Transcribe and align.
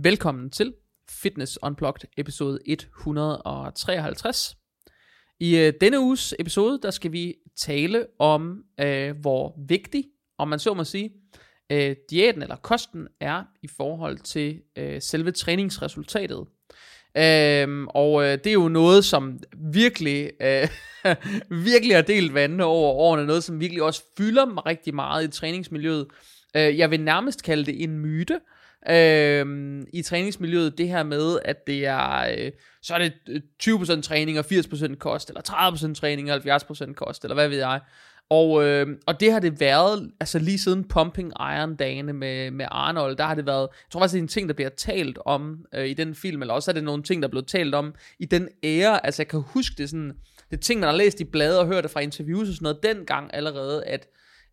Velkommen 0.00 0.50
til 0.50 0.74
Fitness 1.10 1.58
Unplugged 1.62 2.08
episode 2.16 2.58
153. 2.66 4.56
I 5.40 5.56
øh, 5.56 5.72
denne 5.80 6.00
uges 6.00 6.34
episode, 6.38 6.78
der 6.82 6.90
skal 6.90 7.12
vi 7.12 7.34
tale 7.56 8.06
om, 8.18 8.62
øh, 8.80 9.16
hvor 9.20 9.54
vigtig, 9.68 10.04
om 10.38 10.48
man 10.48 10.58
så 10.58 10.74
må 10.74 10.84
sige, 10.84 11.10
øh, 11.72 11.96
diæten 12.10 12.42
eller 12.42 12.56
kosten 12.56 13.08
er 13.20 13.42
i 13.62 13.68
forhold 13.76 14.18
til 14.18 14.60
øh, 14.78 15.02
selve 15.02 15.30
træningsresultatet. 15.30 16.46
Øhm, 17.16 17.88
og 17.88 18.24
øh, 18.24 18.38
det 18.38 18.46
er 18.46 18.52
jo 18.52 18.68
noget, 18.68 19.04
som 19.04 19.38
virkelig, 19.72 20.30
øh, 20.42 20.68
virkelig 21.70 21.96
har 21.96 22.02
delt 22.02 22.34
vandene 22.34 22.64
over 22.64 22.92
årene, 22.92 23.26
noget 23.26 23.44
som 23.44 23.60
virkelig 23.60 23.82
også 23.82 24.02
fylder 24.16 24.66
rigtig 24.66 24.94
meget 24.94 25.24
i 25.24 25.30
træningsmiljøet. 25.30 26.06
Øh, 26.56 26.78
jeg 26.78 26.90
vil 26.90 27.00
nærmest 27.00 27.42
kalde 27.42 27.64
det 27.64 27.82
en 27.82 27.98
myte, 27.98 28.40
øh, 28.90 29.82
i 29.92 30.02
træningsmiljøet, 30.02 30.78
det 30.78 30.88
her 30.88 31.02
med, 31.02 31.38
at 31.44 31.66
det 31.66 31.86
er, 31.86 32.34
øh, 32.38 32.52
så 32.82 32.94
er 32.94 32.98
det 32.98 33.12
øh, 33.28 33.40
20% 33.62 34.02
træning 34.02 34.38
og 34.38 34.44
80% 34.52 34.94
kost, 34.94 35.28
eller 35.28 35.42
30% 35.90 35.94
træning 35.94 36.32
og 36.32 36.36
70% 36.36 36.92
kost, 36.92 37.24
eller 37.24 37.34
hvad 37.34 37.48
ved 37.48 37.58
jeg. 37.58 37.80
Og, 38.30 38.64
øh, 38.64 38.86
og 39.06 39.20
det 39.20 39.32
har 39.32 39.40
det 39.40 39.60
været, 39.60 40.10
altså 40.20 40.38
lige 40.38 40.58
siden 40.58 40.84
Pumping 40.84 41.32
Iron 41.40 41.76
dagene 41.76 42.12
med, 42.12 42.50
med 42.50 42.66
Arnold, 42.70 43.16
der 43.16 43.24
har 43.24 43.34
det 43.34 43.46
været, 43.46 43.60
jeg 43.60 43.90
tror 43.90 44.00
faktisk, 44.00 44.12
det 44.12 44.18
er 44.18 44.22
en 44.22 44.28
ting, 44.28 44.48
der 44.48 44.54
bliver 44.54 44.70
talt 44.70 45.18
om 45.24 45.64
øh, 45.74 45.86
i 45.86 45.94
den 45.94 46.14
film, 46.14 46.42
eller 46.42 46.54
også 46.54 46.70
er 46.70 46.72
det 46.72 46.84
nogle 46.84 47.02
ting, 47.02 47.22
der 47.22 47.28
er 47.28 47.30
blevet 47.30 47.46
talt 47.46 47.74
om 47.74 47.94
i 48.18 48.24
den 48.24 48.48
ære, 48.64 49.06
altså 49.06 49.22
jeg 49.22 49.28
kan 49.28 49.42
huske 49.46 49.74
det 49.78 49.90
sådan, 49.90 50.12
det 50.50 50.56
er 50.56 50.60
ting, 50.60 50.80
man 50.80 50.88
har 50.88 50.96
læst 50.96 51.20
i 51.20 51.24
blade 51.24 51.60
og 51.60 51.66
hørt 51.66 51.84
det 51.84 51.90
fra 51.90 52.00
interviews 52.00 52.48
og 52.48 52.54
sådan 52.54 52.64
noget, 52.64 52.82
dengang 52.82 53.30
allerede, 53.34 53.84
at, 53.84 54.06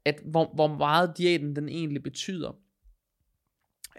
at 0.05 0.15
hvor, 0.25 0.51
hvor 0.55 0.67
meget 0.67 1.17
diæten 1.17 1.55
den 1.55 1.69
egentlig 1.69 2.03
betyder. 2.03 2.55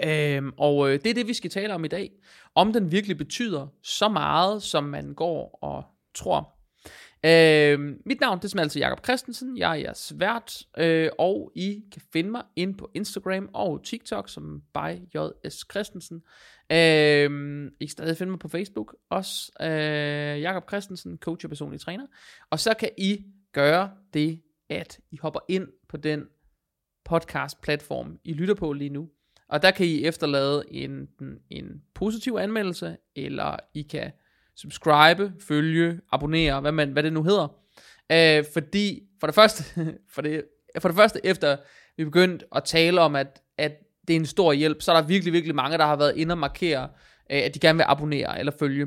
Øhm, 0.04 0.52
og 0.56 0.88
øh, 0.88 0.98
det 1.04 1.10
er 1.10 1.14
det, 1.14 1.28
vi 1.28 1.34
skal 1.34 1.50
tale 1.50 1.74
om 1.74 1.84
i 1.84 1.88
dag. 1.88 2.10
Om 2.54 2.72
den 2.72 2.92
virkelig 2.92 3.18
betyder 3.18 3.66
så 3.82 4.08
meget, 4.08 4.62
som 4.62 4.84
man 4.84 5.14
går 5.14 5.58
og 5.62 5.84
tror. 6.14 6.60
Øhm, 7.24 8.02
mit 8.06 8.20
navn 8.20 8.38
det 8.42 8.54
er 8.54 8.60
altså 8.60 8.78
Jakob 8.78 9.04
Christensen, 9.04 9.58
jeg 9.58 9.70
er 9.70 9.74
jeres 9.74 10.12
vært, 10.16 10.62
øh, 10.78 11.10
og 11.18 11.52
I 11.54 11.82
kan 11.92 12.02
finde 12.12 12.30
mig 12.30 12.42
ind 12.56 12.74
på 12.74 12.90
Instagram 12.94 13.48
og 13.52 13.84
TikTok 13.84 14.28
som 14.28 14.62
by 14.74 15.14
JS 15.14 15.64
Christensen. 15.70 16.22
Øhm, 16.72 17.66
I 17.66 17.84
kan 17.84 17.88
stadig 17.88 18.16
finde 18.16 18.30
mig 18.30 18.40
på 18.40 18.48
Facebook, 18.48 18.96
også 19.10 19.52
øh, 19.60 20.40
Jakob 20.40 20.68
Christensen, 20.68 21.18
coach 21.18 21.46
og 21.46 21.50
personlig 21.50 21.80
træner. 21.80 22.06
Og 22.50 22.60
så 22.60 22.74
kan 22.74 22.90
I 22.98 23.24
gøre 23.52 23.90
det, 24.14 24.42
at 24.68 25.00
I 25.10 25.16
hopper 25.16 25.40
ind 25.48 25.68
på 25.88 25.96
den 25.96 26.24
podcast-platform, 27.04 28.18
I 28.24 28.32
lytter 28.32 28.54
på 28.54 28.72
lige 28.72 28.90
nu. 28.90 29.08
Og 29.50 29.62
der 29.62 29.70
kan 29.70 29.86
I 29.86 30.04
efterlade 30.04 30.64
en, 30.70 31.08
en 31.50 31.82
positiv 31.94 32.36
anmeldelse, 32.40 32.96
eller 33.16 33.56
I 33.74 33.82
kan 33.82 34.12
subscribe, 34.56 35.32
følge, 35.40 36.00
abonnere, 36.12 36.60
hvad, 36.60 36.72
man, 36.72 36.92
hvad 36.92 37.02
det 37.02 37.12
nu 37.12 37.22
hedder. 37.22 37.48
Øh, 38.12 38.44
fordi, 38.52 39.02
for 39.20 39.26
det 39.26 39.34
første, 39.34 39.64
for 40.14 40.22
det, 40.22 40.44
for 40.78 40.88
det 40.88 40.96
første, 40.96 41.20
efter 41.24 41.56
vi 41.96 42.04
begyndte 42.04 42.46
at 42.56 42.64
tale 42.64 43.00
om, 43.00 43.16
at, 43.16 43.42
at 43.58 43.72
det 44.08 44.16
er 44.16 44.20
en 44.20 44.26
stor 44.26 44.52
hjælp, 44.52 44.82
så 44.82 44.92
er 44.92 45.00
der 45.00 45.06
virkelig, 45.06 45.32
virkelig 45.32 45.54
mange, 45.54 45.78
der 45.78 45.86
har 45.86 45.96
været 45.96 46.16
inde 46.16 46.32
og 46.32 46.38
markere, 46.38 46.88
øh, 47.30 47.42
at 47.44 47.54
de 47.54 47.58
gerne 47.58 47.76
vil 47.76 47.84
abonnere 47.88 48.38
eller 48.38 48.52
følge. 48.58 48.86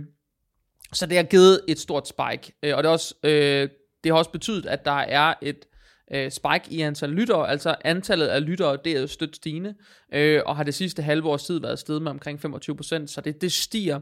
Så 0.94 1.06
det 1.06 1.18
har 1.18 1.24
givet 1.24 1.62
et 1.68 1.80
stort 1.80 2.08
spike. 2.08 2.54
Øh, 2.64 2.78
og 2.78 2.84
det, 2.84 2.90
er 2.90 2.94
også, 2.94 3.16
øh, 3.24 3.70
det 4.04 4.12
har 4.12 4.14
også 4.14 4.32
betydet, 4.32 4.66
at 4.66 4.86
der 4.86 4.92
er 4.92 5.34
et 5.42 5.66
øh, 6.12 6.32
spike 6.32 6.66
i 6.70 6.82
antal 6.82 7.10
lyttere, 7.10 7.50
altså 7.50 7.76
antallet 7.84 8.28
af 8.28 8.46
lyttere, 8.46 8.78
det 8.86 8.98
er 8.98 9.08
stødt 9.08 9.36
stigende, 9.36 9.74
øh, 10.14 10.42
og 10.46 10.56
har 10.56 10.64
det 10.64 10.74
sidste 10.74 11.02
halve 11.02 11.30
års 11.30 11.44
tid 11.44 11.60
været 11.60 11.80
steget 11.80 12.02
med 12.02 12.12
omkring 12.12 12.40
25%, 12.46 13.08
så 13.08 13.22
det, 13.26 13.42
det 13.42 13.52
stiger. 13.52 14.00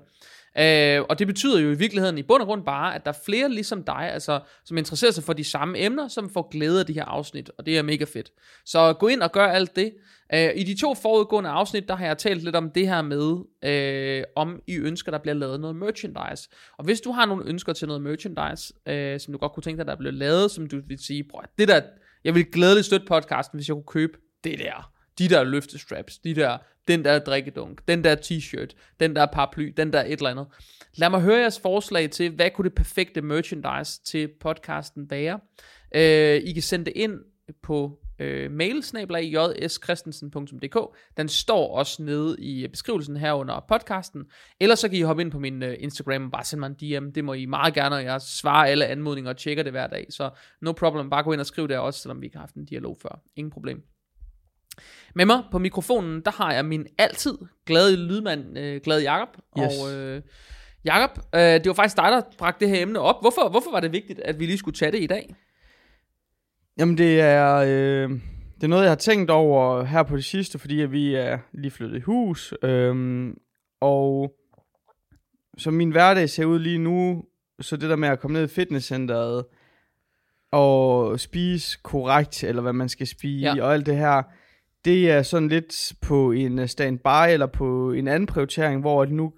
Øh, 0.60 1.02
og 1.10 1.20
det 1.20 1.28
betyder 1.28 1.60
jo 1.60 1.72
i 1.72 1.78
virkeligheden 1.78 2.18
i 2.18 2.24
bund 2.24 2.42
og 2.42 2.48
grund 2.48 2.66
bare, 2.66 2.96
at 2.96 3.06
der 3.06 3.12
er 3.12 3.18
flere 3.26 3.50
ligesom 3.50 3.84
dig, 3.84 4.12
altså, 4.14 4.40
som 4.66 4.78
interesserer 4.78 5.12
sig 5.12 5.24
for 5.24 5.34
de 5.34 5.44
samme 5.44 5.80
emner, 5.80 6.08
som 6.08 6.30
får 6.30 6.50
glæde 6.52 6.80
af 6.80 6.86
de 6.86 6.94
her 6.94 7.06
afsnit, 7.06 7.52
og 7.58 7.66
det 7.66 7.78
er 7.78 7.82
mega 7.82 8.06
fedt. 8.14 8.32
Så 8.66 8.94
gå 8.94 9.08
ind 9.08 9.22
og 9.22 9.32
gør 9.32 9.46
alt 9.46 9.76
det. 9.76 9.94
Øh, 10.34 10.50
I 10.56 10.64
de 10.64 10.80
to 10.82 10.96
forudgående 10.96 11.50
afsnit, 11.50 11.88
der 11.88 11.96
har 11.96 12.06
jeg 12.06 12.18
talt 12.18 12.44
lidt 12.44 12.56
om 12.56 12.72
det 12.72 12.88
her 12.88 13.02
med, 13.02 13.38
øh, 13.64 14.24
om 14.36 14.62
I 14.68 14.78
ønsker, 14.78 15.12
der 15.12 15.20
bliver 15.20 15.36
lavet 15.36 15.60
noget 15.60 15.76
merchandise. 15.76 16.50
Og 16.78 16.86
hvis 16.86 17.02
du 17.02 17.12
har 17.12 17.26
nogle 17.26 17.46
ønsker 17.46 17.74
til 17.74 17.88
noget 17.88 18.02
merchandise, 18.02 18.74
øh, 18.88 19.20
som 19.20 19.32
du 19.32 19.38
godt 19.38 19.54
kunne 19.54 19.64
tænke 19.64 19.78
dig, 19.78 19.88
der 19.88 19.96
bliver 19.96 20.12
lavet, 20.12 20.52
som 20.52 20.68
du 20.68 20.82
vil 20.88 21.06
sige, 21.06 21.24
bror, 21.24 21.46
det 21.60 21.68
der, 21.68 21.82
jeg 22.24 22.36
vil 22.36 22.46
glædeligt 22.46 22.86
støtte 22.86 23.06
podcasten, 23.06 23.58
hvis 23.58 23.68
jeg 23.68 23.74
kunne 23.74 23.84
købe 23.84 24.18
det 24.44 24.60
der 24.60 24.92
de 25.22 25.30
der 25.30 25.44
løftestraps, 25.44 26.18
de 26.18 26.36
der, 26.36 26.58
den 26.88 27.06
der 27.06 27.20
drikkedunk, 27.20 27.88
den 27.88 28.04
der 28.04 28.16
t-shirt, 28.16 28.76
den 29.00 29.16
der 29.16 29.26
paraply, 29.26 29.74
den 29.78 29.94
der 29.94 30.02
et 30.04 30.12
eller 30.12 30.30
andet. 30.30 30.48
Lad 30.94 31.10
mig 31.10 31.22
høre 31.22 31.40
jeres 31.40 31.60
forslag 31.60 32.10
til, 32.10 32.32
hvad 32.32 32.50
kunne 32.50 32.70
det 32.70 32.76
perfekte 32.76 33.22
merchandise 33.22 34.04
til 34.04 34.30
podcasten 34.40 35.10
være. 35.10 35.40
Øh, 35.96 36.42
I 36.44 36.54
kan 36.54 36.64
sende 36.64 36.86
det 36.86 36.94
ind 36.96 37.20
på 37.64 38.00
øh, 38.20 38.46
uh, 38.46 38.58
mail 38.58 38.84
jskristensen.dk. 39.64 40.78
Den 41.18 41.30
står 41.30 41.78
også 41.78 42.04
nede 42.04 42.36
i 42.40 42.68
beskrivelsen 42.68 43.18
her 43.18 43.34
under 43.34 43.66
podcasten. 43.70 44.24
Eller 44.60 44.76
så 44.76 44.90
kan 44.90 44.98
I 44.98 45.02
hoppe 45.02 45.22
ind 45.22 45.32
på 45.32 45.40
min 45.40 45.64
øh, 45.64 45.76
Instagram 45.80 46.26
og 46.26 46.32
bare 46.32 46.44
sende 46.44 46.60
mig 46.60 46.68
en 46.68 47.02
DM. 47.02 47.12
Det 47.12 47.26
må 47.26 47.34
I 47.34 47.46
meget 47.46 47.74
gerne, 47.74 47.96
og 47.96 48.04
jeg 48.04 48.22
svarer 48.22 48.68
alle 48.68 48.86
anmodninger 48.86 49.32
og 49.32 49.38
tjekker 49.38 49.64
det 49.64 49.72
hver 49.72 49.88
dag. 49.88 50.08
Så 50.10 50.30
no 50.62 50.72
problem, 50.72 51.10
bare 51.10 51.24
gå 51.24 51.32
ind 51.32 51.42
og 51.42 51.48
skriv 51.48 51.68
der 51.68 51.80
også, 51.80 52.00
selvom 52.00 52.22
vi 52.22 52.26
ikke 52.26 52.36
har 52.36 52.42
haft 52.44 52.56
en 52.56 52.66
dialog 52.66 52.98
før. 53.02 53.22
Ingen 53.36 53.52
problem. 53.52 53.84
Med 55.16 55.26
mig 55.26 55.44
på 55.52 55.60
mikrofonen, 55.60 56.22
der 56.22 56.32
har 56.32 56.54
jeg 56.54 56.66
min 56.66 56.88
altid 56.98 57.38
glade 57.66 57.96
lydmand, 57.96 58.58
øh, 58.58 58.82
Glad 58.84 59.02
Jakob. 59.02 59.38
Yes. 59.60 59.80
Og 59.80 59.94
øh, 59.94 60.22
Jakob, 60.86 61.24
øh, 61.36 61.42
det 61.42 61.68
var 61.68 61.74
faktisk 61.74 61.98
dig, 61.98 62.12
der 62.12 62.22
bragte 62.38 62.66
det 62.66 62.76
her 62.76 62.82
emne 62.82 63.00
op. 63.00 63.16
Hvorfor, 63.22 63.50
hvorfor 63.50 63.72
var 63.72 63.80
det 63.80 63.92
vigtigt, 63.92 64.20
at 64.20 64.40
vi 64.40 64.46
lige 64.46 64.58
skulle 64.58 64.76
tage 64.76 64.92
det 64.92 65.04
i 65.04 65.08
dag? 65.08 65.36
Jamen 66.78 66.98
det 66.98 67.22
er, 67.22 67.56
øh, 67.56 68.10
det 68.56 68.64
er 68.64 68.68
noget, 68.68 68.84
jeg 68.84 68.92
har 68.92 68.96
tænkt 68.96 69.32
over 69.32 69.84
her 69.84 70.04
på 70.04 70.16
det 70.16 70.26
sidste, 70.26 70.60
fordi 70.60 70.82
at 70.82 70.92
vi 70.92 71.16
er 71.16 71.38
lige 71.54 71.72
flyttet 71.72 71.98
i 71.98 72.02
hus. 72.02 72.54
Øh, 72.64 73.28
og 73.82 74.34
som 75.58 75.74
min 75.74 75.92
hverdag 75.92 76.30
ser 76.30 76.46
ud 76.46 76.60
lige 76.60 76.78
nu, 76.78 77.24
så 77.62 77.78
det 77.78 77.90
der 77.90 77.96
med 77.96 78.10
at 78.10 78.20
komme 78.20 78.34
ned 78.34 78.44
i 78.44 78.54
fitnesscenteret 78.54 79.46
og 80.52 81.20
spise 81.20 81.78
korrekt, 81.84 82.44
eller 82.44 82.62
hvad 82.62 82.74
man 82.74 82.90
skal 82.90 83.08
spise, 83.08 83.54
ja. 83.56 83.64
og 83.64 83.74
alt 83.74 83.86
det 83.86 83.98
her, 83.98 84.24
det 84.86 85.12
er 85.12 85.22
sådan 85.22 85.50
lidt 85.50 85.94
på 86.02 86.32
en 86.32 86.60
øh, 86.60 86.68
standby 86.68 87.30
eller 87.30 87.46
på 87.46 87.92
en 87.92 88.08
anden 88.08 88.28
prioritering, 88.28 88.82
hvor 88.82 89.06
det 89.06 89.14
nu 89.14 89.34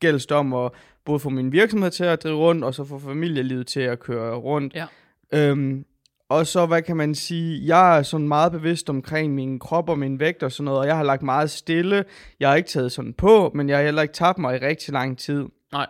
gælder 0.00 0.18
det 0.18 0.32
om 0.32 0.52
at 0.52 0.70
både 1.04 1.18
få 1.18 1.28
min 1.28 1.52
virksomhed 1.52 1.90
til 1.90 2.04
at 2.04 2.22
drive 2.22 2.36
rundt, 2.36 2.64
og 2.64 2.74
så 2.74 2.84
få 2.84 2.98
familielivet 2.98 3.66
til 3.66 3.80
at 3.80 4.00
køre 4.00 4.36
rundt. 4.36 4.74
Ja. 4.74 4.86
Øhm, 5.32 5.84
og 6.28 6.46
så, 6.46 6.66
hvad 6.66 6.82
kan 6.82 6.96
man 6.96 7.14
sige, 7.14 7.66
jeg 7.66 7.98
er 7.98 8.02
sådan 8.02 8.28
meget 8.28 8.52
bevidst 8.52 8.90
omkring 8.90 9.34
min 9.34 9.58
krop 9.58 9.88
og 9.88 9.98
min 9.98 10.20
vægt 10.20 10.42
og 10.42 10.52
sådan 10.52 10.64
noget, 10.64 10.80
og 10.80 10.86
jeg 10.86 10.96
har 10.96 11.02
lagt 11.02 11.22
meget 11.22 11.50
stille. 11.50 12.04
Jeg 12.40 12.48
har 12.48 12.56
ikke 12.56 12.68
taget 12.68 12.92
sådan 12.92 13.12
på, 13.12 13.50
men 13.54 13.68
jeg 13.68 13.76
har 13.76 13.84
heller 13.84 14.02
ikke 14.02 14.14
tabt 14.14 14.38
mig 14.38 14.56
i 14.56 14.66
rigtig 14.66 14.92
lang 14.92 15.18
tid. 15.18 15.44
Nej. 15.72 15.86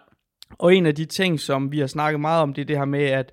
Og 0.51 0.75
en 0.75 0.87
af 0.87 0.95
de 0.95 1.05
ting, 1.05 1.41
som 1.41 1.73
vi 1.73 1.79
har 1.79 1.87
snakket 1.87 2.21
meget 2.21 2.43
om, 2.43 2.55
det 2.55 2.63
er 2.63 2.67
det 2.67 2.79
her 2.79 2.85
med, 2.85 3.05
at 3.05 3.33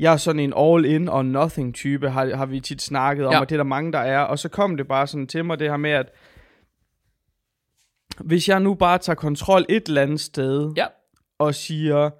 jeg 0.00 0.12
er 0.12 0.16
sådan 0.16 0.40
en 0.40 0.52
all-in 0.56 1.08
or 1.08 1.22
nothing 1.22 1.74
type, 1.74 2.10
har, 2.10 2.36
har 2.36 2.46
vi 2.46 2.60
tit 2.60 2.82
snakket 2.82 3.26
om, 3.26 3.32
ja. 3.32 3.40
og 3.40 3.48
det 3.48 3.54
er 3.54 3.56
der 3.56 3.64
mange, 3.64 3.92
der 3.92 3.98
er. 3.98 4.20
Og 4.20 4.38
så 4.38 4.48
kom 4.48 4.76
det 4.76 4.88
bare 4.88 5.06
sådan 5.06 5.26
til 5.26 5.44
mig, 5.44 5.58
det 5.58 5.70
her 5.70 5.76
med, 5.76 5.90
at 5.90 6.12
hvis 8.20 8.48
jeg 8.48 8.60
nu 8.60 8.74
bare 8.74 8.98
tager 8.98 9.14
kontrol 9.14 9.66
et 9.68 9.88
eller 9.88 10.02
andet 10.02 10.20
sted, 10.20 10.72
ja. 10.76 10.86
og 11.38 11.54
siger, 11.54 12.10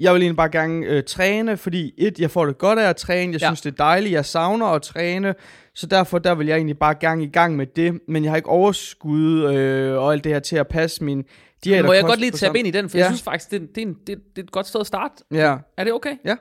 jeg 0.00 0.14
vil 0.14 0.22
egentlig 0.22 0.36
bare 0.36 0.50
gerne 0.50 0.86
øh, 0.86 1.04
træne, 1.04 1.56
fordi 1.56 1.92
et, 1.98 2.18
jeg 2.18 2.30
får 2.30 2.46
det 2.46 2.58
godt 2.58 2.78
af 2.78 2.88
at 2.88 2.96
træne, 2.96 3.32
jeg 3.32 3.40
ja. 3.40 3.46
synes 3.46 3.60
det 3.60 3.72
er 3.72 3.76
dejligt, 3.76 4.12
jeg 4.12 4.24
savner 4.24 4.66
at 4.66 4.82
træne, 4.82 5.34
så 5.74 5.86
derfor 5.86 6.18
der 6.18 6.34
vil 6.34 6.46
jeg 6.46 6.56
egentlig 6.56 6.78
bare 6.78 6.94
gerne 6.94 7.24
i 7.24 7.30
gang 7.30 7.56
med 7.56 7.66
det, 7.66 8.00
men 8.08 8.24
jeg 8.24 8.32
har 8.32 8.36
ikke 8.36 8.48
overskud 8.48 9.54
øh, 9.54 9.96
og 9.96 10.12
alt 10.12 10.24
det 10.24 10.32
her 10.32 10.40
til 10.40 10.56
at 10.56 10.68
passe 10.68 11.04
min 11.04 11.24
de 11.66 11.82
Må 11.82 11.92
jeg 11.92 12.04
godt 12.04 12.20
lige 12.20 12.30
tage 12.30 12.58
ind 12.58 12.68
i 12.68 12.70
den, 12.70 12.88
for 12.88 12.98
ja. 12.98 13.04
jeg 13.04 13.12
synes 13.12 13.22
faktisk, 13.22 13.50
det, 13.50 13.60
det, 13.74 13.78
er 13.78 13.86
en, 13.86 13.94
det, 13.94 14.06
det 14.06 14.38
er 14.38 14.42
et 14.42 14.50
godt 14.50 14.66
sted 14.66 14.80
at 14.80 14.86
starte. 14.86 15.14
Ja. 15.30 15.56
Er 15.76 15.84
det 15.84 15.92
okay? 15.92 16.16
Ja. 16.24 16.36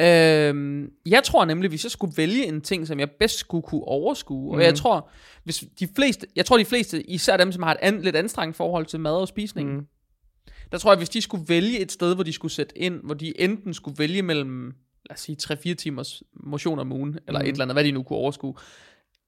Øhm, 0.00 0.90
jeg 1.06 1.24
tror 1.24 1.44
nemlig, 1.44 1.68
hvis 1.68 1.84
jeg 1.84 1.90
skulle 1.90 2.14
vælge 2.16 2.46
en 2.46 2.60
ting, 2.60 2.86
som 2.86 3.00
jeg 3.00 3.10
bedst 3.10 3.38
skulle 3.38 3.62
kunne 3.62 3.84
overskue, 3.84 4.52
mm. 4.52 4.54
og 4.56 4.62
jeg 4.62 4.70
mhm. 4.70 4.76
tror, 4.76 5.08
hvis 5.44 5.64
de 5.80 5.88
fleste, 5.96 6.26
jeg 6.36 6.46
tror 6.46 6.58
de 6.58 6.64
fleste, 6.64 7.10
især 7.10 7.36
dem, 7.36 7.52
som 7.52 7.62
har 7.62 7.70
et 7.70 7.78
an, 7.82 8.00
lidt 8.00 8.16
anstrengt 8.16 8.56
forhold 8.56 8.86
til 8.86 9.00
mad 9.00 9.12
og 9.12 9.28
spisning, 9.28 9.74
mm. 9.74 9.86
der 10.72 10.78
tror 10.78 10.90
jeg, 10.92 10.96
hvis 10.96 11.08
de 11.08 11.20
skulle 11.20 11.44
vælge 11.48 11.78
et 11.78 11.92
sted, 11.92 12.14
hvor 12.14 12.24
de 12.24 12.32
skulle 12.32 12.52
sætte 12.52 12.78
ind, 12.78 13.00
hvor 13.04 13.14
de 13.14 13.40
enten 13.40 13.74
skulle 13.74 13.98
vælge 13.98 14.22
mellem, 14.22 14.66
lad 15.10 15.14
os 15.14 15.20
sige, 15.20 15.36
3-4 15.42 15.74
timers 15.74 16.22
motion 16.32 16.78
om 16.78 16.92
ugen, 16.92 17.18
eller 17.26 17.40
mm. 17.40 17.46
et 17.46 17.52
eller 17.52 17.64
andet, 17.64 17.74
hvad 17.74 17.84
de 17.84 17.92
nu 17.92 18.02
kunne 18.02 18.18
overskue, 18.18 18.54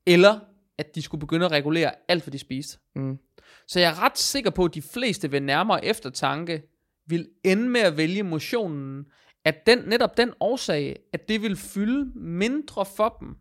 eller 0.06 0.38
at 0.78 0.94
de 0.94 1.02
skulle 1.02 1.20
begynde 1.20 1.46
at 1.46 1.52
regulere 1.52 1.92
alt, 2.08 2.24
hvad 2.24 2.32
de 2.32 2.38
spiste. 2.38 2.78
Mm. 2.94 3.18
Så 3.66 3.80
jeg 3.80 3.90
er 3.90 4.02
ret 4.02 4.18
sikker 4.18 4.50
på, 4.50 4.64
at 4.64 4.74
de 4.74 4.82
fleste 4.82 5.32
ved 5.32 5.40
nærmere 5.40 5.84
eftertanke 5.84 6.62
vil 7.06 7.28
ende 7.44 7.68
med 7.68 7.80
at 7.80 7.96
vælge 7.96 8.22
motionen, 8.22 9.06
at 9.44 9.66
den, 9.66 9.78
netop 9.78 10.16
den 10.16 10.32
årsag, 10.40 10.96
at 11.12 11.28
det 11.28 11.42
vil 11.42 11.56
fylde 11.56 12.12
mindre 12.14 12.86
for 12.96 13.16
dem 13.20 13.36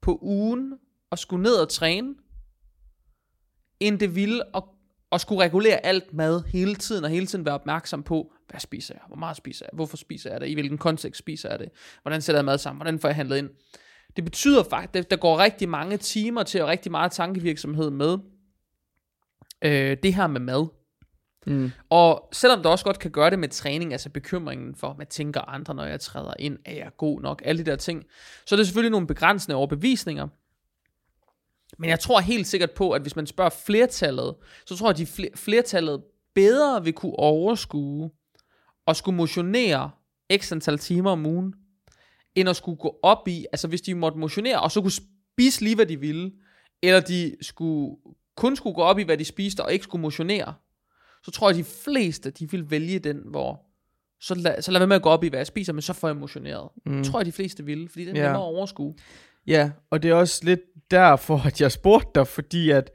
på 0.00 0.18
ugen 0.22 0.74
og 1.10 1.18
skulle 1.18 1.42
ned 1.42 1.54
og 1.54 1.68
træne, 1.68 2.14
end 3.80 3.98
det 3.98 4.14
ville 4.14 4.56
at, 4.56 4.62
at 5.12 5.20
skulle 5.20 5.42
regulere 5.42 5.86
alt 5.86 6.14
mad 6.14 6.42
hele 6.46 6.74
tiden, 6.74 7.04
og 7.04 7.10
hele 7.10 7.26
tiden 7.26 7.44
være 7.44 7.54
opmærksom 7.54 8.02
på, 8.02 8.32
hvad 8.48 8.60
spiser 8.60 8.94
jeg, 8.94 9.02
hvor 9.06 9.16
meget 9.16 9.36
spiser 9.36 9.66
jeg, 9.66 9.76
hvorfor 9.76 9.96
spiser 9.96 10.30
jeg 10.30 10.40
det, 10.40 10.48
i 10.48 10.54
hvilken 10.54 10.78
kontekst 10.78 11.18
spiser 11.18 11.50
jeg 11.50 11.58
det, 11.58 11.68
hvordan 12.02 12.22
sætter 12.22 12.38
jeg 12.38 12.44
mad 12.44 12.58
sammen, 12.58 12.78
hvordan 12.78 12.98
får 12.98 13.08
jeg 13.08 13.16
handlet 13.16 13.38
ind. 13.38 13.50
Det 14.16 14.24
betyder 14.24 14.62
faktisk, 14.62 15.04
at 15.04 15.10
der 15.10 15.16
går 15.16 15.38
rigtig 15.38 15.68
mange 15.68 15.96
timer 15.96 16.42
til, 16.42 16.62
og 16.62 16.68
rigtig 16.68 16.92
meget 16.92 17.12
tankevirksomhed 17.12 17.90
med 17.90 18.18
øh, 19.62 19.96
det 20.02 20.14
her 20.14 20.26
med 20.26 20.40
mad. 20.40 20.66
Mm. 21.46 21.70
Og 21.90 22.28
selvom 22.32 22.62
du 22.62 22.68
også 22.68 22.84
godt 22.84 22.98
kan 22.98 23.10
gøre 23.10 23.30
det 23.30 23.38
med 23.38 23.48
træning, 23.48 23.92
altså 23.92 24.10
bekymringen 24.10 24.74
for, 24.74 24.92
hvad 24.92 25.06
tænker 25.06 25.40
andre, 25.40 25.74
når 25.74 25.84
jeg 25.84 26.00
træder 26.00 26.32
ind, 26.38 26.58
er 26.64 26.74
jeg 26.74 26.90
god 26.96 27.20
nok, 27.20 27.42
alle 27.44 27.64
de 27.64 27.70
der 27.70 27.76
ting, 27.76 28.04
så 28.46 28.54
er 28.54 28.56
det 28.56 28.66
selvfølgelig 28.66 28.90
nogle 28.90 29.06
begrænsende 29.06 29.56
overbevisninger. 29.56 30.28
Men 31.78 31.90
jeg 31.90 32.00
tror 32.00 32.20
helt 32.20 32.46
sikkert 32.46 32.70
på, 32.70 32.90
at 32.90 33.02
hvis 33.02 33.16
man 33.16 33.26
spørger 33.26 33.50
flertallet, 33.50 34.34
så 34.66 34.76
tror 34.76 34.86
jeg, 34.86 35.00
at 35.00 35.16
de 35.16 35.30
flertallet 35.36 36.02
bedre 36.34 36.84
vil 36.84 36.92
kunne 36.92 37.16
overskue 37.16 38.10
og 38.86 38.96
skulle 38.96 39.16
motionere 39.16 39.90
x 40.36 40.52
antal 40.52 40.78
timer 40.78 41.10
om 41.10 41.26
ugen, 41.26 41.54
end 42.34 42.48
at 42.48 42.56
skulle 42.56 42.78
gå 42.78 42.98
op 43.02 43.28
i, 43.28 43.46
altså 43.52 43.68
hvis 43.68 43.80
de 43.80 43.94
måtte 43.94 44.18
motionere, 44.18 44.60
og 44.60 44.70
så 44.70 44.80
kunne 44.80 44.92
spise 44.92 45.60
lige, 45.60 45.74
hvad 45.74 45.86
de 45.86 46.00
ville, 46.00 46.32
eller 46.82 47.00
de 47.00 47.36
skulle, 47.42 47.96
kun 48.36 48.56
skulle 48.56 48.74
gå 48.74 48.82
op 48.82 48.98
i, 48.98 49.02
hvad 49.02 49.18
de 49.18 49.24
spiste, 49.24 49.64
og 49.64 49.72
ikke 49.72 49.82
skulle 49.82 50.02
motionere, 50.02 50.54
så 51.24 51.30
tror 51.30 51.50
jeg, 51.50 51.58
at 51.58 51.64
de 51.64 51.70
fleste, 51.84 52.30
de 52.30 52.50
vil 52.50 52.70
vælge 52.70 52.98
den, 52.98 53.20
hvor 53.30 53.66
så 54.20 54.34
lad, 54.34 54.62
så 54.62 54.70
lad 54.70 54.80
være 54.80 54.86
med 54.86 54.96
at 54.96 55.02
gå 55.02 55.08
op 55.08 55.24
i, 55.24 55.28
hvad 55.28 55.38
jeg 55.38 55.46
spiser, 55.46 55.72
men 55.72 55.82
så 55.82 55.92
får 55.92 56.08
jeg 56.08 56.16
motioneret. 56.16 56.68
Mm. 56.86 56.96
Det 56.96 57.06
tror 57.06 57.18
jeg, 57.18 57.26
de 57.26 57.32
fleste 57.32 57.64
vil, 57.64 57.88
fordi 57.88 58.04
det 58.04 58.10
er 58.10 58.14
nemmere 58.14 58.42
at 58.42 58.54
overskue. 58.54 58.94
Ja, 59.46 59.70
og 59.90 60.02
det 60.02 60.10
er 60.10 60.14
også 60.14 60.40
lidt 60.44 60.60
derfor, 60.90 61.46
at 61.46 61.60
jeg 61.60 61.72
spurgte 61.72 62.10
dig, 62.14 62.26
fordi 62.26 62.70
at 62.70 62.90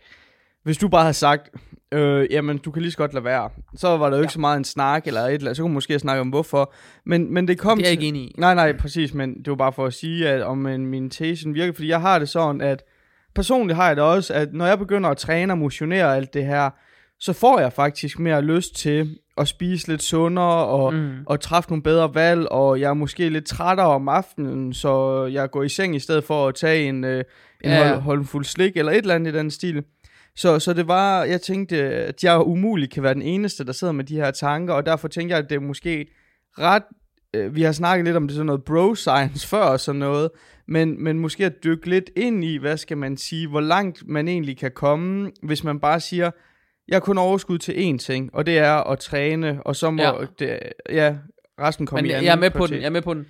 hvis 0.64 0.78
du 0.78 0.88
bare 0.88 1.02
havde 1.02 1.14
sagt, 1.14 1.56
øh, 1.94 2.28
jamen 2.32 2.58
du 2.58 2.72
kan 2.72 2.82
lige 2.82 2.92
så 2.92 2.98
godt 2.98 3.14
lade 3.14 3.26
være, 3.26 3.50
så 3.76 3.98
var 3.98 4.10
der 4.10 4.18
jo 4.18 4.22
ja. 4.22 4.22
ikke 4.22 4.34
så 4.34 4.40
meget 4.40 4.58
en 4.58 4.64
snak, 4.64 5.08
eller 5.08 5.22
et 5.22 5.34
eller 5.34 5.46
andet, 5.46 5.58
så 5.58 5.64
kunne 5.64 5.70
man 5.70 5.74
måske 5.74 6.00
snakke 6.00 6.22
om 6.22 6.30
hvorfor, 6.30 6.74
men, 7.06 7.34
men 7.34 7.48
det 7.48 7.60
kom 7.60 7.78
Det 7.78 7.86
er 7.86 7.90
jeg 7.90 7.92
ikke 7.92 8.08
enig 8.08 8.22
i. 8.22 8.36
Nej, 8.38 8.56
nej, 8.56 8.78
præcis, 8.78 9.14
men 9.14 9.38
det 9.38 9.48
var 9.48 9.56
bare 9.56 9.74
for 9.74 9.86
at 9.86 9.94
sige, 9.94 10.30
at 10.30 10.42
om 10.42 10.66
en, 10.66 10.88
min 10.88 11.10
tesen 11.10 11.54
virker, 11.54 11.74
fordi 11.74 11.88
jeg 11.88 12.02
har 12.02 12.20
det 12.20 12.30
sådan, 12.30 12.62
at 12.62 12.84
personligt 13.36 13.76
har 13.76 13.88
jeg 13.88 13.96
det 13.96 14.04
også, 14.04 14.34
at 14.34 14.54
når 14.54 14.66
jeg 14.66 14.80
begynder 14.80 15.10
at 15.10 15.18
træne 15.18 15.54
og 15.54 15.58
motionere 15.58 16.16
alt 16.16 16.34
det 16.34 16.46
her, 16.46 16.70
så 17.20 17.34
får 17.34 17.60
jeg 17.60 17.74
faktisk 17.74 18.20
mere 18.20 18.42
lyst 18.42 18.76
til 18.76 19.18
at 19.38 19.48
spise 19.48 19.88
lidt 19.88 20.04
sundere 20.04 20.66
og, 20.66 20.94
mm. 20.94 21.12
og 21.26 21.40
træffe 21.40 21.70
nogle 21.70 21.84
bedre 21.84 22.16
valg, 22.16 22.52
og 22.52 22.80
jeg 22.80 22.90
er 22.90 22.94
måske 22.94 23.30
lidt 23.30 23.46
trættere 23.46 23.88
om 23.88 24.10
aftenen, 24.10 24.74
så 24.74 25.26
jeg 25.26 25.52
går 25.52 25.64
i 25.64 25.70
seng 25.70 25.96
i 25.96 26.00
stedet 26.00 26.24
for 26.24 26.48
at 26.48 26.56
tage 26.56 26.88
en, 26.88 27.04
øh, 27.04 27.24
en 27.64 27.72
ja. 27.72 27.88
hold, 27.88 28.02
holdfuld 28.02 28.46
slik 28.46 28.78
eller 28.78 28.92
et 28.92 28.98
eller 28.98 29.16
andet 29.16 29.34
i 29.34 29.38
den 29.38 29.52
stil. 29.52 29.84
Så, 30.36 30.60
så 30.60 30.74
det 30.74 30.88
var, 30.88 31.24
jeg 31.24 31.42
tænkte, 31.42 31.78
at 31.84 32.24
jeg 32.24 32.40
umuligt 32.40 32.92
kan 32.92 33.04
være 33.04 33.14
den 33.14 33.22
eneste, 33.22 33.66
der 33.66 33.72
sidder 33.72 33.94
med 33.94 34.04
de 34.04 34.16
her 34.16 34.32
tanker, 34.32 34.74
og 34.74 34.86
derfor 34.86 35.08
tænker 35.08 35.36
jeg, 35.36 35.44
at 35.44 35.50
det 35.50 35.56
er 35.56 35.60
måske 35.60 36.08
ret, 36.60 36.84
øh, 37.34 37.56
vi 37.56 37.62
har 37.62 37.72
snakket 37.72 38.06
lidt 38.06 38.18
om 38.18 38.28
det 38.28 38.36
sådan 38.36 38.46
noget 38.46 38.64
bro-science 38.64 39.48
før 39.52 39.64
og 39.64 39.80
sådan 39.80 40.00
noget, 40.00 40.30
men, 40.68 41.04
men 41.04 41.20
måske 41.20 41.46
at 41.46 41.64
dykke 41.64 41.90
lidt 41.90 42.10
ind 42.16 42.44
i, 42.44 42.58
hvad 42.58 42.78
skal 42.78 42.98
man 42.98 43.18
sige, 43.18 43.48
hvor 43.48 43.62
langt 43.62 44.08
man 44.08 44.28
egentlig 44.28 44.58
kan 44.58 44.72
komme, 44.72 45.32
hvis 45.44 45.64
man 45.64 45.80
bare 45.80 46.00
siger, 46.00 46.32
jeg 46.88 46.96
har 46.96 47.00
kun 47.00 47.18
overskud 47.18 47.58
til 47.58 47.74
én 47.74 47.98
ting, 47.98 48.36
og 48.36 48.46
det 48.46 48.58
er 48.58 48.74
at 48.74 49.00
træne, 49.00 49.64
og 49.64 49.76
så 49.76 49.92
må 49.92 50.04
ja. 50.04 50.14
Det, 50.40 50.60
ja, 50.90 51.16
resten 51.60 51.86
komme 51.86 52.02
Men 52.02 52.12
i 52.12 52.14
anden 52.14 52.26
jeg 52.26 52.32
er 52.32 52.40
med 52.40 52.52
på 52.52 52.68
den, 52.68 52.76
jeg 52.76 52.86
er 52.86 52.90
med 52.90 53.02
på 53.02 53.14
den. 53.14 53.26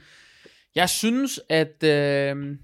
Jeg 0.75 0.89
synes, 0.89 1.39
at 1.49 1.83
øh, 1.83 2.57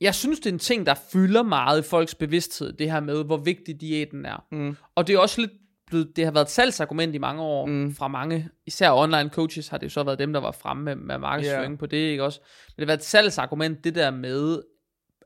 jeg 0.00 0.14
synes, 0.14 0.40
det 0.40 0.46
er 0.46 0.52
en 0.52 0.58
ting, 0.58 0.86
der 0.86 0.94
fylder 1.12 1.42
meget 1.42 1.84
i 1.84 1.88
folks 1.88 2.14
bevidsthed, 2.14 2.72
det 2.72 2.90
her 2.90 3.00
med, 3.00 3.24
hvor 3.24 3.36
vigtig 3.36 3.80
diæten 3.80 4.24
er. 4.24 4.46
Mm. 4.52 4.76
Og 4.94 5.06
det 5.06 5.14
er 5.14 5.18
også 5.18 5.40
lidt 5.40 5.52
blevet, 5.86 6.16
det 6.16 6.24
har 6.24 6.32
været 6.32 6.44
et 6.44 6.50
salgsargument 6.50 7.14
i 7.14 7.18
mange 7.18 7.42
år 7.42 7.66
mm. 7.66 7.94
fra 7.94 8.08
mange, 8.08 8.48
især 8.66 8.90
online 8.92 9.30
coaches 9.30 9.68
har 9.68 9.78
det 9.78 9.84
jo 9.84 9.90
så 9.90 10.02
været 10.02 10.18
dem, 10.18 10.32
der 10.32 10.40
var 10.40 10.52
fremme 10.52 10.84
med, 10.84 10.96
med 10.96 11.18
markedsføring 11.18 11.70
yeah. 11.70 11.78
på 11.78 11.86
det, 11.86 11.96
ikke 11.96 12.24
også? 12.24 12.40
Men 12.40 12.74
det 12.76 12.82
har 12.82 12.86
været 12.86 12.98
et 12.98 13.04
salgsargument, 13.04 13.84
det 13.84 13.94
der 13.94 14.10
med, 14.10 14.62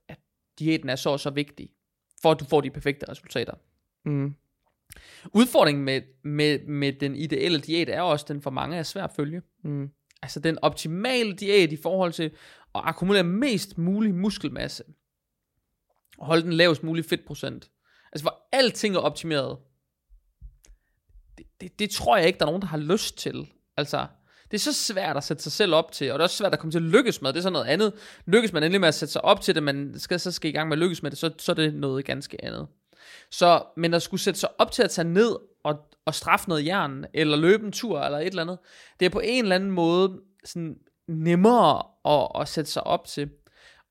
at 0.08 0.18
diæten 0.58 0.88
er 0.88 0.96
så 0.96 1.10
og 1.10 1.20
så 1.20 1.30
vigtig, 1.30 1.68
for 2.22 2.30
at 2.30 2.40
du 2.40 2.44
får 2.44 2.60
de 2.60 2.70
perfekte 2.70 3.10
resultater. 3.10 3.54
Mm. 4.04 4.34
Udfordringen 5.34 5.84
med, 5.84 6.02
med, 6.24 6.58
med 6.66 6.92
den 6.92 7.16
ideelle 7.16 7.60
diæt 7.60 7.88
er 7.88 8.00
også, 8.00 8.24
at 8.24 8.28
den 8.28 8.42
for 8.42 8.50
mange 8.50 8.76
er 8.76 8.82
svær 8.82 9.04
at 9.04 9.12
følge. 9.16 9.42
Mm. 9.64 9.90
Altså 10.22 10.40
den 10.40 10.58
optimale 10.62 11.32
diæt 11.32 11.72
i 11.72 11.78
forhold 11.82 12.12
til 12.12 12.30
at 12.74 12.80
akkumulere 12.84 13.24
mest 13.24 13.78
mulig 13.78 14.14
muskelmasse, 14.14 14.84
og 16.18 16.26
holde 16.26 16.42
den 16.42 16.52
lavest 16.52 16.82
mulige 16.82 17.08
fedtprocent, 17.08 17.70
altså 18.12 18.24
hvor 18.24 18.48
alting 18.52 18.94
er 18.94 19.00
optimeret, 19.00 19.58
det, 21.38 21.46
det, 21.60 21.78
det 21.78 21.90
tror 21.90 22.16
jeg 22.16 22.26
ikke, 22.26 22.38
der 22.38 22.44
er 22.44 22.50
nogen, 22.50 22.62
der 22.62 22.68
har 22.68 22.78
lyst 22.78 23.18
til. 23.18 23.52
Altså, 23.76 24.06
det 24.50 24.56
er 24.56 24.60
så 24.60 24.72
svært 24.72 25.16
at 25.16 25.24
sætte 25.24 25.42
sig 25.42 25.52
selv 25.52 25.74
op 25.74 25.92
til, 25.92 26.12
og 26.12 26.18
det 26.18 26.22
er 26.22 26.24
også 26.24 26.36
svært 26.36 26.52
at 26.52 26.58
komme 26.58 26.72
til 26.72 26.78
at 26.78 26.82
lykkes 26.82 27.22
med, 27.22 27.32
det 27.32 27.38
er 27.38 27.42
sådan 27.42 27.52
noget 27.52 27.66
andet. 27.66 27.92
Lykkes 28.26 28.52
man 28.52 28.62
endelig 28.62 28.80
med 28.80 28.88
at 28.88 28.94
sætte 28.94 29.12
sig 29.12 29.24
op 29.24 29.40
til 29.40 29.54
det, 29.54 29.62
man 29.62 29.94
skal, 29.96 30.20
så 30.20 30.32
skal 30.32 30.50
i 30.50 30.52
gang 30.52 30.68
med 30.68 30.76
at 30.76 30.78
lykkes 30.78 31.02
med 31.02 31.10
det, 31.10 31.18
så, 31.18 31.30
så 31.38 31.52
er 31.52 31.56
det 31.56 31.74
noget 31.74 32.04
ganske 32.04 32.44
andet. 32.44 32.68
Så, 33.30 33.62
men 33.76 33.94
at 33.94 34.02
skulle 34.02 34.20
sætte 34.20 34.40
sig 34.40 34.48
op 34.58 34.72
til 34.72 34.82
at 34.82 34.90
tage 34.90 35.08
ned 35.08 35.36
og, 35.64 35.78
og 36.04 36.14
straffe 36.14 36.48
noget 36.48 36.66
jern, 36.66 37.04
eller 37.14 37.36
løbe 37.36 37.66
en 37.66 37.72
tur, 37.72 38.00
eller 38.00 38.18
et 38.18 38.26
eller 38.26 38.42
andet, 38.42 38.58
det 39.00 39.06
er 39.06 39.10
på 39.10 39.20
en 39.20 39.44
eller 39.44 39.56
anden 39.56 39.70
måde 39.70 40.20
sådan 40.44 40.76
nemmere 41.08 41.82
at, 42.04 42.28
at 42.40 42.48
sætte 42.48 42.70
sig 42.70 42.86
op 42.86 43.06
til. 43.06 43.30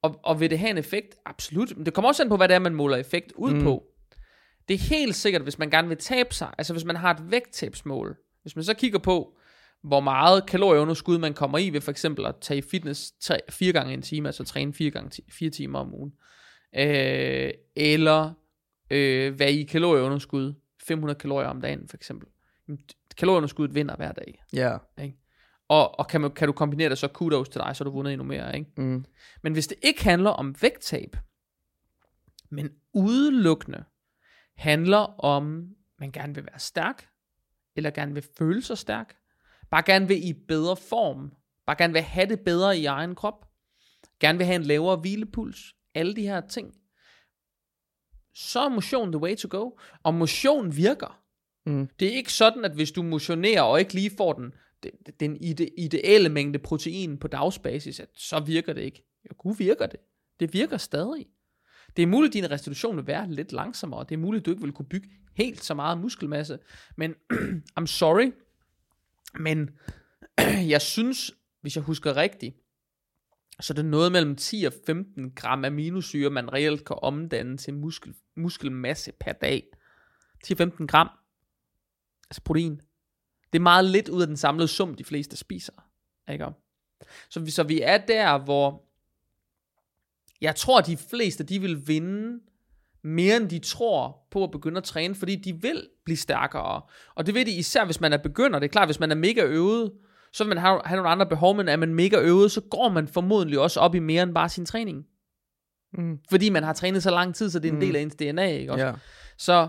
Og, 0.01 0.19
og 0.23 0.39
vil 0.39 0.49
det 0.49 0.59
have 0.59 0.69
en 0.69 0.77
effekt? 0.77 1.15
Absolut. 1.25 1.77
Men 1.77 1.85
det 1.85 1.93
kommer 1.93 2.09
også 2.09 2.23
an 2.23 2.29
på, 2.29 2.37
hvad 2.37 2.47
det 2.47 2.55
er, 2.55 2.59
man 2.59 2.75
måler 2.75 2.97
effekt 2.97 3.31
ud 3.35 3.53
mm. 3.53 3.63
på. 3.63 3.83
Det 4.67 4.73
er 4.73 4.79
helt 4.79 5.15
sikkert, 5.15 5.41
hvis 5.41 5.59
man 5.59 5.69
gerne 5.69 5.87
vil 5.87 5.97
tabe 5.97 6.33
sig, 6.33 6.53
altså 6.57 6.73
hvis 6.73 6.85
man 6.85 6.95
har 6.95 7.13
et 7.13 7.31
vægttabsmål, 7.31 8.17
hvis 8.41 8.55
man 8.55 8.65
så 8.65 8.73
kigger 8.73 8.99
på, 8.99 9.35
hvor 9.83 9.99
meget 9.99 10.45
kalorieunderskud 10.45 11.17
man 11.17 11.33
kommer 11.33 11.57
i 11.57 11.69
ved 11.69 11.81
for 11.81 11.91
eksempel 11.91 12.25
at 12.25 12.35
tage 12.41 12.61
fitness 12.61 13.11
tre, 13.11 13.39
fire 13.49 13.73
gange 13.73 13.93
en 13.93 14.01
time, 14.01 14.27
altså 14.29 14.43
træne 14.43 14.73
fire 14.73 14.91
gange 14.91 15.23
fire 15.31 15.49
timer 15.49 15.79
om 15.79 15.93
ugen, 15.93 16.13
øh, 16.75 17.51
eller 17.75 18.33
øh, 18.89 19.39
være 19.39 19.51
i 19.51 19.63
kalorieunderskud, 19.63 20.53
500 20.83 21.19
kalorier 21.19 21.47
om 21.47 21.61
dagen 21.61 21.87
for 21.87 21.97
eksempel. 21.97 22.27
Kalorieunderskuddet 23.17 23.75
vinder 23.75 23.95
hver 23.95 24.11
dag. 24.11 24.43
Ja. 24.53 24.77
Ikke? 25.01 25.17
Og, 25.69 25.99
og 25.99 26.07
kan, 26.07 26.21
man, 26.21 26.31
kan 26.31 26.47
du 26.47 26.51
kombinere 26.51 26.89
det 26.89 26.97
så 26.97 27.07
kudos 27.07 27.49
til 27.49 27.61
dig, 27.61 27.75
så 27.75 27.83
har 27.83 27.89
du 27.89 27.95
vundet 27.95 28.13
endnu 28.13 28.27
mere. 28.27 28.57
Ikke? 28.57 28.71
Mm. 28.77 29.05
Men 29.43 29.53
hvis 29.53 29.67
det 29.67 29.77
ikke 29.81 30.03
handler 30.03 30.29
om 30.29 30.55
vægttab, 30.61 31.17
men 32.49 32.69
udelukkende 32.93 33.83
handler 34.55 35.23
om, 35.23 35.69
man 35.99 36.11
gerne 36.11 36.35
vil 36.35 36.45
være 36.45 36.59
stærk, 36.59 37.09
eller 37.75 37.89
gerne 37.91 38.13
vil 38.13 38.25
føle 38.37 38.61
sig 38.61 38.77
stærk, 38.77 39.15
bare 39.71 39.83
gerne 39.85 40.07
vil 40.07 40.27
i 40.27 40.33
bedre 40.33 40.75
form, 40.75 41.31
bare 41.65 41.75
gerne 41.75 41.93
vil 41.93 42.01
have 42.01 42.29
det 42.29 42.39
bedre 42.39 42.77
i 42.77 42.85
egen 42.85 43.15
krop, 43.15 43.45
gerne 44.19 44.37
vil 44.37 44.47
have 44.47 44.55
en 44.55 44.63
lavere 44.63 44.95
hvilepuls, 44.95 45.75
alle 45.95 46.15
de 46.15 46.21
her 46.21 46.41
ting, 46.41 46.73
så 48.33 48.59
er 48.59 48.69
motion 48.69 49.11
the 49.11 49.21
way 49.21 49.35
to 49.35 49.47
go. 49.51 49.71
Og 50.03 50.13
motion 50.13 50.75
virker. 50.75 51.21
Mm. 51.65 51.89
Det 51.99 52.07
er 52.07 52.11
ikke 52.11 52.33
sådan, 52.33 52.65
at 52.65 52.71
hvis 52.71 52.91
du 52.91 53.03
motionerer 53.03 53.61
og 53.61 53.79
ikke 53.79 53.93
lige 53.93 54.11
får 54.17 54.33
den, 54.33 54.53
den 55.19 55.37
ide, 55.43 55.67
ideelle 55.77 56.29
mængde 56.29 56.59
protein 56.59 57.17
på 57.17 57.27
dagsbasis, 57.27 57.99
at 57.99 58.09
så 58.15 58.39
virker 58.39 58.73
det 58.73 58.81
ikke. 58.81 59.03
Jo, 59.25 59.35
gud 59.37 59.55
virker 59.57 59.87
det. 59.87 59.99
Det 60.39 60.53
virker 60.53 60.77
stadig. 60.77 61.27
Det 61.95 62.03
er 62.03 62.07
muligt, 62.07 62.29
at 62.29 62.33
din 62.33 62.51
restitution 62.51 62.97
vil 62.97 63.07
være 63.07 63.31
lidt 63.31 63.51
langsommere. 63.51 64.05
Det 64.09 64.15
er 64.15 64.19
muligt, 64.19 64.41
at 64.41 64.45
du 64.45 64.51
ikke 64.51 64.63
vil 64.63 64.71
kunne 64.71 64.89
bygge 64.89 65.09
helt 65.35 65.63
så 65.63 65.73
meget 65.73 65.97
muskelmasse. 65.97 66.59
Men 66.97 67.15
I'm 67.79 67.85
sorry. 67.85 68.31
Men 69.39 69.69
jeg 70.73 70.81
synes, 70.81 71.31
hvis 71.61 71.75
jeg 71.75 71.83
husker 71.83 72.15
rigtigt, 72.15 72.55
så 73.61 73.73
det 73.73 73.79
er 73.79 73.89
noget 73.89 74.11
mellem 74.11 74.35
10 74.35 74.63
og 74.63 74.73
15 74.85 75.31
gram 75.35 75.65
aminosyre, 75.65 76.29
man 76.29 76.53
reelt 76.53 76.85
kan 76.85 76.95
omdanne 77.01 77.57
til 77.57 77.73
muskel, 77.73 78.15
muskelmasse 78.35 79.11
per 79.19 79.31
dag. 79.31 79.67
10-15 80.47 80.85
gram. 80.85 81.09
Altså 82.29 82.41
protein. 82.45 82.81
Det 83.53 83.59
er 83.59 83.63
meget 83.63 83.85
lidt 83.85 84.09
ud 84.09 84.21
af 84.21 84.27
den 84.27 84.37
samlede 84.37 84.67
sum, 84.67 84.95
de 84.95 85.03
fleste 85.03 85.37
spiser. 85.37 85.73
Ikke? 86.31 86.45
Så, 87.29 87.39
vi, 87.39 87.51
så 87.51 87.63
vi 87.63 87.81
er 87.81 87.97
der, 87.97 88.37
hvor 88.37 88.83
jeg 90.41 90.55
tror, 90.55 90.79
at 90.79 90.87
de 90.87 90.97
fleste, 90.97 91.43
de 91.43 91.61
vil 91.61 91.87
vinde 91.87 92.39
mere 93.01 93.37
end 93.37 93.49
de 93.49 93.59
tror 93.59 94.27
på 94.31 94.43
at 94.43 94.51
begynde 94.51 94.77
at 94.77 94.83
træne, 94.83 95.15
fordi 95.15 95.35
de 95.35 95.61
vil 95.61 95.87
blive 96.05 96.17
stærkere. 96.17 96.81
Og 97.15 97.25
det 97.25 97.33
ved 97.33 97.45
de 97.45 97.51
især, 97.51 97.85
hvis 97.85 98.01
man 98.01 98.13
er 98.13 98.17
begynder. 98.17 98.59
Det 98.59 98.65
er 98.65 98.71
klart, 98.71 98.87
hvis 98.87 98.99
man 98.99 99.11
er 99.11 99.15
mega 99.15 99.43
øvet, 99.43 99.91
så 100.33 100.43
vil 100.43 100.49
man 100.49 100.57
have, 100.57 100.81
have 100.85 100.95
nogle 100.95 101.09
andre 101.09 101.25
behov, 101.25 101.55
men 101.55 101.67
er 101.67 101.75
man 101.75 101.93
mega 101.93 102.19
øvet, 102.19 102.51
så 102.51 102.61
går 102.61 102.89
man 102.89 103.07
formodentlig 103.07 103.59
også 103.59 103.79
op 103.79 103.95
i 103.95 103.99
mere 103.99 104.23
end 104.23 104.33
bare 104.33 104.49
sin 104.49 104.65
træning. 104.65 105.05
Mm. 105.93 106.19
Fordi 106.29 106.49
man 106.49 106.63
har 106.63 106.73
trænet 106.73 107.03
så 107.03 107.11
lang 107.11 107.35
tid, 107.35 107.49
så 107.49 107.59
det 107.59 107.67
er 107.67 107.71
en 107.71 107.79
mm. 107.79 107.85
del 107.85 107.95
af 107.95 108.01
ens 108.01 108.15
DNA, 108.15 108.45
ikke 108.45 108.71
også? 108.71 108.85
Yeah. 108.85 108.97
Så 109.37 109.67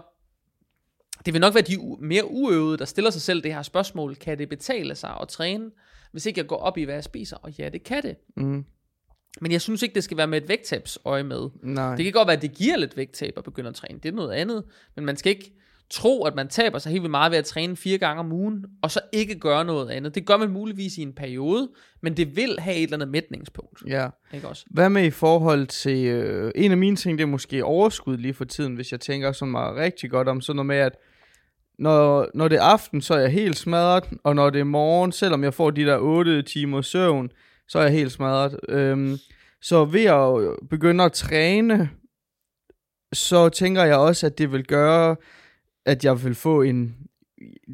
det 1.27 1.35
vil 1.35 1.41
nok 1.41 1.55
være 1.55 1.63
de 1.63 1.79
mere 2.01 2.31
uøvede, 2.31 2.79
der 2.79 2.85
stiller 2.85 3.11
sig 3.11 3.23
selv 3.23 3.43
det 3.43 3.55
her 3.55 3.63
spørgsmål, 3.63 4.15
kan 4.15 4.39
det 4.39 4.49
betale 4.49 4.95
sig 4.95 5.17
at 5.23 5.29
træne, 5.29 5.71
hvis 6.13 6.27
ikke 6.27 6.39
jeg 6.39 6.47
går 6.47 6.57
op 6.57 6.79
i, 6.79 6.83
hvad 6.83 6.95
jeg 6.95 7.05
spiser? 7.05 7.37
Og 7.37 7.51
ja, 7.51 7.69
det 7.69 7.83
kan 7.85 8.03
det. 8.03 8.17
Mm. 8.37 8.65
Men 9.41 9.53
jeg 9.53 9.61
synes 9.61 9.83
ikke, 9.83 9.95
det 9.95 10.05
skal 10.05 10.17
være 10.17 10.27
med 10.27 10.43
et 10.43 10.49
vægttabsøje 10.49 11.23
med. 11.23 11.49
Nej. 11.63 11.97
Det 11.97 12.05
kan 12.05 12.13
godt 12.13 12.29
være, 12.29 12.37
at 12.37 12.43
det 12.43 12.53
giver 12.53 12.77
lidt 12.77 12.97
vægttab 12.97 13.35
at 13.37 13.45
begynde 13.45 13.69
at 13.69 13.75
træne. 13.75 13.99
Det 14.03 14.09
er 14.09 14.13
noget 14.13 14.33
andet. 14.33 14.65
Men 14.97 15.05
man 15.05 15.17
skal 15.17 15.31
ikke 15.31 15.53
tro, 15.91 16.25
at 16.25 16.35
man 16.35 16.49
taber 16.49 16.79
sig 16.79 16.91
helt 16.91 17.03
vildt 17.03 17.11
meget 17.11 17.33
ved 17.33 17.39
at 17.39 17.45
træne 17.45 17.77
fire 17.77 17.99
gange 17.99 18.21
om 18.21 18.33
ugen, 18.33 18.65
og 18.83 18.91
så 18.91 19.01
ikke 19.13 19.39
gøre 19.39 19.65
noget 19.65 19.91
andet. 19.91 20.15
Det 20.15 20.27
gør 20.27 20.37
man 20.37 20.51
muligvis 20.51 20.99
i 20.99 21.03
en 21.03 21.13
periode, 21.13 21.69
men 22.03 22.17
det 22.17 22.37
vil 22.37 22.57
have 22.59 22.77
et 22.77 22.83
eller 22.83 22.97
andet 22.97 23.09
mætningspunkt. 23.09 23.83
Ja. 23.87 24.09
Ikke 24.35 24.49
også? 24.49 24.65
Hvad 24.71 24.91
med 24.91 25.05
i 25.05 25.11
forhold 25.11 25.67
til, 25.67 26.07
øh, 26.07 26.53
en 26.55 26.71
af 26.71 26.77
mine 26.77 26.97
ting, 26.97 27.19
det 27.19 27.23
er 27.23 27.29
måske 27.29 27.65
overskud 27.65 28.17
lige 28.17 28.35
for 28.35 28.45
tiden, 28.45 28.75
hvis 28.75 28.93
jeg 28.93 29.01
tænker 29.01 29.33
sådan 29.33 29.53
meget 29.53 29.77
rigtig 29.77 30.11
godt 30.11 30.29
om 30.29 30.41
sådan 30.41 30.57
noget 30.57 30.67
med, 30.67 30.77
at 30.77 30.97
når, 31.81 32.29
når 32.35 32.49
det 32.49 32.59
er 32.59 32.63
aften, 32.63 33.01
så 33.01 33.15
er 33.15 33.19
jeg 33.19 33.31
helt 33.31 33.57
smadret, 33.57 34.05
og 34.25 34.35
når 34.35 34.51
det 34.51 34.61
er 34.61 34.65
morgen, 34.65 35.13
selvom 35.13 35.45
jeg 35.45 35.55
får 35.55 35.71
de 35.71 35.85
der 35.85 35.99
8 35.99 36.43
timer 36.43 36.83
søvn, 36.83 37.31
så 37.69 37.79
er 37.79 37.83
jeg 37.83 37.93
helt 37.93 38.13
smadret. 38.13 38.61
Øhm, 38.69 39.19
så 39.63 39.85
ved 39.85 40.05
at 40.05 40.57
begynde 40.71 41.05
at 41.05 41.13
træne, 41.13 41.91
så 43.13 43.49
tænker 43.49 43.85
jeg 43.85 43.97
også, 43.97 44.27
at 44.27 44.39
det 44.39 44.53
vil 44.53 44.67
gøre, 44.67 45.17
at 45.87 46.05
jeg 46.05 46.25
vil 46.25 46.35
få 46.35 46.63
en... 46.63 46.97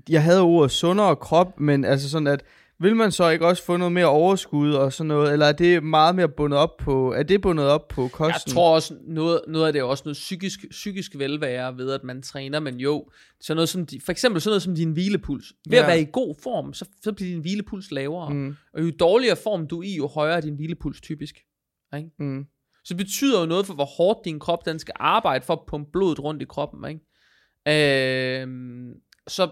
Jeg 0.09 0.23
havde 0.23 0.43
ordet 0.43 0.71
sundere 0.71 1.17
krop, 1.17 1.61
men 1.61 1.85
altså 1.85 2.11
sådan 2.11 2.27
at, 2.27 2.43
vil 2.81 2.97
man 2.97 3.13
så 3.13 3.29
ikke 3.29 3.47
også 3.47 3.65
få 3.65 3.77
noget 3.77 3.93
mere 3.93 4.07
overskud 4.07 4.73
og 4.73 4.93
sådan 4.93 5.09
noget, 5.09 5.33
eller 5.33 5.47
er 5.47 5.53
det 5.53 5.83
meget 5.83 6.15
mere 6.15 6.29
bundet 6.29 6.59
op 6.59 6.77
på, 6.77 7.13
er 7.13 7.23
det 7.23 7.41
bundet 7.43 7.67
op 7.67 7.89
på 7.89 8.09
kosten? 8.09 8.49
Jeg 8.51 8.55
tror 8.55 8.75
også, 8.75 8.95
noget, 9.07 9.41
noget 9.49 9.67
af 9.67 9.73
det 9.73 9.81
er 9.81 9.85
også 9.85 10.03
noget 10.07 10.15
psykisk, 10.15 10.65
psykisk 10.71 11.13
velvære 11.19 11.77
ved, 11.79 11.93
at 11.93 12.05
man 12.05 12.23
træner, 12.23 12.61
men 12.61 12.81
jo, 12.81 13.11
så 13.41 13.55
noget 13.55 13.69
som, 13.69 13.87
for 14.05 14.13
eksempel 14.13 14.41
sådan 14.41 14.51
noget 14.51 14.63
som 14.63 14.75
din 14.75 14.93
hvilepuls. 14.93 15.53
Ved 15.69 15.79
Ja. 15.79 15.83
at 15.85 15.89
være 15.89 16.01
i 16.01 16.07
god 16.13 16.35
form, 16.43 16.75
så, 16.75 16.89
så 17.03 17.13
bliver 17.13 17.31
din 17.33 17.41
hvilepuls 17.41 17.91
lavere. 17.91 18.35
Mm, 18.35 18.57
Og 18.73 18.83
jo 18.83 18.91
dårligere 19.01 19.37
form 19.37 19.67
du 19.67 19.79
er 19.81 19.85
i, 19.87 19.97
jo 19.97 20.07
højere 20.07 20.37
er 20.37 20.41
din 20.41 20.55
hvilepuls 20.55 21.01
typisk. 21.01 21.35
Ikke? 21.97 22.11
mm, 22.19 22.47
Så 22.85 22.95
det 22.95 22.97
betyder 22.97 23.41
jo 23.41 23.47
noget 23.47 23.67
for, 23.67 23.75
hvor 23.75 23.85
hårdt 23.85 24.19
din 24.25 24.39
krop 24.39 24.65
den 24.67 24.79
skal 24.79 24.95
arbejde 24.97 25.45
for 25.45 25.53
at 25.53 25.61
pumpe 25.69 25.91
blodet 25.93 26.21
rundt 26.21 26.43
i 26.43 26.45
kroppen. 26.45 26.85
Ikke? 26.91 27.01
Øh, 28.43 28.49
så, 29.29 29.51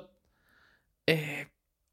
øh, 1.11 1.45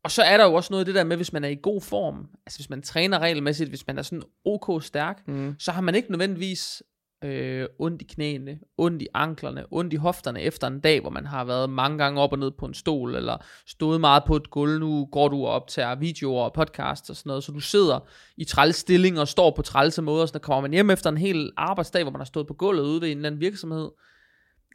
og 0.03 0.11
så 0.11 0.21
er 0.23 0.37
der 0.37 0.45
jo 0.45 0.53
også 0.53 0.73
noget 0.73 0.81
af 0.81 0.85
det 0.85 0.95
der 0.95 1.03
med, 1.03 1.15
hvis 1.15 1.33
man 1.33 1.43
er 1.43 1.47
i 1.49 1.57
god 1.61 1.81
form, 1.81 2.27
altså 2.45 2.59
hvis 2.59 2.69
man 2.69 2.81
træner 2.81 3.19
regelmæssigt, 3.19 3.69
hvis 3.69 3.87
man 3.87 3.97
er 3.97 4.01
sådan 4.01 4.23
ok 4.45 4.83
stærk, 4.83 5.27
mm, 5.27 5.55
så 5.59 5.71
har 5.71 5.81
man 5.81 5.95
ikke 5.95 6.11
nødvendigvis 6.11 6.83
øh, 7.23 7.67
ondt 7.79 8.01
i 8.01 8.05
knæene, 8.05 8.59
ondt 8.77 9.01
i 9.01 9.07
anklerne, 9.13 9.65
ondt 9.71 9.93
i 9.93 9.95
hofterne 9.95 10.41
efter 10.41 10.67
en 10.67 10.79
dag, 10.79 11.01
hvor 11.01 11.09
man 11.09 11.25
har 11.25 11.43
været 11.43 11.69
mange 11.69 11.97
gange 11.97 12.21
op 12.21 12.31
og 12.31 12.39
ned 12.39 12.51
på 12.51 12.65
en 12.65 12.73
stol, 12.73 13.15
eller 13.15 13.37
stået 13.67 14.01
meget 14.01 14.23
på 14.27 14.35
et 14.35 14.49
gulv. 14.49 14.79
Nu 14.79 15.05
går 15.11 15.27
du 15.27 15.37
og 15.45 15.51
optager 15.53 15.95
videoer 15.95 16.43
og 16.43 16.53
podcasts 16.53 17.09
og 17.09 17.15
sådan 17.15 17.29
noget, 17.29 17.43
så 17.43 17.51
du 17.51 17.59
sidder 17.59 17.99
i 18.37 18.43
træls 18.43 18.75
stilling 18.75 19.19
og 19.19 19.27
står 19.27 19.51
på 19.51 19.61
trælse 19.61 20.01
måder, 20.01 20.25
så 20.25 20.31
når 20.33 20.39
kommer 20.39 20.61
man 20.61 20.71
hjem 20.71 20.89
efter 20.89 21.09
en 21.09 21.17
hel 21.17 21.51
arbejdsdag, 21.57 22.03
hvor 22.03 22.11
man 22.11 22.19
har 22.19 22.25
stået 22.25 22.47
på 22.47 22.53
gulvet 22.53 22.83
ude 22.83 23.01
ved 23.01 23.09
en 23.11 23.17
eller 23.17 23.27
anden 23.29 23.41
virksomhed, 23.41 23.89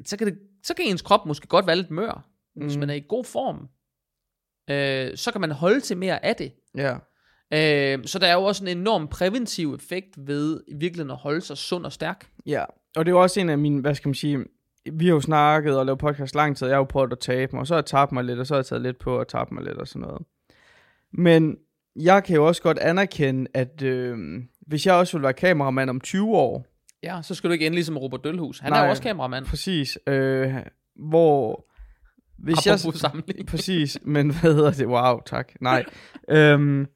så 0.06 0.16
kan, 0.16 0.26
det, 0.26 0.38
så 0.64 0.74
kan 0.74 0.84
ens 0.84 1.02
krop 1.02 1.26
måske 1.26 1.46
godt 1.46 1.66
være 1.66 1.76
lidt 1.76 1.90
mør. 1.90 2.26
Hvis 2.56 2.74
Mm. 2.76 2.80
man 2.80 2.90
er 2.90 2.94
i 2.94 3.02
god 3.08 3.24
form, 3.24 3.68
øh, 4.70 5.16
så 5.16 5.32
kan 5.32 5.40
man 5.40 5.50
holde 5.50 5.80
til 5.80 5.96
mere 5.96 6.24
af 6.24 6.36
det. 6.36 6.52
ja, 6.76 6.96
Øh, 7.52 7.98
så 8.04 8.18
der 8.18 8.26
er 8.26 8.32
jo 8.34 8.42
også 8.42 8.64
en 8.64 8.78
enorm 8.78 9.08
præventiv 9.08 9.74
effekt 9.74 10.08
ved 10.26 10.60
i 10.68 10.74
virkeligheden 10.74 11.10
at 11.10 11.16
holde 11.16 11.40
sig 11.40 11.56
sund 11.56 11.84
og 11.84 11.92
stærk. 11.92 12.26
ja. 12.46 12.64
Og 12.96 13.04
det 13.04 13.10
er 13.12 13.16
jo 13.16 13.22
også 13.22 13.40
en 13.40 13.48
af 13.48 13.58
mine, 13.58 13.80
hvad 13.80 13.94
skal 13.94 14.08
man 14.08 14.14
sige, 14.14 14.44
vi 14.92 15.06
har 15.06 15.14
jo 15.14 15.20
snakket 15.20 15.78
og 15.78 15.86
lavet 15.86 15.98
podcast 15.98 16.34
lang 16.34 16.56
tid, 16.56 16.66
jeg 16.66 16.74
har 16.74 16.80
jo 16.80 16.84
prøvet 16.84 17.12
at 17.12 17.18
tabe 17.18 17.52
mig, 17.52 17.60
og 17.60 17.66
så 17.66 17.74
har 17.74 17.78
jeg 17.78 17.86
tabt 17.86 18.12
mig 18.12 18.24
lidt, 18.24 18.38
og 18.38 18.46
så 18.46 18.54
har 18.54 18.58
jeg 18.58 18.66
taget 18.66 18.82
lidt 18.82 18.98
på 18.98 19.18
at 19.18 19.28
tabe 19.28 19.54
mig 19.54 19.64
lidt 19.64 19.76
og 19.78 19.88
sådan 19.88 20.02
noget. 20.02 20.22
Men 21.12 21.56
jeg 21.96 22.24
kan 22.24 22.34
jo 22.36 22.46
også 22.46 22.62
godt 22.62 22.78
anerkende, 22.78 23.50
at 23.54 23.82
øh, 23.82 24.18
hvis 24.60 24.86
jeg 24.86 24.94
også 24.94 25.16
vil 25.16 25.22
være 25.22 25.32
kameramand 25.32 25.90
om 25.90 26.00
20 26.00 26.36
år, 26.36 26.66
Ja, 27.02 27.22
så 27.22 27.34
skal 27.34 27.50
du 27.50 27.52
ikke 27.52 27.66
ende 27.66 27.74
ligesom 27.74 27.98
Robert 27.98 28.24
Dølhus. 28.24 28.58
Han 28.58 28.72
Nej. 28.72 28.80
er 28.80 28.84
jo 28.84 28.90
også 28.90 29.02
kameramand. 29.02 29.46
præcis, 29.46 29.98
øh, 30.06 30.54
hvor... 30.96 31.66
Hvis 32.38 32.66
jeg, 32.66 32.78
sammenligning. 32.78 33.46
Præcis, 33.48 33.98
men 34.04 34.30
hvad 34.30 34.54
hedder 34.54 34.70
det? 34.70 34.86
Wow, 34.86 35.20
tak. 35.26 35.52
Nej. 35.60 35.84
øhm, 36.30 36.86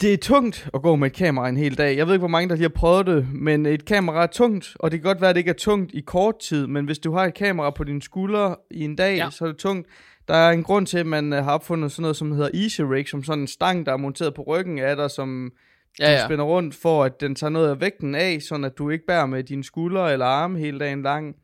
det 0.00 0.12
er 0.12 0.16
tungt 0.16 0.68
at 0.74 0.82
gå 0.82 0.96
med 0.96 1.06
et 1.06 1.12
kamera 1.16 1.48
en 1.48 1.56
hel 1.56 1.78
dag. 1.78 1.96
Jeg 1.96 2.06
ved 2.06 2.14
ikke, 2.14 2.20
hvor 2.20 2.28
mange, 2.28 2.48
der 2.48 2.54
lige 2.54 2.64
har 2.64 2.68
prøvet 2.68 3.06
det, 3.06 3.26
men 3.32 3.66
et 3.66 3.84
kamera 3.84 4.22
er 4.22 4.26
tungt, 4.26 4.76
og 4.80 4.90
det 4.90 5.00
kan 5.00 5.04
godt 5.08 5.20
være, 5.20 5.30
at 5.30 5.34
det 5.36 5.40
ikke 5.40 5.48
er 5.50 5.54
tungt 5.54 5.90
i 5.94 6.00
kort 6.00 6.38
tid, 6.38 6.66
men 6.66 6.84
hvis 6.84 6.98
du 6.98 7.12
har 7.12 7.24
et 7.24 7.34
kamera 7.34 7.70
på 7.70 7.84
dine 7.84 8.02
skuldre 8.02 8.56
i 8.70 8.84
en 8.84 8.96
dag, 8.96 9.16
Ja. 9.16 9.30
så 9.30 9.44
er 9.44 9.48
det 9.48 9.56
tungt. 9.56 9.88
Der 10.28 10.34
er 10.34 10.50
en 10.50 10.62
grund 10.62 10.86
til, 10.86 10.98
at 10.98 11.06
man 11.06 11.32
øh, 11.32 11.44
har 11.44 11.52
opfundet 11.54 11.92
sådan 11.92 12.02
noget, 12.02 12.16
som 12.16 12.32
hedder 12.32 12.50
Easy 12.54 12.80
Rig, 12.80 13.08
som 13.08 13.24
sådan 13.24 13.40
en 13.42 13.46
stang, 13.46 13.86
der 13.86 13.92
er 13.92 13.96
monteret 13.96 14.34
på 14.34 14.42
ryggen 14.42 14.78
af 14.78 14.96
dig, 14.96 15.10
som 15.10 15.52
Ja, 16.00 16.10
ja. 16.12 16.24
spænder 16.24 16.44
rundt, 16.44 16.74
for 16.74 17.04
at 17.04 17.20
den 17.20 17.34
tager 17.34 17.50
noget 17.50 17.70
af 17.70 17.80
vægten 17.80 18.14
af, 18.14 18.42
sådan 18.42 18.64
at 18.64 18.78
du 18.78 18.90
ikke 18.90 19.06
bærer 19.06 19.26
med 19.26 19.44
dine 19.44 19.64
skuldre 19.64 20.12
eller 20.12 20.26
arme 20.26 20.58
hele 20.58 20.78
dagen 20.78 21.02
lang. 21.02 21.36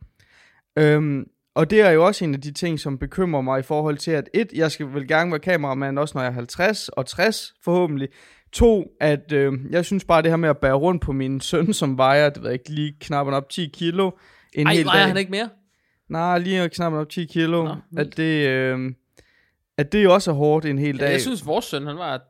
Øhm, 0.79 1.25
og 1.57 1.71
det 1.71 1.81
er 1.81 1.91
jo 1.91 2.07
også 2.07 2.25
en 2.25 2.35
af 2.35 2.41
de 2.41 2.53
ting, 2.53 2.81
som 2.81 2.99
bekymrer 2.99 3.41
mig 3.41 3.59
i 3.59 3.63
forhold 3.63 3.97
til, 3.99 4.11
at 4.11 4.29
et, 4.35 4.53
jeg 4.53 4.71
skal 4.73 4.87
vel 4.95 5.09
gerne 5.09 5.31
være 5.31 5.41
kameramand, 5.41 5.99
også 5.99 6.13
når 6.19 6.23
jeg 6.23 6.29
er 6.29 6.35
50 6.35 6.89
og 6.89 7.07
60 7.07 7.53
forhåbentlig. 7.65 8.09
To, 8.53 8.85
at 9.01 9.33
øh, 9.33 9.53
jeg 9.71 9.85
synes 9.85 10.05
bare 10.05 10.23
det 10.23 10.31
her 10.31 10.37
med 10.37 10.49
at 10.49 10.59
bære 10.59 10.73
rundt 10.73 11.03
på 11.03 11.13
min 11.13 11.41
søn, 11.41 11.73
som 11.73 11.99
vejer, 11.99 12.29
det 12.31 12.43
ved 12.43 12.51
jeg 12.51 12.55
ikke, 12.61 12.71
lige 12.71 12.97
knapper 13.01 13.33
op 13.35 13.49
10 13.49 13.71
kilo 13.75 14.11
en 14.53 14.67
Ej, 14.67 14.75
hel 14.75 14.85
vejer 14.85 14.99
dag. 14.99 15.09
han 15.09 15.17
ikke 15.17 15.31
mere? 15.31 15.49
Nej, 16.09 16.39
lige 16.39 16.69
knapper 16.69 17.01
op 17.01 17.09
10 17.09 17.25
kilo. 17.25 17.65
Nå, 17.65 17.75
vildt. 17.91 18.11
at 18.11 18.17
det, 18.17 18.49
øh, 18.49 18.93
at 19.79 19.93
det 19.93 20.09
også 20.09 20.31
er 20.31 20.35
hårdt 20.35 20.67
en 20.67 20.79
hel 20.79 20.97
Ja, 20.97 21.05
dag. 21.05 21.13
jeg 21.13 21.21
synes, 21.21 21.47
vores 21.47 21.65
søn, 21.65 21.87
han 21.87 21.97
var 21.97 22.23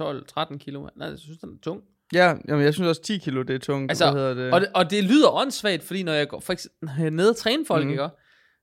12-13 0.00 0.58
kilo. 0.58 0.88
Nej, 0.96 1.08
jeg 1.08 1.18
synes, 1.18 1.38
den 1.38 1.50
er 1.50 1.58
tung. 1.62 1.80
Ja, 2.14 2.34
jamen, 2.48 2.64
jeg 2.64 2.74
synes 2.74 2.88
også 2.88 3.02
10 3.02 3.18
kilo, 3.18 3.42
det 3.42 3.54
er 3.54 3.58
tungt. 3.58 3.90
Altså, 3.90 4.10
Hvad 4.10 4.20
hedder 4.20 4.34
det? 4.44 4.52
Og 4.52 4.60
det, 4.60 4.68
og 4.74 4.90
det 4.90 5.04
lyder 5.04 5.30
åndssvagt, 5.30 5.82
fordi 5.82 6.02
når 6.02 6.12
jeg 6.12 6.28
går 6.28 6.40
for 6.40 6.52
eksempel, 6.52 6.78
når 6.86 6.92
jeg 6.98 7.06
er 7.06 7.10
nede 7.10 7.30
og 7.30 7.36
træne 7.36 7.66
folk, 7.66 7.84
mm. 7.84 7.90
ikke? 7.90 8.08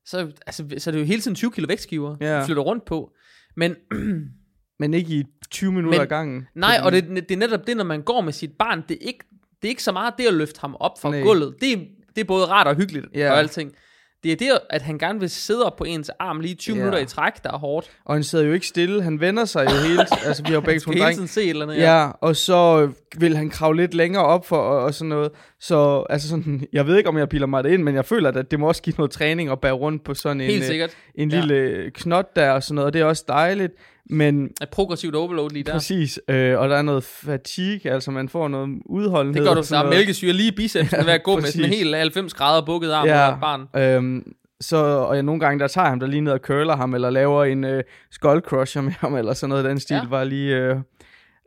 Så, 0.06 0.32
altså, 0.46 0.64
så 0.78 0.90
er 0.90 0.92
det 0.92 1.00
jo 1.00 1.04
hele 1.04 1.20
tiden 1.22 1.34
20 1.34 1.52
kilo 1.52 1.66
vægtskiver, 1.68 2.16
Ja. 2.20 2.26
ja. 2.38 2.44
flytter 2.44 2.62
rundt 2.62 2.84
på. 2.84 3.10
Men 3.56 3.76
Men 4.78 4.94
ikke 4.94 5.14
i 5.14 5.24
20 5.50 5.72
minutter 5.72 5.98
Men- 5.98 6.02
ad 6.02 6.06
gangen. 6.06 6.46
nej, 6.54 6.80
og 6.84 6.92
det, 6.92 7.08
det 7.08 7.30
er 7.30 7.36
netop 7.36 7.66
det, 7.66 7.76
når 7.76 7.84
man 7.84 8.02
går 8.02 8.20
med 8.20 8.32
sit 8.32 8.50
barn, 8.58 8.82
det 8.88 8.94
er 9.02 9.06
ikke, 9.06 9.24
det 9.62 9.68
er 9.68 9.68
ikke 9.68 9.82
så 9.82 9.92
meget 9.92 10.14
det 10.18 10.26
at 10.26 10.34
løfte 10.34 10.60
ham 10.60 10.76
op 10.80 11.00
fra 11.00 11.10
Nej. 11.10 11.20
gulvet. 11.22 11.54
Det 11.60 11.88
det 12.14 12.20
er 12.20 12.24
både 12.24 12.44
rart 12.46 12.66
og 12.66 12.74
hyggeligt 12.76 13.06
Ja. 13.14 13.30
og 13.32 13.38
alting. 13.38 13.72
Det 14.22 14.32
er 14.32 14.36
det, 14.36 14.48
at 14.70 14.82
han 14.82 14.98
gerne 14.98 15.20
vil 15.20 15.30
sidde 15.30 15.66
op 15.66 15.76
på 15.76 15.84
ens 15.84 16.10
arm 16.18 16.40
lige 16.40 16.54
20 16.54 16.74
Ja. 16.76 16.78
minutter 16.78 16.98
i 16.98 17.06
træk, 17.06 17.32
der 17.44 17.52
er 17.52 17.58
hårdt. 17.58 17.90
Og 18.04 18.14
han 18.14 18.24
sidder 18.24 18.44
jo 18.44 18.52
ikke 18.52 18.66
stille, 18.66 19.02
han 19.02 19.20
vender 19.20 19.44
sig 19.44 19.64
jo 19.64 19.76
hele 19.88 20.06
Altså, 20.26 20.42
vi 20.42 20.46
har 20.48 20.54
jo 20.54 20.60
begge 20.60 20.80
to 20.80 20.90
en 20.90 20.98
dreng. 20.98 21.28
se 21.28 21.48
eller 21.48 21.62
andet. 21.62 21.76
Ja, 21.76 22.08
og 22.20 22.36
så 22.36 22.82
øh, 22.82 23.20
vil 23.22 23.36
han 23.36 23.50
kravle 23.50 23.80
lidt 23.82 23.94
længere 23.94 24.24
op 24.24 24.46
for 24.46 24.56
og, 24.56 24.78
og 24.84 24.94
sådan 24.94 25.08
noget. 25.08 25.30
Så 25.60 26.04
altså 26.10 26.28
sådan, 26.28 26.66
jeg 26.72 26.86
ved 26.86 26.96
ikke, 26.96 27.08
om 27.08 27.18
jeg 27.18 27.28
piller 27.28 27.46
mig 27.46 27.64
det 27.64 27.70
ind, 27.72 27.82
men 27.82 27.94
jeg 27.94 28.04
føler, 28.04 28.30
at 28.32 28.50
det 28.50 28.60
må 28.60 28.68
også 28.68 28.82
give 28.82 28.94
noget 28.98 29.10
træning 29.10 29.50
at 29.50 29.60
bære 29.60 29.72
rundt 29.72 30.04
på 30.04 30.14
sådan 30.14 30.40
en, 30.40 30.62
øh, 30.62 30.88
en 31.14 31.30
Ja. 31.30 31.40
lille 31.40 31.90
knot 31.90 32.36
der 32.36 32.50
og 32.50 32.62
sådan 32.62 32.74
noget. 32.74 32.86
Og 32.86 32.92
det 32.92 33.00
er 33.00 33.04
også 33.04 33.24
dejligt. 33.28 33.72
Men 34.10 34.44
Et 34.62 34.68
progressivt 34.72 35.14
overload 35.14 35.50
lige 35.50 35.62
der. 35.62 35.72
præcis, 35.72 36.20
øh, 36.28 36.58
og 36.58 36.68
der 36.68 36.76
er 36.76 36.82
noget 36.82 37.04
fatigue, 37.04 37.92
altså 37.92 38.10
man 38.10 38.28
får 38.28 38.48
noget 38.48 38.82
udholdenhed. 38.86 39.42
Det 39.42 39.48
gør 39.50 39.54
du, 39.54 39.60
er 39.74 39.82
noget. 39.82 39.96
mælkesyre 39.96 40.32
lige 40.32 40.48
i 40.52 40.56
bicepsen 40.56 41.06
ved 41.06 41.12
at 41.12 41.22
gå 41.22 41.36
med 41.40 41.42
sådan 41.44 41.64
en 41.64 41.70
helt 41.76 41.96
90 41.96 42.34
grader 42.34 42.66
bukket 42.66 42.90
arm 42.90 43.06
Ja. 43.06 43.24
ja. 43.28 43.36
barn. 43.40 43.68
Øhm, 43.82 44.32
så, 44.60 44.76
og 44.76 45.14
jeg 45.14 45.22
nogle 45.22 45.40
gange, 45.40 45.58
der 45.60 45.66
tager 45.68 45.84
jeg 45.84 45.90
ham 45.90 46.00
der 46.00 46.06
lige 46.06 46.20
ned 46.20 46.32
og 46.32 46.38
curler 46.42 46.76
ham, 46.76 46.94
eller 46.94 47.10
laver 47.10 47.44
en 47.44 47.64
øh, 47.64 47.82
skull 48.10 48.40
crusher 48.40 48.82
med 48.82 48.92
ham, 48.92 49.14
eller 49.18 49.32
sådan 49.32 49.48
noget 49.48 49.64
den 49.64 49.80
stil, 49.80 49.94
Ja. 49.94 50.00
ja. 50.02 50.08
var 50.08 50.24
lige... 50.24 50.56
Øh, 50.56 50.76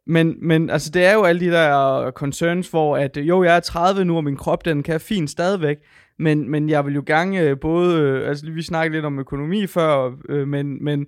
men, 0.08 0.36
men 0.42 0.70
altså, 0.70 0.90
det 0.90 1.06
er 1.06 1.14
jo 1.14 1.24
alle 1.24 1.42
de 1.42 1.52
der 1.52 2.12
concerns, 2.12 2.70
hvor 2.70 2.98
at, 2.98 3.18
øh, 3.18 3.28
jo, 3.28 3.44
jeg 3.44 3.56
er 3.56 3.60
30 3.60 4.06
nu, 4.06 4.18
og 4.18 4.24
min 4.24 4.38
krop, 4.38 4.66
den 4.66 4.84
kan 4.84 5.00
fint 5.00 5.30
stadigvæk, 5.30 5.78
men, 6.20 6.50
men 6.52 6.70
jeg 6.70 6.86
vil 6.86 6.94
jo 6.96 7.04
gerne 7.08 7.40
øh, 7.40 7.60
både, 7.62 8.00
øh, 8.00 8.30
altså 8.30 8.46
vi 8.52 8.62
snakkede 8.62 8.96
lidt 8.98 9.06
om 9.06 9.20
økonomi 9.20 9.68
før, 9.68 10.12
øh, 10.30 10.48
men, 10.48 10.84
men 10.84 11.06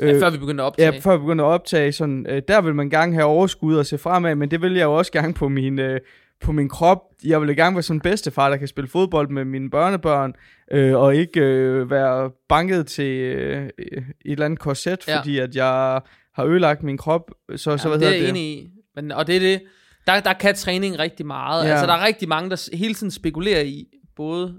Ja, 0.00 0.12
før 0.20 0.30
vi 0.30 0.38
begyndte 0.38 0.62
at 0.62 0.66
optage. 0.66 0.92
Ja, 0.92 0.98
før 0.98 1.16
vi 1.16 1.20
begynder 1.20 1.44
at 1.44 1.48
optage, 1.48 1.92
sådan, 1.92 2.26
øh, 2.28 2.42
der 2.48 2.60
vil 2.60 2.74
man 2.74 2.90
gerne 2.90 3.14
have 3.14 3.26
overskud 3.26 3.76
og 3.76 3.86
se 3.86 3.98
fremad, 3.98 4.34
men 4.34 4.50
det 4.50 4.62
vil 4.62 4.72
jeg 4.74 4.84
jo 4.84 4.92
også 4.94 5.12
gerne 5.12 5.34
på 5.34 5.48
min, 5.48 5.78
øh, 5.78 6.00
på 6.40 6.52
min 6.52 6.68
krop. 6.68 6.98
Jeg 7.24 7.40
vil 7.40 7.56
gerne 7.56 7.76
være 7.76 7.82
sådan 7.82 7.96
en 7.96 8.00
bedstefar, 8.00 8.50
der 8.50 8.56
kan 8.56 8.68
spille 8.68 8.88
fodbold 8.88 9.28
med 9.28 9.44
mine 9.44 9.70
børnebørn, 9.70 10.34
øh, 10.72 10.96
og 10.96 11.16
ikke 11.16 11.40
øh, 11.40 11.90
være 11.90 12.30
banket 12.48 12.86
til 12.86 13.12
øh, 13.20 13.66
et 13.66 14.04
eller 14.24 14.44
andet 14.44 14.58
korset, 14.58 15.08
Ja. 15.08 15.18
fordi 15.18 15.38
at 15.38 15.54
jeg 15.56 16.00
har 16.34 16.44
ødelagt 16.44 16.82
min 16.82 16.96
krop. 16.98 17.30
Så, 17.56 17.56
så 17.56 17.70
ja, 17.82 17.88
hvad 17.88 17.98
det 17.98 18.08
er 18.08 18.12
jeg 18.12 18.20
det? 18.20 18.28
enig 18.28 18.42
i. 18.42 18.70
Men, 18.96 19.12
og 19.12 19.26
det 19.26 19.36
er 19.36 19.40
det, 19.40 19.62
der, 20.06 20.20
der 20.20 20.32
kan 20.32 20.54
træning 20.54 20.98
rigtig 20.98 21.26
meget. 21.26 21.64
Ja. 21.64 21.70
Altså, 21.70 21.86
der 21.86 21.92
er 21.92 22.06
rigtig 22.06 22.28
mange, 22.28 22.50
der 22.50 22.76
hele 22.76 22.94
tiden 22.94 23.10
spekulerer 23.10 23.62
i, 23.62 23.86
både 24.16 24.54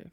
øh, 0.00 0.06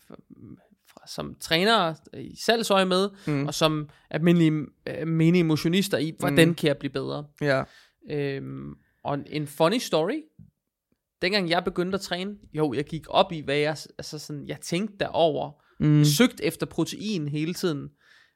som 1.08 1.36
trænere 1.40 1.96
i 2.14 2.36
salgsøje 2.46 2.86
med, 2.86 3.10
Mm. 3.28 3.48
og 3.48 3.54
som 3.54 3.90
almindelige 4.10 4.52
øh, 4.88 5.08
menige 5.08 5.44
motionister 5.44 5.98
i, 5.98 6.14
hvordan 6.20 6.48
Mm. 6.48 6.56
kan 6.56 6.68
jeg 6.68 6.78
blive 6.78 6.92
bedre. 6.92 7.26
Ja. 7.42 7.64
Øhm, 8.12 8.74
og 9.04 9.14
en, 9.14 9.24
en 9.28 9.48
funny 9.48 9.78
story, 9.78 10.22
dengang 11.22 11.50
jeg 11.50 11.64
begyndte 11.64 11.96
at 11.96 12.02
træne, 12.02 12.36
jo, 12.54 12.74
jeg 12.74 12.86
gik 12.86 13.06
op 13.10 13.32
i, 13.32 13.40
hvad 13.40 13.58
jeg, 13.58 13.78
altså 13.98 14.20
sådan, 14.20 14.48
jeg 14.48 14.60
tænkte 14.62 14.96
derover, 15.00 15.52
mm. 15.80 16.04
søgt 16.06 16.42
efter 16.44 16.66
protein 16.66 17.28
hele 17.28 17.54
tiden, 17.54 17.90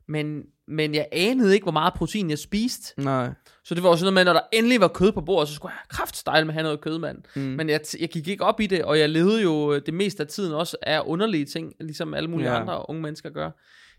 Men, 0.08 0.44
men 0.68 0.96
jeg 0.96 1.08
anede 1.12 1.54
ikke, 1.54 1.64
hvor 1.64 1.72
meget 1.72 1.94
protein 1.94 2.30
jeg 2.30 2.40
spiste. 2.40 3.02
Nej. 3.02 3.30
Så 3.64 3.76
det 3.76 3.84
var 3.84 3.90
også 3.90 4.00
sådan 4.00 4.14
noget 4.14 4.26
med, 4.26 4.34
når 4.34 4.40
der 4.40 4.48
endelig 4.54 4.82
var 4.82 4.88
kød 4.88 5.12
på 5.12 5.22
bordet, 5.22 5.50
så 5.50 5.56
skulle 5.56 5.72
jeg 5.74 5.82
kraftstejle 5.90 6.46
med 6.46 6.52
at 6.52 6.54
have 6.54 6.64
noget 6.64 6.82
kød, 6.82 6.98
mand. 7.00 7.24
Mm. 7.36 7.42
Men 7.42 7.70
jeg, 7.70 7.82
jeg 8.00 8.10
gik 8.10 8.28
ikke 8.28 8.44
op 8.44 8.60
i 8.60 8.68
det, 8.68 8.84
og 8.84 9.00
jeg 9.00 9.10
levede 9.10 9.42
jo 9.42 9.74
øh, 9.74 9.82
det 9.86 9.94
meste 9.94 10.24
af 10.24 10.28
tiden 10.30 10.54
også 10.54 10.78
af 10.82 11.02
underlige 11.06 11.46
ting, 11.46 11.74
ligesom 11.80 12.14
alle 12.14 12.30
mulige 12.30 12.48
Ja. 12.50 12.54
ja. 12.56 12.62
andre 12.62 12.90
unge 12.90 13.02
mennesker 13.02 13.30
gør. 13.30 13.52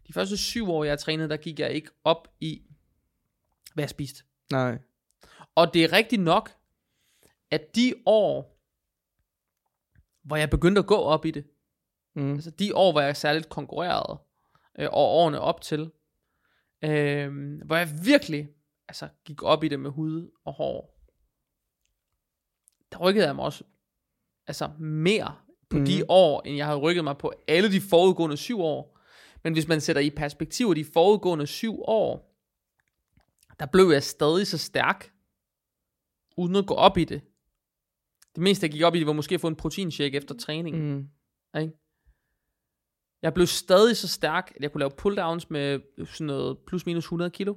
De 0.09 0.13
første 0.13 0.37
syv 0.37 0.71
år, 0.71 0.85
jeg 0.85 0.99
trænede, 0.99 1.29
der 1.29 1.37
gik 1.37 1.59
jeg 1.61 1.71
ikke 1.73 1.89
op 2.05 2.29
i, 2.41 2.63
hvad 3.75 3.83
jeg 3.85 3.91
spiste. 3.91 4.23
Nej. 4.53 4.79
Og 5.55 5.75
det 5.75 5.85
er 5.85 5.93
rigtigt 5.93 6.23
nok, 6.23 6.51
at 7.51 7.77
de 7.77 7.95
år, 8.07 8.59
hvor 10.25 10.37
jeg 10.37 10.51
begyndte 10.51 10.79
at 10.79 10.87
gå 10.87 10.97
op 10.97 11.25
i 11.25 11.31
det, 11.31 11.45
Mm. 12.15 12.35
altså 12.35 12.51
de 12.51 12.75
år, 12.77 12.93
hvor 12.93 13.01
jeg 13.01 13.17
særligt 13.17 13.49
konkurrerede, 13.49 14.19
øh, 14.79 14.89
og 14.93 15.05
årene 15.09 15.41
op 15.41 15.61
til, 15.61 15.91
øh, 16.85 17.59
hvor 17.67 17.77
jeg 17.77 17.89
virkelig 18.05 18.49
altså, 18.89 19.09
gik 19.25 19.43
op 19.43 19.65
i 19.65 19.69
det 19.69 19.81
med 19.81 19.91
hud 19.91 20.31
og 20.45 20.53
hår, 20.53 21.01
der 22.93 22.99
rykkede 22.99 23.27
jeg 23.27 23.37
mig 23.37 23.45
også 23.45 23.65
altså 24.47 24.69
mere 24.79 25.37
på 25.71 25.79
mm. 25.79 25.85
de 25.85 25.97
Mhm. 25.99 26.07
år, 26.09 26.43
end 26.43 26.57
jeg 26.57 26.67
havde 26.67 26.79
rykket 26.79 27.05
mig 27.05 27.19
på 27.19 27.33
alle 27.49 27.73
de 27.73 27.81
forudgående 27.81 28.37
syv 28.37 28.61
år. 28.61 28.99
Men 29.45 29.53
hvis 29.53 29.69
man 29.69 29.81
sætter 29.81 30.03
i 30.03 30.11
perspektiv 30.11 30.75
de 30.75 30.85
forudgående 30.85 31.47
syv 31.47 31.83
år, 31.83 32.37
der 33.59 33.67
blev 33.67 33.91
jeg 33.93 34.03
stadig 34.03 34.47
så 34.47 34.59
stærk, 34.59 35.13
uden 36.37 36.57
at 36.57 36.67
gå 36.67 36.75
op 36.75 36.99
i 36.99 37.05
det. 37.05 37.23
Det 38.35 38.43
meste, 38.43 38.65
jeg 38.65 38.71
gik 38.73 38.83
op 38.83 38.95
i 38.95 38.99
det, 38.99 39.07
var 39.07 39.13
måske 39.13 39.35
at 39.35 39.41
få 39.41 39.49
en 39.49 39.57
proteinshake 39.57 40.17
efter 40.17 40.35
træning. 40.35 40.77
Mm. 40.77 40.83
Mm. 41.55 41.61
Ikke? 41.61 41.73
Jeg 43.23 43.35
blev 43.35 43.47
stadig 43.47 43.97
så 43.97 44.09
stærk, 44.09 44.53
at 44.57 44.63
jeg 44.63 44.73
kunne 44.73 44.79
lave 44.79 44.91
pull-downs 44.91 45.47
med 45.51 45.81
sådan 46.07 46.27
noget 46.27 46.59
plus 46.67 46.87
minus 46.87 47.05
100 47.05 47.31
kilo. 47.31 47.55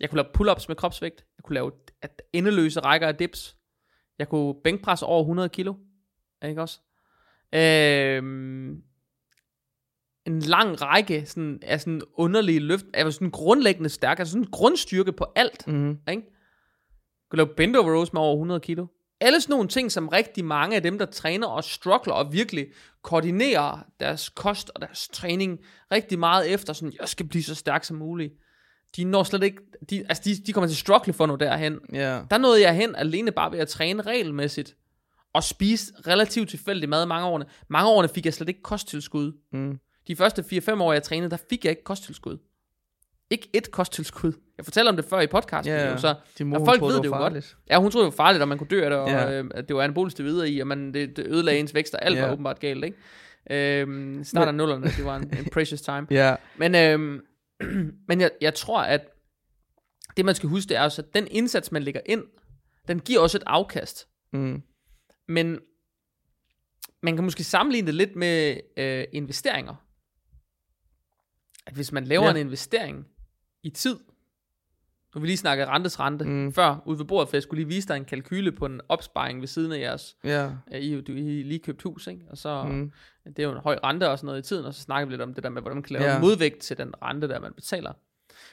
Jeg 0.00 0.10
kunne 0.10 0.22
lave 0.22 0.32
pull-ups 0.38 0.64
med 0.68 0.76
kropsvægt. 0.76 1.24
Jeg 1.36 1.44
kunne 1.44 1.54
lave 1.54 1.72
endeløse 2.32 2.80
rækker 2.80 3.08
af 3.08 3.16
dips. 3.16 3.56
Jeg 4.18 4.28
kunne 4.28 4.54
bænkpresse 4.64 5.06
over 5.06 5.20
100 5.20 5.48
kilo. 5.48 5.74
Ikke 6.44 6.62
også? 6.62 6.80
Øhm, 7.54 8.82
en 10.26 10.40
lang 10.40 10.82
række 10.82 11.26
sådan, 11.26 11.58
af 11.62 11.80
sådan 11.80 12.02
underlige 12.14 12.60
løft. 12.60 12.86
Jeg 12.94 13.04
var 13.04 13.10
sådan 13.10 13.30
grundlæggende 13.30 13.88
stærk. 13.88 14.18
Altså 14.18 14.32
sådan 14.32 14.44
en 14.44 14.50
grundstyrke 14.50 15.12
på 15.12 15.26
alt. 15.36 15.66
Mm. 15.66 15.90
Ikke? 15.90 16.00
Jeg 16.08 17.30
kunne 17.30 17.36
lave 17.36 17.54
bend 17.56 17.76
over 17.76 17.96
rows 17.96 18.12
med 18.12 18.20
over 18.20 18.34
100 18.34 18.60
kilo. 18.60 18.86
Alle 19.22 19.40
sådan 19.40 19.52
nogle 19.52 19.68
ting, 19.68 19.92
som 19.92 20.08
rigtig 20.08 20.44
mange 20.44 20.76
af 20.76 20.82
dem, 20.82 20.98
der 20.98 21.06
træner 21.06 21.46
og 21.46 21.64
struggler 21.64 22.14
og 22.14 22.32
virkelig 22.32 22.66
koordinerer 23.02 23.86
deres 24.00 24.28
kost 24.28 24.70
og 24.74 24.80
deres 24.80 25.08
træning 25.08 25.58
rigtig 25.92 26.18
meget 26.18 26.50
efter, 26.50 26.72
sådan, 26.72 26.92
jeg 27.00 27.08
skal 27.08 27.26
blive 27.26 27.42
så 27.42 27.54
stærk 27.54 27.84
som 27.84 27.96
muligt. 27.96 28.34
De 28.96 29.04
når 29.04 29.22
slet 29.22 29.42
ikke, 29.42 29.62
de, 29.90 30.04
altså 30.08 30.22
de, 30.24 30.36
de 30.46 30.52
kommer 30.52 30.68
til 30.68 30.74
at 30.74 30.78
struggle 30.78 31.12
for 31.12 31.24
at 31.24 31.28
nå 31.28 31.36
derhen. 31.36 31.78
Ja. 31.92 32.20
Der 32.30 32.38
nåede 32.38 32.62
jeg 32.62 32.74
hen 32.74 32.96
alene 32.96 33.32
bare 33.32 33.52
ved 33.52 33.58
at 33.58 33.68
træne 33.68 34.02
regelmæssigt 34.02 34.76
og 35.32 35.44
spise 35.44 35.92
relativt 36.06 36.50
tilfældig 36.50 36.88
mad 36.88 37.06
mange 37.06 37.26
årene. 37.26 37.46
Mange 37.68 37.90
årene 37.90 38.08
fik 38.08 38.24
jeg 38.24 38.34
slet 38.34 38.48
ikke 38.48 38.62
kosttilskud. 38.62 39.32
Mm. 39.52 39.78
De 40.08 40.16
første 40.16 40.44
4-5 40.52 40.82
år, 40.82 40.92
jeg 40.92 41.02
trænede, 41.02 41.30
der 41.30 41.36
fik 41.50 41.64
jeg 41.64 41.70
ikke 41.70 41.84
kosttilskud. 41.84 42.38
Ikke 43.32 43.48
et 43.52 43.70
kosttilskud. 43.70 44.32
Jeg 44.56 44.64
fortæller 44.64 44.92
om 44.92 44.96
det 44.96 45.04
før 45.04 45.20
i 45.20 45.26
podcasten, 45.26 45.74
Ja, 45.74 45.90
jo, 45.90 45.98
så 45.98 46.14
Din 46.38 46.46
mor, 46.46 46.64
folk 46.64 46.80
ved 46.82 46.94
det 46.94 47.02
det 47.02 47.08
jo 47.08 47.16
godt. 47.16 47.56
Ja, 47.70 47.78
hun 47.80 47.90
troede, 47.90 48.04
det 48.06 48.12
var 48.18 48.24
farligt, 48.24 48.42
og 48.42 48.48
man 48.48 48.58
kunne 48.58 48.68
dø 48.68 48.84
af 48.84 48.90
det, 48.90 48.98
og 48.98 49.08
Ja. 49.08 49.32
øh, 49.42 49.50
at 49.54 49.68
det 49.68 49.76
var 49.76 49.82
anabolisk 49.82 50.18
videre 50.18 50.50
i, 50.50 50.60
og 50.60 50.66
man, 50.66 50.94
det, 50.94 51.16
det 51.16 51.26
ødelagde 51.26 51.60
ens 51.60 51.74
vækst, 51.74 51.94
og 51.94 52.04
alt 52.04 52.16
Ja. 52.16 52.24
var 52.24 52.32
åbenbart 52.32 52.60
galt, 52.60 52.84
ikke? 52.84 52.96
Øhm, 53.50 54.24
start 54.24 54.48
af 54.48 54.54
nullerne, 54.54 54.86
det 54.86 55.04
var 55.04 55.16
en, 55.16 55.22
en 55.38 55.44
precious 55.52 55.82
time. 55.82 56.06
Ja. 56.20 56.36
Men, 56.56 56.74
øhm, 56.74 57.20
men 58.08 58.20
jeg, 58.20 58.30
jeg 58.40 58.54
tror, 58.54 58.82
at 58.82 59.00
det 60.16 60.24
man 60.24 60.34
skal 60.34 60.48
huske, 60.48 60.68
det 60.68 60.76
er 60.76 60.82
også, 60.82 61.02
at 61.02 61.14
den 61.14 61.28
indsats, 61.30 61.72
man 61.72 61.82
lægger 61.82 62.00
ind, 62.06 62.24
den 62.88 63.00
giver 63.00 63.20
også 63.20 63.38
et 63.38 63.44
afkast. 63.46 64.08
Mm. 64.32 64.62
Men 65.28 65.58
man 67.02 67.14
kan 67.16 67.24
måske 67.24 67.44
sammenligne 67.44 67.86
det 67.86 67.94
lidt 67.94 68.16
med 68.16 68.56
øh, 68.76 69.04
investeringer. 69.12 69.74
At 71.66 71.74
hvis 71.74 71.92
man 71.92 72.04
laver 72.04 72.24
ja. 72.24 72.30
en 72.30 72.36
investering 72.36 73.06
i 73.62 73.70
tid, 73.70 73.96
nu 75.14 75.20
vi 75.20 75.26
lige 75.26 75.36
snakket 75.36 75.68
rentes 75.68 76.00
rente 76.00 76.24
Mm. 76.24 76.52
før 76.52 76.76
ude 76.86 76.98
ved 76.98 77.04
bordet, 77.06 77.28
for 77.28 77.36
jeg 77.36 77.42
skulle 77.42 77.60
lige 77.64 77.68
vise 77.74 77.88
dig 77.88 77.96
en 77.96 78.04
kalkyle 78.04 78.52
på 78.52 78.66
en 78.66 78.80
opsparing 78.88 79.40
ved 79.40 79.48
siden 79.48 79.72
af 79.72 79.78
jeres, 79.78 80.16
Ja. 80.24 80.50
øh, 80.74 80.80
I, 80.80 81.00
du, 81.00 81.12
I 81.12 81.42
lige 81.42 81.58
købt 81.58 81.82
hus, 81.82 82.06
ikke? 82.06 82.24
og 82.30 82.38
så, 82.38 82.62
mm. 82.64 82.92
Det 83.26 83.38
er 83.38 83.42
jo 83.42 83.52
en 83.52 83.58
høj 83.58 83.78
rente 83.84 84.10
og 84.10 84.18
sådan 84.18 84.26
noget 84.26 84.44
i 84.44 84.48
tiden, 84.48 84.64
og 84.64 84.74
så 84.74 84.80
snakker 84.80 85.06
vi 85.06 85.12
lidt 85.12 85.22
om 85.22 85.34
det 85.34 85.42
der 85.44 85.50
med, 85.50 85.62
hvordan 85.62 85.76
man 85.76 85.82
kan 85.82 85.92
lave 85.92 86.04
ja. 86.10 86.14
en 86.16 86.20
modvægt 86.20 86.58
til 86.58 86.78
den 86.78 86.92
rente, 87.02 87.28
der 87.28 87.40
man 87.40 87.52
betaler. 87.52 87.92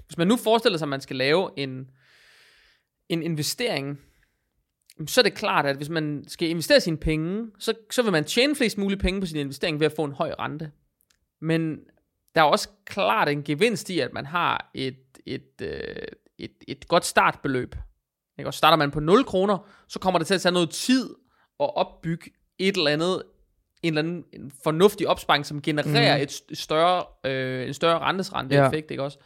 Hvis 0.05 0.17
man 0.17 0.27
nu 0.27 0.35
forestiller 0.35 0.77
sig, 0.77 0.85
at 0.85 0.89
man 0.89 1.01
skal 1.01 1.15
lave 1.15 1.49
en, 1.57 1.89
en 3.09 3.23
investering, 3.23 3.99
så 5.07 5.21
er 5.21 5.23
det 5.23 5.33
klart, 5.33 5.65
at 5.65 5.75
hvis 5.75 5.89
man 5.89 6.23
skal 6.27 6.49
investere 6.49 6.79
sine 6.81 6.97
penge, 6.97 7.51
så, 7.59 7.73
så 7.91 8.01
vil 8.03 8.11
man 8.11 8.23
tjene 8.23 8.55
flest 8.55 8.77
mulige 8.77 8.99
penge 8.99 9.19
på 9.21 9.25
sin 9.27 9.37
investering 9.37 9.79
ved 9.79 9.85
at 9.85 9.93
få 9.95 10.03
en 10.03 10.11
høj 10.11 10.33
rente. 10.39 10.71
Men 11.41 11.79
der 12.35 12.41
er 12.41 12.45
også 12.45 12.69
klart 12.85 13.29
en 13.29 13.43
gevinst 13.43 13.89
i, 13.89 13.99
at 13.99 14.13
man 14.13 14.25
har 14.25 14.69
et, 14.73 14.97
et, 15.25 15.61
øh, 15.61 15.79
et, 16.39 16.51
et 16.67 16.87
godt 16.87 17.05
startbeløb. 17.05 17.75
Ikke? 18.39 18.49
Og 18.49 18.53
starter 18.53 18.77
man 18.77 18.91
på 18.91 18.99
0 18.99 19.23
kroner, 19.23 19.57
så 19.87 19.99
kommer 19.99 20.17
det 20.17 20.27
til 20.27 20.33
at 20.33 20.41
tage 20.41 20.53
noget 20.53 20.69
tid 20.69 21.09
at 21.59 21.75
opbygge 21.75 22.31
et 22.59 22.77
eller 22.77 22.91
andet, 22.91 23.23
en 23.83 23.97
eller 23.97 24.01
anden 24.01 24.23
en 24.33 24.51
fornuftig 24.63 25.07
opsparing, 25.07 25.45
som 25.45 25.61
genererer 25.61 26.17
mm. 26.17 26.23
et 26.23 26.31
st- 26.31 26.55
større, 26.55 27.03
øh, 27.31 27.67
en 27.67 27.73
større 27.73 27.99
rentesrente 27.99 28.55
Ja. 28.55 28.71
ikke 28.71 29.03
også? 29.03 29.17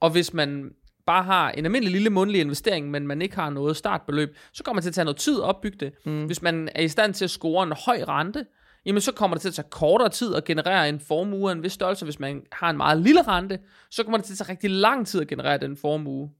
Og 0.00 0.10
hvis 0.10 0.34
man 0.34 0.70
bare 1.06 1.22
har 1.22 1.50
en 1.50 1.64
almindelig 1.64 1.92
lille 1.92 2.10
mundlig 2.10 2.40
investering, 2.40 2.90
men 2.90 3.06
man 3.06 3.22
ikke 3.22 3.34
har 3.34 3.50
noget 3.50 3.76
startbeløb, 3.76 4.36
så 4.52 4.64
kommer 4.64 4.80
det 4.80 4.84
til 4.84 4.90
at 4.90 4.94
tage 4.94 5.04
noget 5.04 5.16
tid 5.16 5.36
at 5.36 5.44
opbygge 5.44 5.78
det. 5.78 5.92
Mm. 6.06 6.24
Hvis 6.24 6.42
man 6.42 6.68
er 6.74 6.82
i 6.82 6.88
stand 6.88 7.14
til 7.14 7.24
at 7.24 7.30
score 7.30 7.62
en 7.64 7.72
høj 7.86 8.04
rente, 8.08 8.46
jamen 8.86 9.00
så 9.00 9.12
kommer 9.12 9.34
det 9.34 9.40
til 9.40 9.48
at 9.48 9.54
tage 9.54 9.68
kortere 9.70 10.08
tid 10.08 10.34
at 10.34 10.44
generere 10.44 10.88
en 10.88 11.00
formue 11.00 11.50
af 11.50 11.54
en 11.54 11.62
vis 11.62 11.72
størrelse. 11.72 12.04
Hvis 12.04 12.20
man 12.20 12.42
har 12.52 12.70
en 12.70 12.76
meget 12.76 13.02
lille 13.02 13.22
rente, 13.22 13.58
så 13.90 14.02
kommer 14.02 14.18
det 14.18 14.24
til 14.24 14.32
at 14.32 14.38
tage 14.38 14.50
rigtig 14.50 14.70
lang 14.70 15.06
tid 15.06 15.20
at 15.20 15.28
generere 15.28 15.58
den 15.58 15.76
formue. 15.76 16.30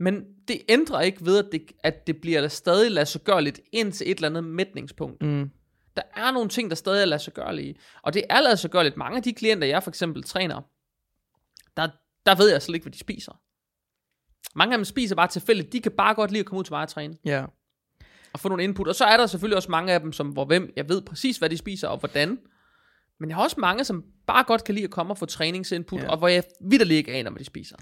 Men 0.00 0.24
det 0.48 0.62
ændrer 0.68 1.00
ikke 1.00 1.26
ved, 1.26 1.38
at 1.38 1.52
det, 1.52 1.72
at 1.84 2.06
det 2.06 2.20
bliver 2.20 2.48
stadig 2.48 2.90
lade 2.90 3.06
sig 3.06 3.20
gøre 3.20 3.42
lidt 3.42 3.60
ind 3.72 3.92
til 3.92 4.10
et 4.10 4.14
eller 4.14 4.28
andet 4.28 4.44
mætningspunkt. 4.44 5.22
Mm. 5.22 5.50
Der 5.96 6.02
er 6.16 6.30
nogle 6.30 6.48
ting, 6.48 6.70
der 6.70 6.76
stadig 6.76 7.00
er 7.02 7.04
lade 7.04 7.22
sig 7.22 7.32
gøre 7.32 7.56
lige. 7.56 7.76
Og 8.02 8.14
det 8.14 8.24
er 8.30 8.40
lade 8.40 8.56
sig 8.56 8.70
gøre 8.70 8.84
lidt. 8.84 8.96
Mange 8.96 9.16
af 9.16 9.22
de 9.22 9.32
klienter, 9.32 9.68
jeg 9.68 9.82
for 9.82 9.90
eksempel 9.90 10.22
træner, 10.22 10.62
der, 11.76 11.88
der 12.26 12.34
ved 12.34 12.50
jeg 12.50 12.62
slet 12.62 12.74
ikke, 12.74 12.84
hvad 12.84 12.92
de 12.92 12.98
spiser. 12.98 13.32
Mange 14.54 14.74
af 14.74 14.78
dem 14.78 14.84
spiser 14.84 15.16
bare 15.16 15.28
tilfældigt. 15.28 15.72
De 15.72 15.80
kan 15.80 15.92
bare 15.92 16.14
godt 16.14 16.30
lide 16.30 16.40
at 16.40 16.46
komme 16.46 16.58
ud 16.58 16.64
til 16.64 16.72
mig 16.72 16.82
og 16.82 16.88
træne. 16.88 17.16
Ja. 17.24 17.44
Og 18.32 18.40
få 18.40 18.48
nogle 18.48 18.64
input. 18.64 18.88
Og 18.88 18.94
så 18.94 19.04
er 19.04 19.16
der 19.16 19.26
selvfølgelig 19.26 19.56
også 19.56 19.70
mange 19.70 19.92
af 19.92 20.00
dem, 20.00 20.12
som, 20.12 20.28
hvor 20.28 20.44
hvem 20.44 20.72
jeg 20.76 20.88
ved 20.88 21.02
præcis, 21.02 21.36
hvad 21.36 21.50
de 21.50 21.56
spiser 21.56 21.88
og 21.88 21.98
hvordan. 21.98 22.38
Men 23.20 23.28
jeg 23.28 23.36
har 23.36 23.44
også 23.44 23.56
mange, 23.60 23.84
som 23.84 24.04
bare 24.26 24.44
godt 24.44 24.64
kan 24.64 24.74
lide 24.74 24.84
at 24.84 24.90
komme 24.90 25.12
og 25.12 25.18
få 25.18 25.26
træningsinput, 25.26 26.00
Ja. 26.02 26.08
og 26.10 26.18
hvor 26.18 26.28
jeg 26.28 26.42
vidderligt 26.60 26.98
ikke 26.98 27.12
aner, 27.12 27.30
hvad 27.30 27.38
de 27.40 27.44
spiser. 27.44 27.76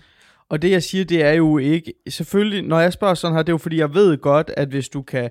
Og 0.49 0.63
det 0.63 0.71
jeg 0.71 0.83
siger, 0.83 1.05
det 1.05 1.23
er 1.25 1.33
jo 1.33 1.59
ikke, 1.59 1.93
selvfølgelig, 2.09 2.63
når 2.63 2.81
jeg 2.81 2.93
spørger 2.93 3.15
sådan 3.15 3.35
her, 3.35 3.43
det 3.43 3.49
er 3.49 3.53
jo 3.53 3.59
fordi, 3.59 3.77
jeg 3.79 3.95
ved 3.95 4.19
godt, 4.19 4.51
at 4.57 4.69
hvis 4.69 4.89
du 4.89 5.03
kan 5.03 5.31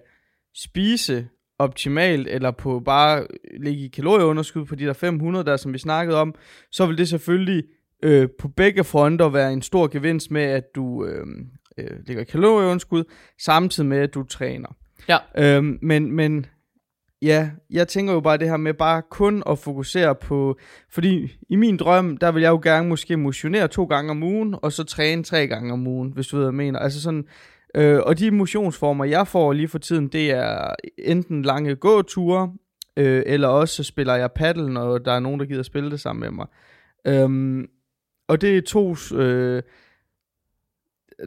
spise 0.56 1.28
optimalt, 1.60 2.28
eller 2.28 2.52
på 2.52 2.80
bare 2.80 3.28
ligge 3.62 3.86
i 3.86 3.88
kalorieunderskud 3.88 4.66
på 4.66 4.76
de 4.76 4.86
der 4.86 4.94
500 4.94 5.46
der, 5.46 5.58
som 5.58 5.74
vi 5.74 5.78
snakkede 5.78 6.18
om, 6.18 6.36
så 6.72 6.86
vil 6.86 6.98
det 6.98 7.10
selvfølgelig 7.10 7.64
øh, 8.04 8.30
på 8.40 8.48
begge 8.48 8.84
fronter 8.84 9.30
være 9.30 9.54
en 9.54 9.62
stor 9.62 9.88
gevinst 9.88 10.32
med, 10.32 10.42
at 10.42 10.64
du 10.76 11.06
øh, 11.06 11.26
øh, 11.78 11.92
ligger 12.08 12.22
i 12.22 12.26
kalorieunderskud, 12.26 13.04
samtidig 13.42 13.90
med, 13.90 13.98
at 13.98 14.14
du 14.14 14.24
træner. 14.24 14.76
Ja. 15.10 15.18
Øhm, 15.38 15.80
men, 15.82 16.12
men 16.12 16.46
ja, 17.22 17.50
jeg 17.70 17.88
tænker 17.88 18.14
jo 18.14 18.20
bare 18.20 18.38
det 18.38 18.50
her 18.50 18.58
med 18.58 18.74
bare 18.74 19.02
kun 19.10 19.44
at 19.50 19.60
fokusere 19.60 20.16
på, 20.16 20.58
fordi 20.90 21.38
i 21.50 21.56
min 21.56 21.78
drøm, 21.78 22.18
der 22.18 22.32
vil 22.32 22.42
jeg 22.42 22.50
jo 22.50 22.60
gerne 22.64 22.88
måske 22.88 23.18
motionere 23.18 23.68
to 23.68 23.86
gange 23.86 24.12
om 24.12 24.24
ugen, 24.24 24.56
og 24.62 24.72
så 24.72 24.84
træne 24.84 25.24
tre 25.24 25.48
gange 25.48 25.74
om 25.74 25.88
ugen, 25.88 26.12
hvis 26.12 26.28
du 26.28 26.36
ved, 26.36 26.44
hvad 26.44 26.52
jeg 26.52 26.58
mener. 26.58 26.80
Altså 26.80 27.02
sådan, 27.02 27.26
øh, 27.76 28.00
og 28.06 28.20
de 28.20 28.32
motionsformer, 28.32 29.06
jeg 29.06 29.28
får 29.28 29.54
lige 29.54 29.68
for 29.68 29.80
tiden, 29.80 30.08
det 30.08 30.32
er 30.32 30.76
enten 30.98 31.42
lange 31.42 31.76
gåture, 31.76 32.54
øh, 32.98 33.24
eller 33.26 33.48
også 33.48 33.76
så 33.76 33.84
spiller 33.84 34.16
jeg 34.16 34.32
paddle, 34.32 34.74
når 34.74 34.98
der 34.98 35.12
er 35.12 35.20
nogen, 35.20 35.40
der 35.40 35.46
gider 35.46 35.64
spille 35.64 35.92
det 35.92 36.00
sammen 36.00 36.22
med 36.22 36.32
mig. 36.32 36.48
Øhm, 37.08 37.68
og 38.28 38.42
det 38.42 38.58
er 38.58 38.62
to... 38.62 38.96
Øh, 39.16 39.64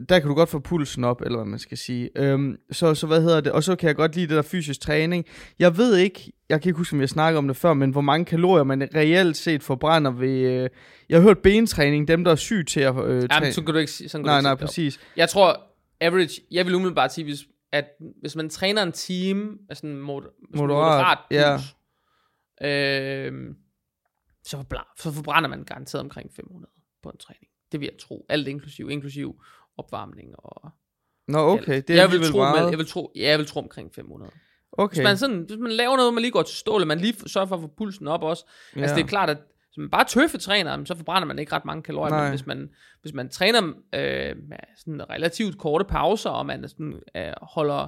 der 0.09 0.19
kan 0.19 0.27
du 0.29 0.35
godt 0.35 0.49
få 0.49 0.59
pulsen 0.59 1.03
op, 1.03 1.21
eller 1.21 1.37
hvad 1.37 1.45
man 1.45 1.59
skal 1.59 1.77
sige. 1.77 2.09
Øhm, 2.15 2.57
så, 2.71 2.95
så 2.95 3.07
hvad 3.07 3.21
hedder 3.21 3.41
det? 3.41 3.51
Og 3.51 3.63
så 3.63 3.75
kan 3.75 3.87
jeg 3.87 3.95
godt 3.95 4.15
lide 4.15 4.27
det 4.27 4.35
der 4.35 4.41
fysisk 4.41 4.81
træning. 4.81 5.25
Jeg 5.59 5.77
ved 5.77 5.97
ikke, 5.97 6.31
jeg 6.49 6.61
kan 6.61 6.69
ikke 6.69 6.77
huske, 6.77 6.93
om 6.93 7.01
jeg 7.01 7.09
snakkede 7.09 7.37
om 7.37 7.47
det 7.47 7.57
før, 7.57 7.73
men 7.73 7.91
hvor 7.91 8.01
mange 8.01 8.25
kalorier 8.25 8.63
man 8.63 8.89
reelt 8.95 9.37
set 9.37 9.63
forbrænder 9.63 10.11
ved... 10.11 10.29
Øh, 10.29 10.69
jeg 11.09 11.17
har 11.17 11.23
hørt 11.23 11.39
bentræning, 11.39 12.07
dem 12.07 12.23
der 12.23 12.31
er 12.31 12.35
syge 12.35 12.63
til 12.63 12.79
at 12.79 12.95
øh, 12.95 13.09
Jamen, 13.15 13.27
træne. 13.29 13.53
så 13.53 13.61
kan 13.63 13.73
du 13.73 13.79
ikke, 13.79 13.91
sige- 13.91 14.09
sådan 14.09 14.23
kan 14.23 14.29
Nej, 14.29 14.37
du 14.39 14.41
nej, 14.43 14.51
ikke 14.51 14.57
det 14.59 14.63
op. 14.63 14.67
præcis. 14.67 14.99
Jeg 15.17 15.29
tror, 15.29 15.61
average, 16.01 16.41
jeg 16.51 16.65
vil 16.65 16.75
umiddelbart 16.75 17.13
sige, 17.13 17.25
hvis, 17.25 17.39
at 17.71 17.85
hvis 18.21 18.35
man 18.35 18.49
træner 18.49 18.83
en 18.83 18.91
time 18.91 19.57
sådan 19.73 19.89
en 19.89 19.97
mod, 20.01 20.21
Moderat, 20.55 20.67
moderat 20.97 21.17
ja. 21.31 21.55
puls, 21.57 21.75
øh, 22.61 23.55
så, 24.43 24.63
så 24.97 25.11
forbrænder 25.11 25.49
man 25.49 25.63
garanteret 25.63 26.01
omkring 26.03 26.31
500. 26.35 26.71
på 27.03 27.09
en 27.09 27.17
træning. 27.17 27.45
Det 27.71 27.79
vil 27.79 27.85
jeg 27.91 27.99
tro. 27.99 28.25
Alt 28.29 28.47
inklusiv, 28.47 28.89
inklusiv 28.89 29.41
opvarmning 29.79 30.29
og 30.37 30.71
Nå, 31.27 31.39
okay. 31.39 31.73
alt. 31.73 31.87
Det 31.87 31.95
er 31.95 32.01
jeg 32.01 32.11
vil 32.11 32.31
tro, 32.31 32.37
meget. 32.37 32.63
man, 32.63 32.71
jeg 32.71 32.77
vil 32.77 32.87
tro, 32.87 33.11
ja, 33.15 33.29
jeg 33.29 33.39
vil 33.39 33.47
tro 33.47 33.59
omkring 33.59 33.93
500. 33.95 34.31
Okay. 34.71 34.95
Hvis 34.95 35.03
man, 35.03 35.17
sådan, 35.17 35.45
hvis 35.47 35.57
man 35.57 35.71
laver 35.71 35.97
noget, 35.97 36.13
man 36.13 36.21
lige 36.21 36.31
går 36.31 36.41
til 36.41 36.57
stålet, 36.57 36.87
man 36.87 36.99
lige 36.99 37.15
sørger 37.27 37.47
for 37.47 37.55
at 37.55 37.61
få 37.61 37.67
pulsen 37.77 38.07
op 38.07 38.23
også. 38.23 38.45
Ja. 38.75 38.81
Altså 38.81 38.95
det 38.95 39.03
er 39.03 39.07
klart, 39.07 39.29
at 39.29 39.37
hvis 39.37 39.77
man 39.77 39.89
bare 39.89 40.05
tøffetræner, 40.05 40.85
så 40.85 40.95
forbrænder 40.95 41.27
man 41.27 41.39
ikke 41.39 41.51
ret 41.51 41.65
mange 41.65 41.83
kalorier. 41.83 42.09
Nej. 42.09 42.21
Men 42.21 42.29
hvis 42.29 42.45
man, 42.45 42.69
hvis 43.01 43.13
man 43.13 43.29
træner 43.29 43.61
øh, 43.93 44.35
med 44.49 44.57
sådan 44.77 45.09
relativt 45.09 45.57
korte 45.57 45.85
pauser, 45.85 46.29
og 46.29 46.45
man 46.45 46.69
sådan, 46.69 46.99
øh, 47.15 47.33
holder 47.41 47.87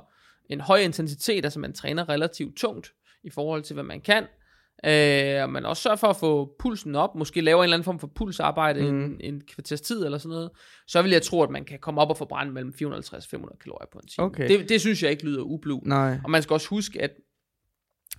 en 0.49 0.61
høj 0.61 0.79
intensitet, 0.79 1.45
altså 1.45 1.59
man 1.59 1.73
træner 1.73 2.09
relativt 2.09 2.57
tungt 2.57 2.93
i 3.23 3.29
forhold 3.29 3.63
til, 3.63 3.73
hvad 3.73 3.83
man 3.83 4.01
kan, 4.01 4.27
øh, 4.85 5.43
og 5.43 5.49
man 5.49 5.65
også 5.65 5.83
sørger 5.83 5.97
for 5.97 6.07
at 6.07 6.15
få 6.15 6.55
pulsen 6.59 6.95
op, 6.95 7.15
måske 7.15 7.41
laver 7.41 7.59
en 7.59 7.63
eller 7.63 7.75
anden 7.75 7.85
form 7.85 7.99
for 7.99 8.07
pulsarbejde 8.07 8.91
mm. 8.91 9.03
en, 9.03 9.17
en 9.19 9.41
kvarters 9.41 9.81
tid 9.81 10.05
eller 10.05 10.17
sådan 10.17 10.35
noget, 10.35 10.49
så 10.87 11.01
vil 11.01 11.11
jeg 11.11 11.21
tro, 11.21 11.43
at 11.43 11.49
man 11.49 11.65
kan 11.65 11.79
komme 11.79 12.01
op 12.01 12.09
og 12.09 12.17
forbrænde 12.17 12.51
mellem 12.51 12.73
450 12.73 13.25
og 13.25 13.29
500 13.29 13.57
kalorier 13.63 13.87
på 13.91 13.99
en 13.99 14.07
time. 14.07 14.25
Okay. 14.25 14.47
Det, 14.47 14.69
det 14.69 14.81
synes 14.81 15.03
jeg 15.03 15.11
ikke 15.11 15.25
lyder 15.25 15.41
ublu. 15.41 15.79
Nej. 15.83 16.19
Og 16.23 16.31
man 16.31 16.41
skal 16.41 16.53
også 16.53 16.67
huske, 16.69 17.01
at 17.01 17.11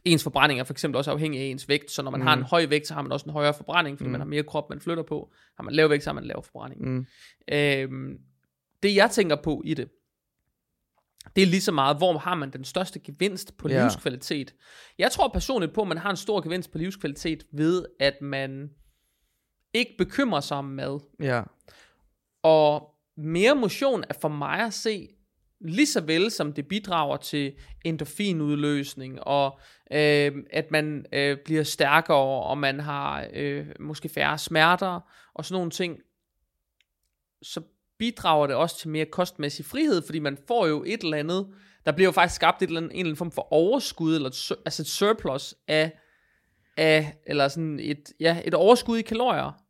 ens 0.05 0.23
forbrænding 0.23 0.61
er 0.61 0.65
for 0.65 0.73
eksempel 0.73 0.97
også 0.97 1.11
afhængig 1.11 1.41
af 1.41 1.45
ens 1.45 1.69
vægt, 1.69 1.91
så 1.91 2.03
når 2.03 2.11
man 2.11 2.21
mm. 2.21 2.27
har 2.27 2.37
en 2.37 2.43
høj 2.43 2.67
vægt, 2.67 2.87
så 2.87 2.95
har 2.95 3.03
man 3.03 3.13
også 3.13 3.25
en 3.25 3.33
højere 3.33 3.55
forbrænding, 3.55 3.99
fordi 3.99 4.09
mm. 4.09 4.13
man 4.13 4.21
har 4.21 4.29
mere 4.29 4.43
krop, 4.43 4.71
man 4.71 4.81
flytter 4.81 5.03
på. 5.03 5.33
Har 5.57 5.65
man 5.65 5.75
lav 5.75 5.91
vægt, 5.91 6.05
så 6.05 6.11
har 6.11 6.15
man 6.15 6.25
lav 6.25 6.43
forbrænding. 6.45 6.89
Mm. 6.89 7.07
Øhm, 7.53 8.19
det 8.83 8.95
jeg 8.97 9.11
tænker 9.11 9.37
på 9.37 9.63
i 9.65 9.75
det, 9.75 9.89
det 11.37 11.43
er 11.43 11.47
lige 11.47 11.61
så 11.61 11.73
meget, 11.73 11.97
hvor 11.97 12.19
har 12.19 12.35
man 12.35 12.51
den 12.51 12.65
største 12.65 12.99
gevinst 13.01 13.57
på 13.57 13.69
Ja. 13.69 13.83
livskvalitet. 13.83 14.55
Jeg 14.99 15.11
tror 15.11 15.29
personligt 15.29 15.75
på, 15.75 15.83
at 15.83 15.89
man 15.89 15.99
har 15.99 16.11
en 16.11 16.17
stor 16.17 16.41
gevinst 16.41 16.73
på 16.73 16.79
livskvalitet 16.79 17.45
ved, 17.53 17.87
at 18.01 18.15
man 18.23 18.71
ikke 19.75 19.95
bekymrer 19.99 20.41
sig 20.41 20.57
om 20.57 20.65
mad. 20.65 21.01
Ja. 21.21 21.43
Og 22.43 22.95
mere 23.17 23.55
motion 23.55 24.05
er 24.09 24.15
for 24.21 24.29
mig 24.29 24.59
at 24.59 24.75
se, 24.75 25.09
lige 25.61 25.87
så 25.87 26.01
vel 26.01 26.31
som 26.31 26.53
det 26.53 26.69
bidrager 26.69 27.17
til 27.17 27.53
endorfinudløsning, 27.85 29.23
og 29.23 29.59
øh, 29.93 30.33
at 30.51 30.71
man 30.71 31.07
øh, 31.13 31.39
bliver 31.45 31.63
stærkere, 31.63 32.43
og 32.43 32.59
man 32.59 32.81
har 32.81 33.29
øh, 33.33 33.67
måske 33.81 34.09
færre 34.09 34.39
smerter, 34.39 35.01
og 35.35 35.45
sådan 35.45 35.57
nogle 35.59 35.71
ting, 35.71 35.99
så 37.43 37.63
bidrager 38.03 38.47
det 38.47 38.57
også 38.57 38.79
til 38.79 38.89
mere 38.89 39.05
kostmæssig 39.05 39.65
frihed, 39.65 40.03
fordi 40.07 40.19
man 40.19 40.39
får 40.49 40.67
jo 40.67 40.85
et 40.87 41.01
eller 41.01 41.17
andet, 41.17 41.47
der 41.87 41.93
bliver 41.93 42.07
jo 42.09 42.13
faktisk 42.13 42.37
skabt 42.37 42.63
et 42.63 42.67
eller 42.67 42.81
andet, 42.81 42.91
en 42.91 42.97
eller 42.99 43.05
anden 43.07 43.17
form 43.17 43.31
for 43.31 43.53
overskud, 43.53 44.15
eller 44.15 44.29
et, 44.29 44.57
altså 44.65 44.83
et 44.83 44.87
surplus 44.87 45.55
af, 45.69 45.93
af 46.77 47.15
eller 47.27 47.49
sådan 47.49 47.81
et, 47.83 48.13
ja, 48.21 48.37
et 48.45 48.55
overskud 48.55 48.99
i 48.99 49.03
kalorier 49.03 49.63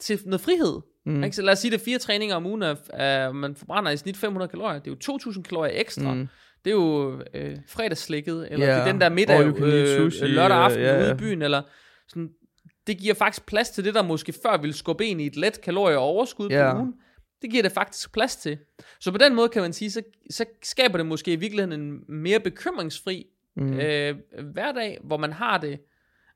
til 0.00 0.20
noget 0.24 0.40
frihed. 0.40 0.80
Mm. 1.06 1.24
Ikke? 1.24 1.36
Så 1.36 1.42
lad 1.42 1.52
os 1.52 1.58
sige, 1.58 1.70
det 1.70 1.80
er 1.80 1.84
fire 1.84 1.98
træninger 1.98 2.36
om 2.36 2.46
ugen, 2.46 2.62
at 2.62 2.78
at 2.90 3.34
man 3.34 3.56
forbrænder 3.56 3.90
i 3.90 3.96
snit 3.96 4.16
500 4.16 4.48
kalorier. 4.48 4.78
Det 4.78 4.90
er 4.90 4.96
jo 5.08 5.18
2.000 5.32 5.42
kalorier 5.42 5.80
ekstra. 5.80 6.14
Mm. 6.14 6.28
Det 6.64 6.70
er 6.70 6.74
jo 6.74 7.20
øh, 7.34 7.56
fredagsslikket, 7.68 8.48
eller 8.50 8.68
yeah. 8.68 8.76
det 8.76 8.86
er 8.88 8.92
den 8.92 9.00
der 9.00 9.08
middag 9.08 9.40
eat 9.40 9.60
øh, 9.60 9.96
sushi, 9.96 10.26
lørdag 10.26 10.56
aften 10.56 10.80
øh, 10.80 10.86
ja, 10.86 11.02
ude 11.02 11.10
i 11.10 11.14
byen, 11.14 11.42
eller 11.42 11.62
sådan, 12.08 12.30
det 12.86 12.98
giver 12.98 13.14
faktisk 13.14 13.46
plads 13.46 13.70
til 13.70 13.84
det, 13.84 13.94
der 13.94 14.02
måske 14.02 14.32
før 14.42 14.56
ville 14.56 14.74
skubbe 14.74 15.06
ind 15.06 15.20
i 15.20 15.26
et 15.26 15.36
let 15.36 15.60
kalorie 15.60 15.98
overskud 15.98 16.48
Ja. 16.48 16.72
på 16.72 16.78
ugen. 16.78 16.94
Det 17.42 17.50
giver 17.50 17.62
det 17.62 17.72
faktisk 17.72 18.12
plads 18.12 18.36
til. 18.36 18.58
Så 19.00 19.12
på 19.12 19.18
den 19.18 19.34
måde 19.34 19.48
kan 19.48 19.62
man 19.62 19.72
sige, 19.72 19.90
så, 19.90 20.02
så 20.30 20.44
skaber 20.62 20.96
det 20.96 21.06
måske 21.06 21.32
i 21.32 21.36
virkeligheden 21.36 21.80
en 21.80 22.04
mere 22.08 22.40
bekymringsfri 22.40 23.26
mm. 23.56 23.72
øh, 23.72 24.16
hverdag, 24.52 24.98
hvor 25.04 25.16
man 25.16 25.32
har 25.32 25.58
det, 25.58 25.80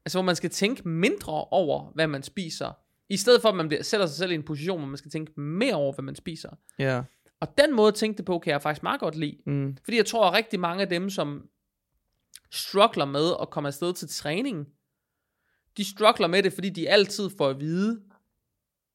altså 0.04 0.18
hvor 0.18 0.24
man 0.24 0.36
skal 0.36 0.50
tænke 0.50 0.88
mindre 0.88 1.44
over, 1.44 1.90
hvad 1.94 2.06
man 2.06 2.22
spiser, 2.22 2.72
i 3.08 3.16
stedet 3.16 3.42
for 3.42 3.48
at 3.48 3.54
man 3.54 3.68
bliver, 3.68 3.82
sætter 3.82 4.06
sig 4.06 4.16
selv 4.16 4.32
i 4.32 4.34
en 4.34 4.42
position, 4.42 4.78
hvor 4.78 4.88
man 4.88 4.96
skal 4.96 5.10
tænke 5.10 5.40
mere 5.40 5.74
over, 5.74 5.92
hvad 5.92 6.02
man 6.02 6.14
spiser. 6.14 6.50
Ja. 6.78 7.02
Og 7.40 7.58
den 7.58 7.76
måde 7.76 7.88
at 7.88 7.94
tænke 7.94 8.16
det 8.16 8.24
på, 8.24 8.38
kan 8.38 8.50
jeg 8.50 8.62
faktisk 8.62 8.82
meget 8.82 9.00
godt 9.00 9.16
lide. 9.16 9.38
Mm. 9.46 9.76
Fordi 9.84 9.96
jeg 9.96 10.06
tror, 10.06 10.26
at 10.26 10.34
rigtig 10.34 10.60
mange 10.60 10.82
af 10.82 10.88
dem, 10.88 11.10
som 11.10 11.48
struggler 12.50 13.04
med 13.04 13.32
at 13.42 13.50
komme 13.50 13.66
afsted 13.66 13.92
til 13.92 14.08
træning, 14.08 14.66
de 15.76 15.90
struggler 15.90 16.26
med 16.26 16.42
det, 16.42 16.52
fordi 16.52 16.70
de 16.70 16.88
altid 16.88 17.30
får 17.38 17.48
at 17.48 17.60
vide, 17.60 18.02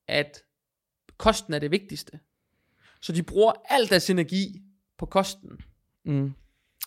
at 0.07 0.43
kosten 1.21 1.53
er 1.53 1.59
det 1.59 1.71
vigtigste. 1.71 2.19
Så 3.01 3.11
de 3.11 3.23
bruger 3.23 3.53
al 3.69 3.89
deres 3.89 4.09
energi 4.09 4.61
på 4.97 5.05
kosten. 5.05 5.61
Mm. 6.05 6.33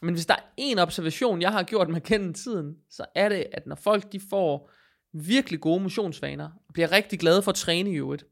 Men 0.02 0.14
hvis 0.14 0.26
der 0.26 0.34
er 0.34 0.52
en 0.56 0.78
observation, 0.78 1.42
jeg 1.42 1.52
har 1.52 1.62
gjort 1.62 1.88
med 1.88 2.00
gennem 2.00 2.34
tiden, 2.34 2.76
så 2.90 3.04
er 3.14 3.28
det, 3.28 3.46
at 3.52 3.66
når 3.66 3.76
folk 3.76 4.12
de 4.12 4.20
får 4.30 4.70
virkelig 5.12 5.60
gode 5.60 5.82
motionsvaner, 5.82 6.50
og 6.68 6.74
bliver 6.74 6.92
rigtig 6.92 7.18
glade 7.18 7.42
for 7.42 7.50
at 7.50 7.56
træne 7.56 7.90
i 7.90 7.94
øvrigt, 7.94 8.26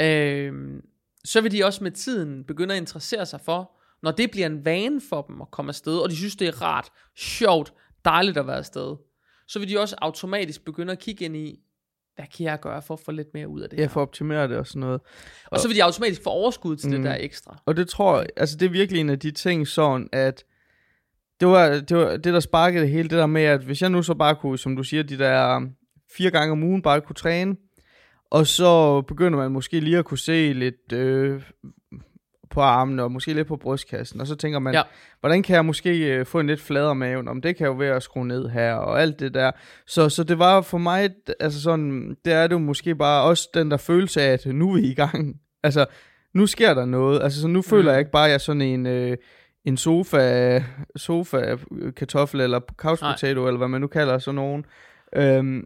øh, 0.00 0.82
så 1.24 1.40
vil 1.40 1.52
de 1.52 1.64
også 1.64 1.84
med 1.84 1.90
tiden 1.90 2.44
begynde 2.44 2.74
at 2.74 2.80
interessere 2.80 3.26
sig 3.26 3.40
for, 3.40 3.78
når 4.02 4.10
det 4.10 4.30
bliver 4.30 4.46
en 4.46 4.64
vane 4.64 5.00
for 5.00 5.22
dem 5.22 5.40
at 5.40 5.50
komme 5.50 5.70
afsted, 5.70 5.98
og 5.98 6.10
de 6.10 6.16
synes, 6.16 6.36
det 6.36 6.48
er 6.48 6.62
rart, 6.62 6.92
sjovt, 7.16 7.74
dejligt 8.04 8.36
at 8.36 8.46
være 8.46 8.56
afsted, 8.56 8.96
så 9.46 9.58
vil 9.58 9.68
de 9.68 9.78
også 9.78 9.96
automatisk 9.98 10.64
begynde 10.64 10.92
at 10.92 10.98
kigge 10.98 11.24
ind 11.24 11.36
i, 11.36 11.60
hvad 12.14 12.24
kan 12.36 12.46
jeg 12.46 12.60
gøre 12.60 12.82
for 12.82 12.94
at 12.94 13.00
få 13.00 13.12
lidt 13.12 13.28
mere 13.34 13.48
ud 13.48 13.60
af 13.60 13.70
det 13.70 13.76
Ja, 13.76 13.82
her? 13.82 13.88
for 13.88 14.00
at 14.00 14.08
optimere 14.08 14.48
det 14.48 14.56
og 14.56 14.66
sådan 14.66 14.80
noget. 14.80 15.00
Og 15.46 15.58
så 15.58 15.68
vil 15.68 15.76
de 15.76 15.84
automatisk 15.84 16.22
få 16.22 16.30
overskud 16.30 16.76
til 16.76 16.88
mm. 16.88 16.94
det 16.96 17.04
der 17.04 17.16
ekstra. 17.20 17.62
Og 17.66 17.76
det 17.76 17.88
tror 17.88 18.18
jeg, 18.18 18.26
altså 18.36 18.56
det 18.56 18.66
er 18.66 18.70
virkelig 18.70 19.00
en 19.00 19.10
af 19.10 19.18
de 19.18 19.30
ting 19.30 19.68
sådan, 19.68 20.08
at 20.12 20.44
det 21.40 21.48
var, 21.48 21.68
det 21.68 21.96
var 21.96 22.10
det, 22.16 22.24
der 22.24 22.40
sparkede 22.40 22.82
det 22.82 22.90
hele, 22.90 23.08
det 23.08 23.18
der 23.18 23.26
med, 23.26 23.42
at 23.42 23.60
hvis 23.60 23.82
jeg 23.82 23.90
nu 23.90 24.02
så 24.02 24.14
bare 24.14 24.34
kunne, 24.36 24.58
som 24.58 24.76
du 24.76 24.82
siger, 24.82 25.02
de 25.02 25.18
der 25.18 25.56
um, 25.56 25.70
fire 26.16 26.30
gange 26.30 26.52
om 26.52 26.62
ugen 26.62 26.82
bare 26.82 27.00
kunne 27.00 27.14
træne, 27.14 27.56
og 28.30 28.46
så 28.46 29.00
begynder 29.00 29.38
man 29.38 29.52
måske 29.52 29.80
lige 29.80 29.98
at 29.98 30.04
kunne 30.04 30.18
se 30.18 30.52
lidt 30.52 30.92
øh, 30.92 31.42
på 32.52 32.60
armene, 32.60 33.02
og 33.02 33.12
måske 33.12 33.32
lidt 33.34 33.48
på 33.48 33.56
brystkassen, 33.56 34.20
og 34.20 34.26
så 34.26 34.34
tænker 34.36 34.58
man, 34.58 34.74
Ja. 34.74 34.82
hvordan 35.20 35.42
kan 35.42 35.54
jeg 35.56 35.64
måske 35.64 36.14
øh, 36.14 36.26
få 36.26 36.40
en 36.40 36.46
lidt 36.46 36.60
fladere 36.60 36.94
maven, 36.94 37.28
om 37.28 37.40
det 37.42 37.56
kan 37.56 37.66
jo 37.66 37.72
være 37.72 37.96
at 37.96 38.02
skrue 38.02 38.26
ned 38.26 38.48
her, 38.48 38.74
og 38.74 39.02
alt 39.02 39.20
det 39.20 39.34
der. 39.34 39.50
Så, 39.86 40.08
så 40.08 40.24
det 40.24 40.38
var 40.38 40.60
for 40.60 40.78
mig, 40.78 41.10
altså 41.40 41.62
sådan, 41.62 42.16
det 42.24 42.32
er 42.32 42.46
det 42.46 42.52
jo 42.54 42.58
måske 42.58 42.94
bare 42.94 43.22
også 43.24 43.48
den 43.54 43.70
der 43.70 43.76
følelse 43.76 44.22
af, 44.22 44.32
at 44.32 44.46
nu 44.46 44.70
er 44.70 44.74
vi 44.80 44.86
i 44.86 44.94
gang. 44.94 45.34
Altså, 45.64 45.86
nu 46.34 46.46
sker 46.46 46.74
der 46.74 46.84
noget. 46.84 47.22
Altså, 47.22 47.40
så 47.40 47.48
nu 47.48 47.62
føler 47.62 47.82
Mm. 47.82 47.88
jeg 47.88 47.98
ikke 47.98 48.10
bare, 48.10 48.24
at 48.24 48.28
jeg 48.28 48.34
er 48.34 48.38
sådan 48.38 48.62
en, 48.62 48.86
øh, 48.86 49.16
en 49.64 49.76
sofa, 49.76 50.60
sofa 50.96 51.56
kartoffel 51.96 52.40
eller 52.40 52.60
couch 52.76 53.02
Nej. 53.02 53.12
potato, 53.12 53.46
eller 53.46 53.58
hvad 53.58 53.68
man 53.68 53.80
nu 53.80 53.86
kalder 53.86 54.18
sådan 54.18 54.34
nogen, 54.34 54.64
øhm, 55.16 55.64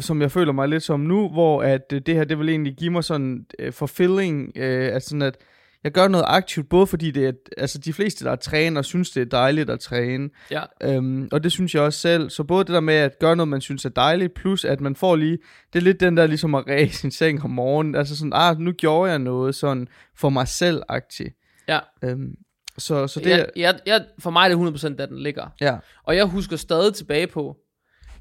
som 0.00 0.20
jeg 0.22 0.30
føler 0.30 0.52
mig 0.52 0.68
lidt 0.68 0.82
som 0.82 1.00
nu, 1.00 1.28
hvor 1.28 1.62
at 1.62 1.92
øh, 1.92 2.00
det 2.06 2.14
her, 2.14 2.24
det 2.24 2.38
vil 2.38 2.48
egentlig 2.48 2.74
give 2.76 2.90
mig 2.90 3.04
sådan 3.04 3.46
øh, 3.58 3.72
fulfilling, 3.72 4.52
øh, 4.56 4.94
at 4.94 5.02
sådan 5.02 5.22
at 5.22 5.36
jeg 5.84 5.92
gør 5.92 6.08
noget 6.08 6.24
aktivt, 6.28 6.68
både 6.68 6.86
fordi 6.86 7.10
det 7.10 7.26
er, 7.26 7.32
altså 7.56 7.78
de 7.78 7.92
fleste, 7.92 8.24
der 8.24 8.30
er 8.30 8.36
træner, 8.36 8.82
synes, 8.82 9.10
det 9.10 9.20
er 9.20 9.24
dejligt 9.24 9.70
at 9.70 9.80
træne, 9.80 10.30
Ja. 10.50 10.62
Øhm, 10.82 11.28
og 11.32 11.44
det 11.44 11.52
synes 11.52 11.74
jeg 11.74 11.82
også 11.82 11.98
selv. 11.98 12.30
Så 12.30 12.44
både 12.44 12.64
det 12.64 12.74
der 12.74 12.80
med 12.80 12.94
at 12.94 13.18
gøre 13.18 13.36
noget, 13.36 13.48
man 13.48 13.60
synes 13.60 13.84
er 13.84 13.88
dejligt, 13.88 14.34
plus 14.34 14.64
at 14.64 14.80
man 14.80 14.96
får 14.96 15.16
lige, 15.16 15.38
det 15.72 15.78
er 15.78 15.82
lidt 15.82 16.00
den 16.00 16.16
der 16.16 16.26
ligesom 16.26 16.54
at 16.54 16.66
ræse 16.66 16.98
sin 16.98 17.10
seng 17.10 17.44
om 17.44 17.50
morgenen. 17.50 17.94
Altså 17.94 18.16
sådan, 18.16 18.32
ah, 18.34 18.58
nu 18.58 18.72
gjorde 18.72 19.10
jeg 19.10 19.18
noget 19.18 19.54
sådan 19.54 19.88
for 20.16 20.28
mig 20.30 20.48
selv-agtigt. 20.48 21.36
Ja. 21.68 21.78
Øhm, 22.04 22.34
så, 22.78 23.06
så 23.06 23.20
det 23.20 23.30
jeg, 23.30 23.46
jeg, 23.56 23.80
jeg, 23.86 24.04
for 24.18 24.30
mig 24.30 24.50
er 24.50 24.56
det 24.56 24.82
100% 24.84 24.96
der 24.96 25.06
den 25.06 25.18
ligger. 25.18 25.48
ja. 25.60 25.76
Og 26.04 26.16
jeg 26.16 26.24
husker 26.24 26.56
stadig 26.56 26.94
tilbage 26.94 27.26
på, 27.26 27.56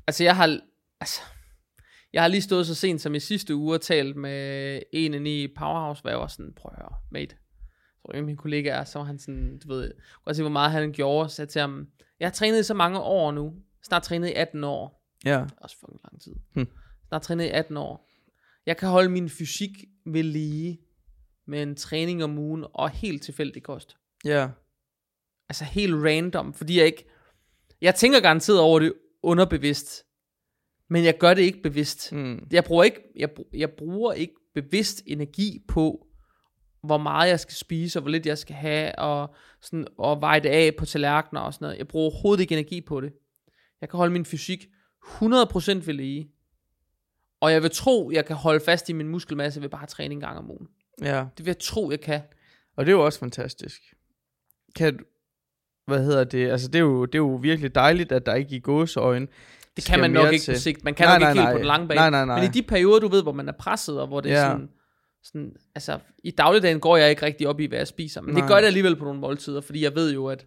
altså 0.08 0.24
jeg 0.24 0.36
har, 0.36 0.60
altså, 1.02 1.21
jeg 2.13 2.21
har 2.21 2.28
lige 2.28 2.41
stået 2.41 2.67
så 2.67 2.76
sent 2.76 3.02
som 3.02 3.15
i 3.15 3.19
sidste 3.19 3.56
uge 3.56 3.74
og 3.76 3.82
talt 3.82 4.15
med 4.15 4.80
en 4.93 5.13
inde 5.13 5.43
i 5.43 5.47
Powerhouse, 5.58 6.02
hvor 6.02 6.10
jeg 6.10 6.19
var 6.19 6.28
sådan, 6.28 6.54
prøv 6.58 6.71
at 6.74 6.82
høre, 6.82 6.93
mate. 7.12 7.36
Tror 8.06 8.14
ikke, 8.14 8.26
min 8.26 8.38
kollega 8.38 8.70
er, 8.70 8.84
så 8.84 9.00
var 9.00 9.06
han 9.06 9.20
sådan, 9.20 9.60
du 9.60 9.68
ved, 9.68 9.92
at 10.28 10.36
se, 10.36 10.42
hvor 10.44 10.50
meget 10.52 10.72
han 10.72 10.92
gjorde, 10.92 11.30
så 11.30 11.42
jeg 11.42 11.50
til 11.50 11.62
ham, 11.62 11.88
jeg 12.20 12.28
har 12.28 12.34
trænet 12.34 12.60
i 12.60 12.64
så 12.64 12.74
mange 12.74 13.00
år 13.00 13.32
nu, 13.32 13.54
snart 13.84 14.04
trænet 14.04 14.30
i 14.30 14.34
18 14.34 14.64
år, 14.64 15.08
Ja. 15.26 15.46
også 15.58 15.78
fucking 15.80 16.00
lang 16.04 16.22
tid, 16.22 16.36
Hmm. 16.54 16.68
snart 17.08 17.22
trænet 17.22 17.46
i 17.46 17.50
18 17.50 17.78
år. 17.78 18.08
Jeg 18.66 18.78
kan 18.78 18.90
holde 18.90 19.10
min 19.10 19.30
fysik 19.30 19.72
ved 20.06 20.24
lige 20.24 20.80
med 21.48 21.64
en 21.64 21.76
træning 21.76 22.24
om 22.24 22.38
ugen 22.38 22.66
og 22.74 22.90
helt 22.90 23.24
tilfældig 23.24 23.64
kost 23.64 23.98
Ja. 24.26 24.50
altså 25.50 25.64
helt 25.64 25.94
random, 25.96 26.54
fordi 26.54 26.78
jeg 26.78 26.86
ikke, 26.86 27.06
jeg 27.82 27.96
tænker 27.96 28.20
garanteret 28.20 28.60
over 28.60 28.80
det 28.80 28.94
underbevidst, 29.24 30.04
men 30.90 31.04
jeg 31.06 31.18
gør 31.18 31.34
det 31.34 31.42
ikke 31.42 31.62
bevidst. 31.62 32.12
Mm. 32.14 32.48
Jeg 32.52 32.64
bruger 32.64 32.84
ikke, 32.84 33.02
jeg, 33.16 33.30
jeg 33.54 33.70
bruger 33.72 34.14
ikke 34.14 34.34
bevidst 34.54 35.02
energi 35.06 35.64
på, 35.68 36.08
hvor 36.84 36.98
meget 36.98 37.30
jeg 37.30 37.39
skal 37.39 37.56
spise, 37.56 38.00
og 38.00 38.02
hvor 38.02 38.12
lidt 38.12 38.26
jeg 38.26 38.38
skal 38.38 38.56
have, 38.56 39.00
og, 39.00 39.36
sådan, 39.62 39.88
og 39.98 40.22
veje 40.22 40.39
det 40.39 40.50
af 40.50 40.72
på 40.78 40.86
tallerkener 40.86 41.41
og 41.41 41.54
sådan 41.54 41.65
noget. 41.65 41.78
Jeg 41.78 41.88
bruger 41.88 42.12
overhovedet 42.12 42.41
ikke 42.41 42.54
energi 42.54 42.82
på 42.82 43.02
det. 43.02 43.13
Jeg 43.82 43.89
kan 43.89 43.98
holde 43.98 44.13
min 44.13 44.26
fysik 44.26 44.67
100% 45.06 45.86
ved 45.86 45.94
lige. 45.94 46.32
Og 47.41 47.52
jeg 47.52 47.63
vil 47.63 47.72
tro, 47.72 48.12
jeg 48.13 48.26
kan 48.26 48.36
holde 48.36 48.60
fast 48.65 48.89
i 48.89 48.94
min 48.94 49.08
muskelmasse 49.08 49.62
ved 49.62 49.70
bare 49.70 49.84
at 49.84 49.89
træne 49.89 50.13
en 50.13 50.20
gang 50.20 50.38
om 50.38 50.52
ugen. 50.52 50.67
Ja. 51.02 51.17
Det 51.38 51.46
vil 51.46 51.50
jeg 51.50 51.60
tro, 51.60 51.91
jeg 51.91 52.02
kan. 52.02 52.22
Og 52.78 52.86
det 52.86 52.91
er 52.91 52.96
jo 52.96 53.06
også 53.06 53.20
fantastisk. 53.20 53.82
Kan 54.76 54.98
du, 54.98 55.04
hvad 55.88 56.04
hedder 56.04 56.24
det, 56.24 56.50
altså 56.52 56.67
det 56.67 56.76
er, 56.76 56.84
jo, 56.84 57.06
det 57.06 57.15
er 57.15 57.20
jo 57.20 57.36
virkelig 57.41 57.76
dejligt, 57.76 58.12
at 58.12 58.26
der 58.26 58.36
ikke 58.36 58.56
i 58.56 58.60
gåseøjne 58.60 59.28
Det 59.76 59.86
kan 59.86 60.00
man 60.00 60.12
nok 60.12 60.34
ikke 60.34 60.44
til. 60.44 60.54
på 60.54 60.60
sigt. 60.60 60.84
Man 60.84 60.94
kan 60.94 61.06
Nej, 61.08 61.13
nok 61.15 61.22
nej, 61.22 61.30
ikke 61.32 61.39
helt 61.41 61.46
nej. 61.46 61.54
på 61.54 61.58
den 61.58 61.67
lange 61.67 61.88
bane. 61.88 62.00
Nej, 62.00 62.10
nej, 62.10 62.26
nej. 62.26 62.39
Men 62.41 62.50
i 62.50 62.54
de 62.54 62.62
perioder, 62.63 63.00
du 63.00 63.08
ved, 63.08 63.24
hvor 63.24 63.32
man 63.32 63.48
er 63.48 63.54
presset, 63.60 64.02
og 64.02 64.08
hvor 64.08 64.22
det 64.22 64.32
er 64.32 64.36
Ja. 64.36 64.52
sådan, 64.52 64.70
sådan... 65.23 65.55
Altså, 65.75 65.99
i 66.23 66.31
dagligdagen 66.31 66.79
går 66.79 66.97
jeg 66.97 67.10
ikke 67.10 67.21
rigtig 67.25 67.47
op 67.47 67.60
i, 67.60 67.65
hvad 67.65 67.77
jeg 67.77 67.88
spiser. 67.88 68.21
Men 68.21 68.34
Nej. 68.34 68.41
det 68.41 68.49
gør 68.49 68.57
det 68.60 68.67
alligevel 68.67 68.95
på 68.95 69.03
nogle 69.05 69.19
måltider, 69.19 69.62
fordi 69.62 69.84
jeg 69.84 69.95
ved 69.95 70.13
jo, 70.13 70.25
at 70.27 70.45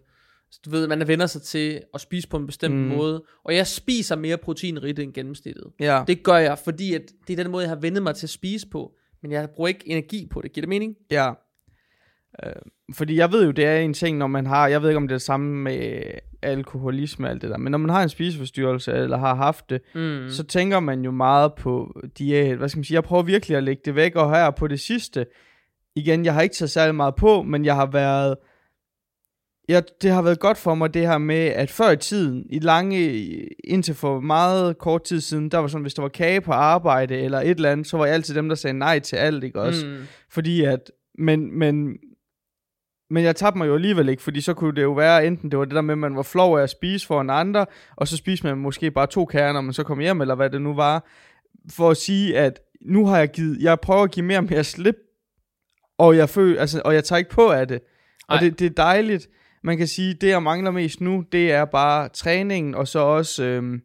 du 0.65 0.69
ved, 0.69 0.87
man 0.87 1.07
vender 1.07 1.25
sig 1.25 1.41
til 1.41 1.81
at 1.93 2.01
spise 2.01 2.27
på 2.27 2.37
en 2.37 2.47
bestemt 2.47 2.75
Mm. 2.75 2.81
måde. 2.81 3.23
Og 3.43 3.55
jeg 3.55 3.67
spiser 3.67 4.15
mere 4.15 4.37
proteinrigt 4.37 4.99
end 4.99 5.13
gennemsnittet. 5.13 5.63
Ja. 5.79 6.03
Det 6.07 6.23
gør 6.23 6.37
jeg, 6.37 6.57
fordi 6.59 6.93
at 6.93 7.01
det 7.27 7.39
er 7.39 7.43
den 7.43 7.51
måde, 7.51 7.63
jeg 7.63 7.69
har 7.69 7.75
vendet 7.75 8.03
mig 8.03 8.15
til 8.15 8.25
at 8.25 8.29
spise 8.29 8.67
på. 8.67 8.93
Men 9.21 9.31
jeg 9.31 9.49
bruger 9.49 9.67
ikke 9.67 9.81
energi 9.89 10.27
på 10.31 10.41
det. 10.41 10.53
Giver 10.53 10.61
det 10.61 10.69
mening? 10.69 10.95
Ja. 11.11 11.31
Øh, 12.45 12.51
fordi 12.95 13.15
jeg 13.17 13.31
ved 13.31 13.45
jo, 13.45 13.51
det 13.51 13.65
er 13.65 13.77
en 13.77 13.93
ting, 13.93 14.17
når 14.17 14.27
man 14.27 14.45
har, 14.45 14.67
jeg 14.67 14.81
ved 14.81 14.89
ikke 14.89 14.97
om 14.97 15.07
det 15.07 15.13
er 15.13 15.17
det 15.17 15.21
samme 15.21 15.55
med 15.63 16.01
alkoholisme 16.41 17.27
og 17.27 17.31
alt 17.31 17.41
det 17.41 17.49
der, 17.49 17.57
men 17.57 17.71
når 17.71 17.77
man 17.77 17.89
har 17.89 18.03
en 18.03 18.09
spiseforstyrrelse, 18.09 18.91
eller 18.93 19.17
har 19.17 19.35
haft 19.35 19.69
det, 19.69 19.81
Mm. 19.95 20.29
så 20.29 20.43
tænker 20.43 20.79
man 20.79 21.01
jo 21.01 21.11
meget 21.11 21.53
på 21.53 22.01
diæt. 22.17 22.57
Hvad 22.57 22.69
skal 22.69 22.77
man 22.77 22.83
sige? 22.83 22.95
Jeg 22.95 23.03
prøver 23.03 23.23
virkelig 23.23 23.57
at 23.57 23.63
lægge 23.63 23.81
det 23.85 23.95
væk, 23.95 24.15
og 24.15 24.35
her 24.35 24.51
på 24.51 24.67
det 24.67 24.79
sidste, 24.79 25.25
igen, 25.95 26.25
jeg 26.25 26.33
har 26.33 26.41
ikke 26.41 26.55
taget 26.55 26.69
særlig 26.69 26.95
meget 26.95 27.15
på, 27.15 27.41
men 27.43 27.65
jeg 27.65 27.75
har 27.75 27.85
været, 27.85 28.35
ja, 29.69 29.81
det 30.01 30.11
har 30.11 30.21
været 30.21 30.39
godt 30.39 30.57
for 30.57 30.75
mig, 30.75 30.93
det 30.93 31.07
her 31.07 31.17
med, 31.17 31.35
at 31.45 31.71
før 31.71 31.91
i 31.91 31.97
tiden, 31.97 32.45
i 32.49 32.59
lange, 32.59 32.99
indtil 33.63 33.95
for 33.95 34.19
meget 34.19 34.77
kort 34.77 35.03
tid 35.03 35.21
siden, 35.21 35.49
der 35.49 35.57
var 35.57 35.67
sådan, 35.67 35.81
hvis 35.81 35.93
der 35.93 36.01
var 36.01 36.09
kage 36.09 36.41
på 36.41 36.51
arbejde, 36.51 37.15
eller 37.17 37.39
et 37.41 37.49
eller 37.49 37.71
andet, 37.71 37.87
så 37.87 37.97
var 37.97 38.05
jeg 38.05 38.13
altid 38.13 38.35
dem, 38.35 38.49
der 38.49 38.55
sagde 38.55 38.77
nej 38.77 38.99
til 38.99 39.15
alt, 39.15 39.43
ikke 39.43 39.61
også? 39.61 39.85
Mm. 39.87 39.95
Fordi 40.29 40.63
at, 40.63 40.91
men, 41.17 41.59
men, 41.59 41.97
men 43.09 43.23
jeg 43.23 43.35
tabte 43.35 43.57
mig 43.57 43.67
jo 43.67 43.75
alligevel 43.75 44.09
ikke, 44.09 44.23
fordi 44.23 44.41
så 44.41 44.53
kunne 44.53 44.75
det 44.75 44.83
jo 44.83 44.91
være, 44.91 45.27
enten 45.27 45.51
det 45.51 45.59
var 45.59 45.65
det 45.65 45.75
der 45.75 45.81
med, 45.81 45.93
at 45.93 45.97
man 45.97 46.15
var 46.15 46.23
flov 46.23 46.57
af 46.57 46.63
at 46.63 46.69
spise 46.69 47.07
for 47.07 47.21
en 47.21 47.29
andre, 47.29 47.65
og 47.95 48.07
så 48.07 48.17
spiste 48.17 48.47
man 48.47 48.57
måske 48.57 48.91
bare 48.91 49.07
to 49.07 49.25
kager, 49.25 49.53
når 49.53 49.61
man 49.61 49.73
så 49.73 49.83
kom 49.83 49.99
hjem, 49.99 50.21
eller 50.21 50.35
hvad 50.35 50.49
det 50.49 50.61
nu 50.61 50.73
var, 50.73 51.07
for 51.71 51.89
at 51.89 51.97
sige, 51.97 52.37
at 52.37 52.59
nu 52.81 53.05
har 53.05 53.17
jeg 53.17 53.31
givet, 53.31 53.57
jeg 53.61 53.79
prøver 53.79 54.03
at 54.03 54.11
give 54.11 54.25
mere 54.25 54.37
og 54.37 54.43
mere 54.43 54.63
slip, 54.63 54.95
og 55.97 56.17
jeg, 56.17 56.29
føler, 56.29 56.61
altså, 56.61 56.81
og 56.85 56.93
jeg 56.93 57.03
tager 57.03 57.17
ikke 57.17 57.29
på 57.29 57.49
af 57.49 57.67
det. 57.67 57.81
Og 58.27 58.35
Ej. 58.35 58.41
det, 58.41 58.59
det 58.59 58.65
er 58.65 58.69
dejligt. 58.69 59.27
Man 59.63 59.77
kan 59.77 59.87
sige, 59.87 60.13
det 60.13 60.27
jeg 60.27 60.43
mangler 60.43 60.71
mest 60.71 61.01
nu, 61.01 61.23
det 61.31 61.51
er 61.51 61.65
bare 61.65 62.09
træningen, 62.09 62.75
og 62.75 62.87
så 62.87 62.99
også 62.99 63.43
øhm, 63.43 63.81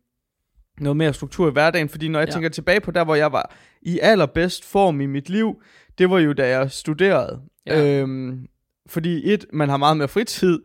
noget 0.80 0.96
mere 0.96 1.12
struktur 1.12 1.48
i 1.48 1.52
hverdagen. 1.52 1.88
Fordi 1.88 2.08
når 2.08 2.18
jeg 2.18 2.28
ja. 2.28 2.32
tænker 2.32 2.48
tilbage 2.48 2.80
på 2.80 2.90
der, 2.90 3.04
hvor 3.04 3.14
jeg 3.14 3.32
var 3.32 3.54
i 3.82 3.98
allerbedst 4.02 4.64
form 4.64 5.00
i 5.00 5.06
mit 5.06 5.28
liv, 5.28 5.62
det 5.98 6.10
var 6.10 6.18
jo 6.18 6.32
da 6.32 6.48
jeg 6.48 6.70
studerede. 6.70 7.40
Ja. 7.66 8.00
Øhm, 8.00 8.46
fordi 8.90 9.32
et, 9.32 9.46
man 9.52 9.68
har 9.68 9.76
meget 9.76 9.96
mere 9.96 10.08
fritid, 10.08 10.58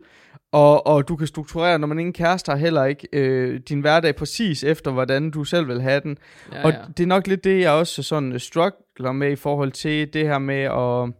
og, 0.52 0.86
og 0.86 1.08
du 1.08 1.16
kan 1.16 1.26
strukturere, 1.26 1.78
når 1.78 1.86
man 1.86 1.98
ingen 1.98 2.12
kæreste 2.12 2.50
har 2.50 2.58
heller 2.58 2.84
ikke, 2.84 3.08
øh, 3.12 3.60
din 3.60 3.80
hverdag 3.80 4.16
præcis 4.16 4.64
efter, 4.64 4.90
hvordan 4.90 5.30
du 5.30 5.44
selv 5.44 5.68
vil 5.68 5.82
have 5.82 6.00
den. 6.00 6.18
Ja, 6.52 6.64
Og 6.64 6.72
ja. 6.72 6.84
det 6.96 7.02
er 7.02 7.06
nok 7.06 7.26
lidt 7.26 7.44
det, 7.44 7.60
jeg 7.60 7.72
også 7.72 8.02
sådan 8.02 8.32
øh, 8.32 8.40
struggler 8.40 9.12
med 9.12 9.32
i 9.32 9.36
forhold 9.36 9.72
til 9.72 10.12
det 10.12 10.26
her 10.26 10.38
med 10.38 10.62
at, 10.62 11.14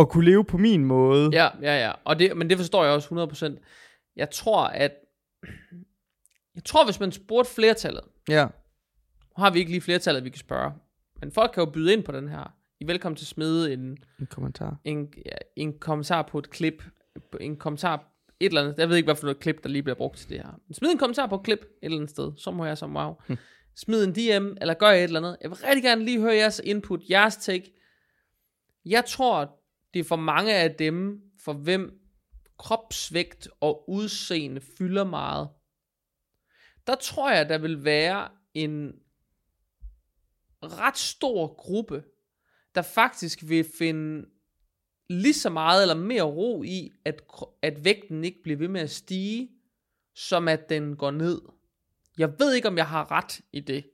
at 0.00 0.08
kunne 0.08 0.24
leve 0.24 0.44
på 0.44 0.58
min 0.58 0.84
måde. 0.84 1.30
Ja, 1.32 1.48
ja, 1.62 1.86
ja. 1.86 1.92
Og 2.04 2.18
det, 2.18 2.36
men 2.36 2.50
det 2.50 2.58
forstår 2.58 2.84
jeg 2.84 2.92
også 2.92 3.54
100%. 3.58 4.12
Jeg 4.16 4.30
tror, 4.30 4.64
at... 4.64 4.92
Jeg 6.54 6.64
tror, 6.64 6.84
hvis 6.84 7.00
man 7.00 7.12
spurgte 7.12 7.50
flertallet, 7.54 8.04
ja. 8.28 8.44
nu 9.38 9.42
har 9.42 9.50
vi 9.50 9.58
ikke 9.58 9.70
lige 9.70 9.80
flertallet, 9.80 10.24
vi 10.24 10.30
kan 10.30 10.38
spørge, 10.38 10.72
men 11.20 11.32
folk 11.32 11.50
kan 11.54 11.64
jo 11.64 11.70
byde 11.70 11.92
ind 11.92 12.02
på 12.02 12.12
den 12.12 12.28
her. 12.28 12.54
I 12.80 12.84
er 12.84 12.86
velkommen 12.86 13.16
til 13.16 13.24
at 13.24 13.28
smide 13.28 13.72
en, 13.72 13.98
En 14.18 14.26
kommentar. 14.26 14.80
en, 14.84 15.12
ja, 15.26 15.36
en 15.56 15.78
kommentar 15.78 16.22
på 16.22 16.38
et 16.38 16.50
klip, 16.50 16.82
en 17.40 17.56
kommentar, 17.56 18.12
et 18.40 18.46
eller 18.46 18.62
andet, 18.62 18.78
jeg 18.78 18.88
ved 18.88 18.96
ikke, 18.96 19.06
hvad 19.06 19.16
for 19.16 19.26
noget 19.26 19.40
klip, 19.40 19.62
der 19.62 19.68
lige 19.68 19.82
bliver 19.82 19.96
brugt 19.96 20.18
til 20.18 20.28
det 20.28 20.36
her. 20.36 20.60
Men 20.66 20.74
smid 20.74 20.90
en 20.90 20.98
kommentar 20.98 21.26
på 21.26 21.34
et 21.34 21.42
klip 21.42 21.58
et 21.58 21.68
eller 21.82 21.98
andet 21.98 22.10
sted, 22.10 22.32
så 22.36 22.50
må 22.50 22.64
jeg 22.64 22.78
som 22.78 22.96
wow. 22.96 23.14
Hm. 23.26 23.36
Smid 23.76 24.04
en 24.04 24.12
DM, 24.12 24.56
eller 24.60 24.74
gør 24.74 24.88
et 24.88 25.02
eller 25.02 25.20
andet. 25.20 25.36
Jeg 25.42 25.50
vil 25.50 25.58
rigtig 25.58 25.82
gerne 25.82 26.04
lige 26.04 26.20
høre 26.20 26.34
jeres 26.34 26.60
input, 26.64 27.00
jeres 27.10 27.36
take. 27.36 27.72
Jeg 28.84 29.04
tror, 29.04 29.60
det 29.94 30.00
er 30.00 30.04
for 30.04 30.16
mange 30.16 30.54
af 30.54 30.74
dem, 30.74 31.20
for 31.44 31.52
hvem 31.52 32.00
kropsvægt 32.58 33.48
og 33.60 33.90
udseende 33.90 34.60
fylder 34.78 35.04
meget. 35.04 35.48
Der 36.86 36.94
tror 36.94 37.32
jeg, 37.32 37.48
der 37.48 37.58
vil 37.58 37.84
være 37.84 38.28
en 38.54 38.92
ret 40.62 40.98
stor 40.98 41.54
gruppe, 41.54 42.02
der 42.74 42.82
faktisk 42.82 43.38
vil 43.48 43.66
finde 43.78 44.26
lige 45.10 45.34
så 45.34 45.50
meget 45.50 45.82
eller 45.82 45.94
mere 45.94 46.22
ro 46.22 46.62
i, 46.62 46.90
at, 47.04 47.22
at 47.62 47.84
vægten 47.84 48.24
ikke 48.24 48.42
bliver 48.42 48.58
ved 48.58 48.68
med 48.68 48.80
at 48.80 48.90
stige, 48.90 49.50
som 50.14 50.48
at 50.48 50.68
den 50.68 50.96
går 50.96 51.10
ned. 51.10 51.40
Jeg 52.18 52.32
ved 52.38 52.54
ikke, 52.54 52.68
om 52.68 52.76
jeg 52.76 52.86
har 52.86 53.10
ret 53.10 53.40
i 53.52 53.60
det. 53.60 53.84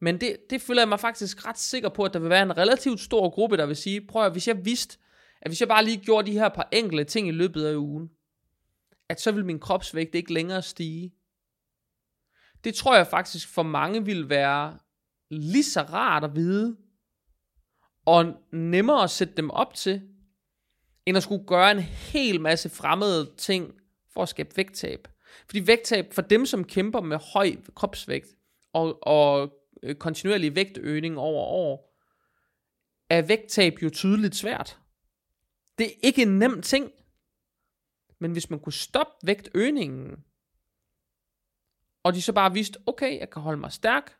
Men 0.00 0.20
det, 0.20 0.36
det 0.50 0.62
føler 0.62 0.80
jeg 0.80 0.88
mig 0.88 1.00
faktisk 1.00 1.46
ret 1.46 1.58
sikker 1.58 1.88
på, 1.88 2.02
at 2.04 2.14
der 2.14 2.18
vil 2.18 2.30
være 2.30 2.42
en 2.42 2.58
relativt 2.58 3.00
stor 3.00 3.30
gruppe, 3.30 3.56
der 3.56 3.66
vil 3.66 3.76
sige, 3.76 4.06
prøv 4.06 4.26
at 4.26 4.32
hvis 4.32 4.48
jeg 4.48 4.64
vidste, 4.64 4.98
at 5.40 5.50
hvis 5.50 5.60
jeg 5.60 5.68
bare 5.68 5.84
lige 5.84 6.04
gjorde 6.04 6.30
de 6.30 6.38
her 6.38 6.48
par 6.48 6.68
enkelte 6.72 7.04
ting 7.04 7.28
i 7.28 7.30
løbet 7.30 7.64
af 7.64 7.74
ugen, 7.74 8.10
at 9.08 9.20
så 9.20 9.32
vil 9.32 9.44
min 9.44 9.60
kropsvægt 9.60 10.14
ikke 10.14 10.32
længere 10.32 10.62
stige. 10.62 11.14
Det 12.64 12.74
tror 12.74 12.96
jeg 12.96 13.06
faktisk 13.06 13.48
for 13.48 13.62
mange 13.62 14.04
vil 14.04 14.28
være 14.28 14.78
lige 15.30 15.64
så 15.64 15.82
rart 15.82 16.24
at 16.24 16.36
vide, 16.36 16.76
og 18.06 18.34
nemmere 18.52 19.02
at 19.02 19.10
sætte 19.10 19.34
dem 19.34 19.50
op 19.50 19.74
til, 19.74 20.02
end 21.06 21.16
at 21.16 21.22
skulle 21.22 21.46
gøre 21.46 21.70
en 21.70 21.80
hel 21.80 22.40
masse 22.40 22.68
fremmede 22.68 23.34
ting 23.36 23.74
for 24.10 24.22
at 24.22 24.28
skabe 24.28 24.56
vægttab. 24.56 25.08
Fordi 25.46 25.66
vægttab, 25.66 26.12
for 26.12 26.22
dem 26.22 26.46
som 26.46 26.64
kæmper 26.64 27.00
med 27.00 27.18
høj 27.32 27.56
kropsvægt 27.74 28.26
og, 28.72 28.98
og 29.02 29.52
øh, 29.82 29.94
kontinuerlig 29.94 30.56
vægtøgning 30.56 31.18
over 31.18 31.44
år, 31.44 31.96
er 33.10 33.22
vægttab 33.22 33.82
jo 33.82 33.90
tydeligt 33.90 34.36
svært. 34.36 34.78
Det 35.78 35.86
er 35.86 35.94
ikke 36.02 36.22
en 36.22 36.38
nem 36.38 36.62
ting. 36.62 36.90
Men 38.18 38.32
hvis 38.32 38.50
man 38.50 38.60
kunne 38.60 38.72
stoppe 38.72 39.26
vægtøgningen, 39.26 40.24
og 42.02 42.14
de 42.14 42.22
så 42.22 42.32
bare 42.32 42.52
vidste, 42.52 42.78
okay, 42.86 43.18
jeg 43.18 43.30
kan 43.30 43.42
holde 43.42 43.60
mig 43.60 43.72
stærk, 43.72 44.16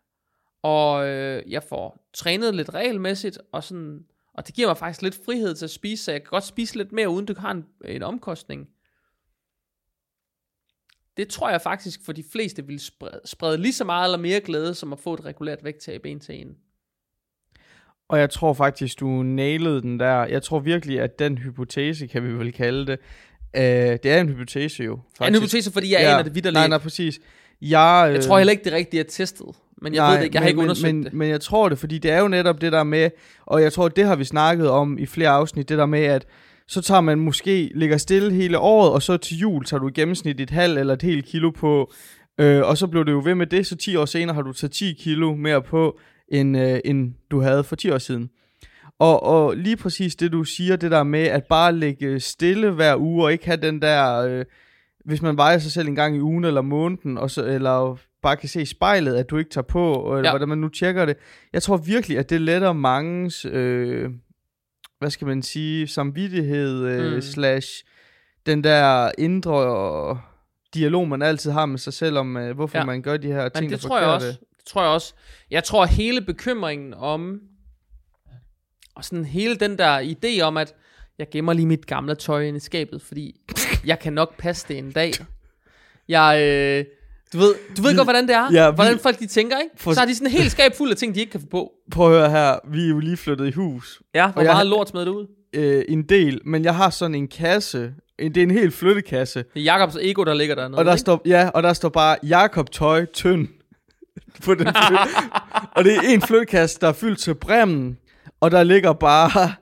og 0.62 1.08
øh, 1.08 1.42
jeg 1.50 1.62
får 1.62 2.08
trænet 2.14 2.54
lidt 2.54 2.74
regelmæssigt, 2.74 3.38
og, 3.52 3.64
sådan, 3.64 4.04
og 4.34 4.46
det 4.46 4.54
giver 4.54 4.68
mig 4.68 4.76
faktisk 4.76 5.02
lidt 5.02 5.18
frihed 5.24 5.54
til 5.54 5.64
at 5.64 5.70
spise, 5.70 6.04
så 6.04 6.12
jeg 6.12 6.22
kan 6.22 6.30
godt 6.30 6.44
spise 6.44 6.76
lidt 6.76 6.92
mere, 6.92 7.08
uden 7.08 7.28
det 7.28 7.38
har 7.38 7.50
en, 7.50 7.64
en 7.84 8.02
omkostning. 8.02 8.68
Det 11.16 11.28
tror 11.28 11.50
jeg 11.50 11.60
faktisk 11.60 12.04
for 12.04 12.12
de 12.12 12.24
fleste 12.32 12.66
vil 12.66 12.80
sprede, 12.80 13.20
sprede 13.24 13.58
lige 13.58 13.72
så 13.72 13.84
meget 13.84 14.06
eller 14.06 14.18
mere 14.18 14.40
glæde, 14.40 14.74
som 14.74 14.92
at 14.92 14.98
få 14.98 15.14
et 15.14 15.24
regulært 15.24 15.64
vægttab 15.64 16.04
en 16.04 16.20
til 16.20 16.40
en. 16.40 16.56
Og 18.08 18.18
jeg 18.18 18.30
tror 18.30 18.52
faktisk, 18.52 19.00
du 19.00 19.06
nailede 19.22 19.82
den 19.82 20.00
der. 20.00 20.26
Jeg 20.26 20.42
tror 20.42 20.58
virkelig, 20.58 21.00
at 21.00 21.18
den 21.18 21.38
hypotese, 21.38 22.06
kan 22.06 22.22
vi 22.22 22.32
vel 22.32 22.52
kalde 22.52 22.86
det, 22.86 22.98
øh, 23.56 23.62
det 24.02 24.06
er 24.06 24.20
en 24.20 24.28
hypotese 24.28 24.82
jo. 24.82 25.00
Faktisk. 25.18 25.36
En 25.36 25.42
hypotese, 25.42 25.72
fordi 25.72 25.92
jeg 25.92 26.00
ja, 26.00 26.12
aner 26.12 26.22
det 26.22 26.34
vidt 26.34 26.52
Nej, 26.52 26.68
nej, 26.68 26.78
præcis. 26.78 27.20
Jeg, 27.60 28.10
Jeg 28.14 28.22
tror 28.22 28.38
heller 28.38 28.50
ikke, 28.50 28.64
det 28.64 28.72
rigtige 28.72 29.00
er 29.00 29.04
testet. 29.04 29.46
Men 29.82 29.94
jeg 29.94 30.00
nej, 30.00 30.10
ved 30.10 30.18
det 30.18 30.24
ikke, 30.24 30.34
jeg 30.34 30.40
har 30.40 30.44
men, 30.44 30.48
ikke 30.48 30.60
undersøgt 30.60 30.94
men, 30.94 31.04
det. 31.04 31.12
Men, 31.12 31.18
men 31.18 31.28
jeg 31.28 31.40
tror 31.40 31.68
det, 31.68 31.78
fordi 31.78 31.98
det 31.98 32.10
er 32.10 32.20
jo 32.20 32.28
netop 32.28 32.60
det 32.60 32.72
der 32.72 32.84
med, 32.84 33.10
og 33.46 33.62
jeg 33.62 33.72
tror, 33.72 33.88
det 33.88 34.04
har 34.04 34.16
vi 34.16 34.24
snakket 34.24 34.70
om 34.70 34.98
i 34.98 35.06
flere 35.06 35.28
afsnit, 35.28 35.68
det 35.68 35.78
der 35.78 35.86
med, 35.86 36.02
at 36.02 36.26
så 36.68 36.82
tager 36.82 37.00
man 37.00 37.18
måske, 37.18 37.70
ligger 37.74 37.96
stille 37.96 38.32
hele 38.32 38.58
året, 38.58 38.92
og 38.92 39.02
så 39.02 39.16
til 39.16 39.38
jul 39.38 39.64
tager 39.64 39.80
du 39.80 39.88
i 39.88 39.92
gennemsnit 39.92 40.40
et 40.40 40.50
halvt 40.50 40.78
eller 40.78 40.94
et 40.94 41.02
helt 41.02 41.26
kilo 41.26 41.50
på, 41.50 41.92
øh, 42.38 42.62
og 42.62 42.78
så 42.78 42.86
blev 42.86 43.04
det 43.04 43.12
jo 43.12 43.22
ved 43.24 43.34
med 43.34 43.46
det, 43.46 43.66
så 43.66 43.76
10 43.76 43.96
år 43.96 44.04
senere 44.04 44.34
har 44.34 44.42
du 44.42 44.52
taget 44.52 44.72
10 44.72 44.92
kilo 44.92 45.34
mere 45.34 45.62
på, 45.62 45.98
end, 46.28 46.58
øh, 46.58 46.80
end 46.84 47.14
du 47.30 47.40
havde 47.40 47.64
for 47.64 47.76
10 47.76 47.90
år 47.90 47.98
siden. 47.98 48.30
Og, 48.98 49.22
og 49.22 49.56
lige 49.56 49.76
præcis 49.76 50.16
det, 50.16 50.32
du 50.32 50.44
siger, 50.44 50.76
det 50.76 50.90
der 50.90 51.02
med 51.02 51.24
at 51.24 51.44
bare 51.44 51.76
ligge 51.76 52.20
stille 52.20 52.70
hver 52.70 52.96
uge, 52.96 53.24
og 53.24 53.32
ikke 53.32 53.46
have 53.46 53.56
den 53.56 53.82
der, 53.82 54.16
øh, 54.16 54.44
hvis 55.04 55.22
man 55.22 55.36
vejer 55.36 55.58
sig 55.58 55.72
selv 55.72 55.88
en 55.88 55.94
gang 55.94 56.16
i 56.16 56.20
ugen 56.20 56.44
eller 56.44 56.62
måneden, 56.62 57.18
og 57.18 57.30
så, 57.30 57.44
eller 57.44 57.98
bare 58.22 58.36
kan 58.36 58.48
se 58.48 58.62
i 58.62 58.64
spejlet, 58.64 59.16
at 59.16 59.30
du 59.30 59.36
ikke 59.38 59.50
tager 59.50 59.62
på, 59.66 60.14
eller 60.16 60.28
Ja. 60.28 60.32
hvordan 60.32 60.48
man 60.48 60.58
nu 60.58 60.68
tjekker 60.68 61.06
det. 61.06 61.16
Jeg 61.52 61.62
tror 61.62 61.76
virkelig, 61.76 62.18
at 62.18 62.30
det 62.30 62.40
letter 62.40 62.72
mangens, 62.72 63.44
øh, 63.44 64.10
hvad 64.98 65.10
skal 65.10 65.26
man 65.26 65.42
sige, 65.42 65.88
samvittighed, 65.88 66.84
øh, 66.84 67.14
Mm. 67.14 67.20
slash 67.20 67.68
den 68.46 68.64
der 68.64 69.10
indre 69.18 70.20
dialog, 70.74 71.08
man 71.08 71.22
altid 71.22 71.50
har 71.50 71.66
med 71.66 71.78
sig 71.78 71.92
selv 71.92 72.18
om, 72.18 72.36
øh, 72.36 72.54
hvorfor 72.54 72.78
Ja. 72.78 72.84
man 72.84 73.02
gør 73.02 73.16
de 73.16 73.26
her 73.26 73.42
Men 73.42 73.50
ting, 73.50 73.70
det 73.72 73.82
der 73.82 73.88
tror 73.88 73.98
jeg 74.00 74.08
også. 74.08 74.26
Det 74.28 74.66
tror 74.66 74.82
jeg 74.82 74.90
også. 74.90 75.14
Jeg 75.50 75.64
tror 75.64 75.84
hele 75.86 76.20
bekymringen 76.20 76.94
om, 76.94 77.40
og 78.94 79.04
sådan 79.04 79.24
hele 79.24 79.56
den 79.56 79.78
der 79.78 80.00
idé 80.14 80.40
om, 80.42 80.56
at 80.56 80.74
jeg 81.18 81.26
gemmer 81.30 81.52
lige 81.52 81.66
mit 81.66 81.86
gamle 81.86 82.14
tøj 82.14 82.42
inde 82.42 82.56
i 82.56 82.60
skabet, 82.60 83.02
fordi 83.02 83.40
jeg 83.86 83.98
kan 83.98 84.12
nok 84.12 84.36
passe 84.38 84.68
det 84.68 84.78
en 84.78 84.92
dag. 84.92 85.12
Jeg, 86.08 86.40
øh, 86.42 86.84
du 87.32 87.38
ved, 87.38 87.54
du 87.76 87.82
ved 87.82 87.90
Vi- 87.90 87.96
godt, 87.96 88.06
hvordan 88.06 88.28
det 88.28 88.34
er. 88.36 88.48
Ja, 88.52 88.70
vi- 88.70 88.74
hvordan 88.74 88.98
folk 88.98 89.18
de 89.18 89.26
tænker, 89.26 89.58
ikke? 89.58 89.70
For- 89.76 89.92
Så 89.92 90.00
har 90.00 90.06
de 90.06 90.14
sådan 90.14 90.30
helt 90.30 90.50
skab 90.52 90.72
fuld 90.76 90.90
af 90.90 90.96
ting, 90.96 91.14
de 91.14 91.20
ikke 91.20 91.32
kan 91.32 91.40
få 91.40 91.46
på. 91.46 91.72
Prøv 91.90 92.12
at 92.14 92.18
høre 92.20 92.30
her, 92.30 92.58
vi 92.72 92.84
er 92.84 92.88
jo 92.88 92.98
lige 92.98 93.16
flyttet 93.16 93.46
i 93.46 93.50
hus. 93.50 94.02
Ja, 94.14 94.26
hvor 94.30 94.40
Og 94.40 94.44
jeg- 94.46 94.54
meget 94.54 94.66
lort 94.66 94.88
smed 94.88 95.00
det 95.00 95.08
ud. 95.08 95.26
øh, 95.54 95.84
en 95.88 96.02
del, 96.02 96.40
men 96.44 96.64
jeg 96.64 96.74
har 96.76 96.90
sådan 96.90 97.14
en 97.14 97.28
kasse, 97.28 97.92
en, 98.18 98.34
det 98.34 98.40
er 98.40 98.42
en 98.44 98.50
hel 98.50 98.70
flyttekasse. 98.70 99.38
Det 99.54 99.60
er 99.60 99.64
Jakobs 99.64 99.96
ego, 100.00 100.24
der 100.24 100.34
ligger 100.34 100.54
dernede. 100.54 100.78
Og 100.78 100.84
der 100.84 100.92
ikke? 100.92 101.00
står, 101.00 101.22
ja, 101.26 101.50
og 101.54 101.62
der 101.62 101.72
står 101.72 101.88
bare 101.88 102.16
Jakob 102.22 102.70
Tøj 102.70 103.04
Tynd 103.04 103.48
på 104.44 104.54
den 104.54 104.66
og 105.76 105.84
det 105.84 105.96
er 105.96 106.00
en 106.08 106.22
flyttekasse, 106.22 106.78
der 106.80 106.88
er 106.88 106.92
fyldt 106.92 107.18
til 107.18 107.34
bremmen, 107.34 107.98
og 108.40 108.50
der 108.50 108.62
ligger 108.62 108.92
bare 108.92 109.52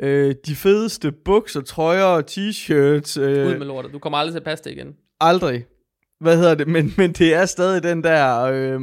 øh, 0.00 0.34
de 0.46 0.54
fedeste 0.56 1.12
bukser, 1.24 1.60
trøjer, 1.60 2.20
t-shirts. 2.30 3.20
Øh, 3.20 3.46
Ud 3.48 3.58
med 3.58 3.66
lortet. 3.66 3.92
Du 3.92 3.98
kommer 3.98 4.18
aldrig 4.18 4.32
til 4.32 4.38
at 4.38 4.44
passe 4.44 4.64
det 4.64 4.70
igen. 4.70 4.88
aldrig. 5.20 5.64
Hvad 6.24 6.36
hedder 6.36 6.54
det? 6.54 6.68
Men, 6.68 6.94
men 6.96 7.12
det 7.12 7.34
er 7.34 7.46
stadig 7.46 7.82
den 7.82 8.04
der... 8.04 8.40
Øh, 8.42 8.80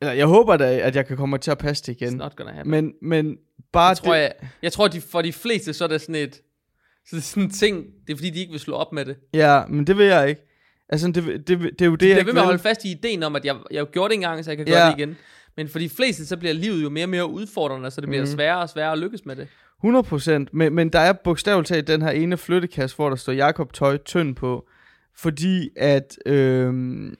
eller 0.00 0.12
jeg 0.12 0.26
håber 0.26 0.56
da, 0.56 0.78
at 0.78 0.96
jeg 0.96 1.06
kan 1.06 1.16
komme 1.16 1.38
til 1.38 1.50
at 1.50 1.58
passe 1.58 1.82
det 1.86 1.92
It's 1.92 2.04
igen. 2.04 2.16
not 2.16 2.36
gonna 2.36 2.52
happen. 2.52 2.70
Men, 2.70 2.92
men 3.02 3.36
bare 3.72 3.88
jeg 3.88 3.96
tror, 3.96 4.12
det, 4.14 4.20
jeg, 4.20 4.32
jeg 4.62 4.72
tror 4.72 4.88
de, 4.88 5.00
for 5.00 5.22
de 5.22 5.32
fleste, 5.32 5.72
så 5.72 5.84
er 5.84 5.88
det 5.88 6.00
sådan 6.00 6.14
et, 6.14 6.34
så 7.06 7.16
det 7.16 7.16
er 7.16 7.20
sådan 7.20 7.42
en 7.42 7.50
ting, 7.50 7.84
det 8.06 8.12
er 8.12 8.16
fordi, 8.16 8.30
de 8.30 8.40
ikke 8.40 8.50
vil 8.50 8.60
slå 8.60 8.74
op 8.74 8.92
med 8.92 9.04
det. 9.04 9.16
Ja, 9.34 9.62
men 9.68 9.86
det 9.86 9.98
vil 9.98 10.06
jeg 10.06 10.28
ikke. 10.28 10.40
Altså, 10.88 11.06
det, 11.06 11.14
det, 11.24 11.48
det, 11.48 11.60
det 11.60 11.80
er 11.82 11.86
jo 11.86 11.94
det, 11.94 12.02
Jeg 12.06 12.10
jeg 12.10 12.18
ikke 12.18 12.26
ved 12.26 12.32
med 12.32 12.40
at 12.42 12.46
holde 12.46 12.58
fast 12.62 12.84
i 12.84 12.90
ideen 12.90 13.22
om, 13.22 13.36
at 13.36 13.44
jeg, 13.44 13.56
jeg 13.70 13.80
har 13.80 13.84
gjort 13.84 14.10
det 14.10 14.14
engang, 14.14 14.44
så 14.44 14.50
jeg 14.50 14.58
kan 14.58 14.68
Ja. 14.68 14.72
gøre 14.74 14.90
det 14.90 14.98
igen. 14.98 15.16
Men 15.56 15.68
for 15.68 15.78
de 15.78 15.88
fleste, 15.88 16.26
så 16.26 16.36
bliver 16.36 16.54
livet 16.54 16.82
jo 16.82 16.88
mere 16.90 17.04
og 17.04 17.08
mere 17.08 17.26
udfordrende, 17.30 17.90
så 17.90 18.00
det 18.00 18.08
bliver 18.08 18.22
Mhm. 18.24 18.32
sværere 18.32 18.58
og 18.62 18.68
sværere 18.68 18.92
at 18.92 18.98
lykkes 18.98 19.24
med 19.26 19.36
det. 19.36 19.48
100%, 19.84 20.48
men, 20.52 20.74
men 20.74 20.88
der 20.88 20.98
er 20.98 21.12
bogstaveligt 21.12 21.68
talt 21.68 21.86
den 21.86 22.02
her 22.02 22.10
ene 22.10 22.36
flyttekasse, 22.36 22.96
hvor 22.96 23.08
der 23.08 23.16
står 23.16 23.32
Jakob 23.32 23.72
Tøj 23.72 23.96
Tynd 23.96 24.34
på, 24.36 24.68
fordi 25.18 25.68
at, 25.76 26.16
øhm, 26.26 27.14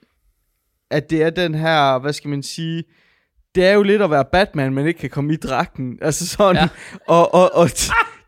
at 0.90 1.11
det 1.11 1.22
er 1.22 1.30
den 1.30 1.54
her, 1.54 1.98
hvad 1.98 2.12
skal 2.12 2.30
man 2.30 2.42
sige, 2.42 2.85
det 3.54 3.64
er 3.66 3.72
jo 3.72 3.82
lidt 3.82 4.02
at 4.02 4.11
være 4.11 4.24
Batman, 4.32 4.74
men 4.74 4.87
ikke 4.87 5.00
kan 5.00 5.11
komme 5.11 5.32
i 5.32 5.37
dragten, 5.37 5.98
altså 6.02 6.26
sådan, 6.26 6.56
Ja. 6.56 6.68
og, 7.09 7.35
og, 7.35 7.50
og 7.54 7.68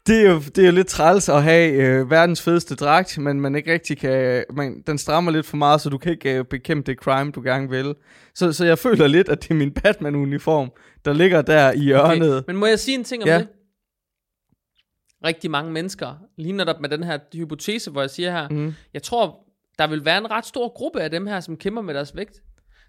det 0.06 0.26
er, 0.26 0.30
jo, 0.30 0.38
det 0.38 0.58
er 0.58 0.66
jo 0.66 0.72
lidt 0.72 0.86
træls 0.86 1.28
at 1.28 1.42
have 1.42 1.72
øh, 1.72 2.10
verdens 2.10 2.42
fedeste 2.42 2.74
dragt, 2.74 3.18
men 3.18 3.40
man 3.40 3.54
ikke 3.54 3.72
rigtig 3.72 3.98
kan, 3.98 4.44
man, 4.52 4.82
den 4.86 4.98
strammer 4.98 5.30
lidt 5.32 5.46
for 5.46 5.56
meget, 5.56 5.80
så 5.80 5.88
du 5.88 5.98
kan 5.98 6.12
ikke 6.12 6.38
øh, 6.38 6.44
bekæmpe 6.44 6.92
det 6.92 6.98
crime, 7.00 7.30
du 7.32 7.42
gerne 7.42 7.68
vil. 7.68 7.94
Så, 8.34 8.52
så 8.52 8.64
jeg 8.64 8.78
føler 8.78 9.06
lidt, 9.06 9.28
at 9.28 9.42
det 9.42 9.50
er 9.50 9.54
min 9.54 9.72
Batman-uniform, 9.72 10.70
der 11.04 11.12
ligger 11.12 11.42
der 11.42 11.72
i 11.72 11.78
hjørnet. 11.78 12.36
Okay. 12.36 12.44
Men 12.46 12.56
må 12.56 12.66
jeg 12.66 12.78
sige 12.78 12.94
en 12.98 13.04
ting 13.04 13.22
om 13.22 13.28
Ja. 13.28 13.38
det? 13.38 13.48
Rigtig 15.24 15.50
mange 15.50 15.72
mennesker, 15.72 16.14
lige 16.36 16.52
netop 16.52 16.80
med 16.80 16.88
den 16.88 17.02
her 17.02 17.18
hypotese, 17.34 17.90
hvor 17.90 18.00
jeg 18.00 18.10
siger 18.10 18.30
her, 18.30 18.48
Mm. 18.48 18.74
jeg 18.94 19.02
tror, 19.02 19.40
der 19.78 19.86
vil 19.86 20.04
være 20.04 20.18
en 20.18 20.30
ret 20.30 20.46
stor 20.46 20.68
gruppe 20.68 21.00
af 21.02 21.10
dem 21.10 21.26
her, 21.26 21.40
som 21.40 21.56
kæmper 21.56 21.82
med 21.82 21.94
deres 21.94 22.16
vægt, 22.16 22.42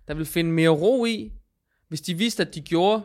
der 0.07 0.13
vil 0.13 0.25
finde 0.25 0.51
mere 0.51 0.69
ro 0.69 1.05
i, 1.05 1.31
hvis 1.87 2.01
de 2.01 2.13
vidste, 2.13 2.43
at 2.43 2.55
de 2.55 2.61
gjorde 2.61 3.03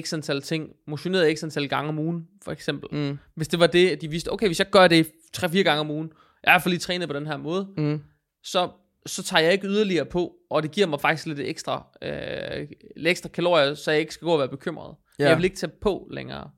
x 0.00 0.12
antal 0.12 0.42
ting, 0.42 0.70
motionerede 0.86 1.36
x 1.36 1.42
antal 1.42 1.68
gange 1.68 1.88
om 1.88 1.98
ugen, 1.98 2.28
for 2.44 2.52
eksempel. 2.52 2.88
Mm. 2.92 3.18
Hvis 3.34 3.48
det 3.48 3.60
var 3.60 3.66
det, 3.66 3.90
at 3.90 4.00
de 4.00 4.08
vidste, 4.10 4.32
okay, 4.32 4.46
hvis 4.46 4.58
jeg 4.58 4.70
gør 4.70 4.88
det 4.88 5.06
3-4 5.36 5.58
gange 5.62 5.80
om 5.80 5.90
ugen, 5.90 6.08
jeg 6.42 6.50
er 6.50 6.52
i 6.52 6.54
hvert 6.54 6.62
fald 6.62 6.72
lige 6.72 6.80
trænet 6.80 7.08
på 7.08 7.14
den 7.14 7.26
her 7.26 7.36
måde, 7.36 7.68
Mm. 7.76 8.02
så, 8.42 8.70
så 9.06 9.22
tager 9.22 9.42
jeg 9.42 9.52
ikke 9.52 9.66
yderligere 9.66 10.04
på, 10.06 10.34
og 10.50 10.62
det 10.62 10.70
giver 10.70 10.86
mig 10.86 11.00
faktisk 11.00 11.26
lidt 11.26 11.40
ekstra, 11.40 11.86
øh, 12.02 12.68
lidt 12.96 13.08
ekstra 13.08 13.28
kalorier, 13.28 13.74
så 13.74 13.90
jeg 13.90 14.00
ikke 14.00 14.14
skal 14.14 14.24
gå 14.24 14.32
og 14.32 14.38
være 14.38 14.48
bekymret. 14.48 14.96
Ja. 15.18 15.28
Jeg 15.28 15.36
vil 15.36 15.44
ikke 15.44 15.56
tage 15.56 15.72
på 15.80 16.08
længere. 16.10 16.50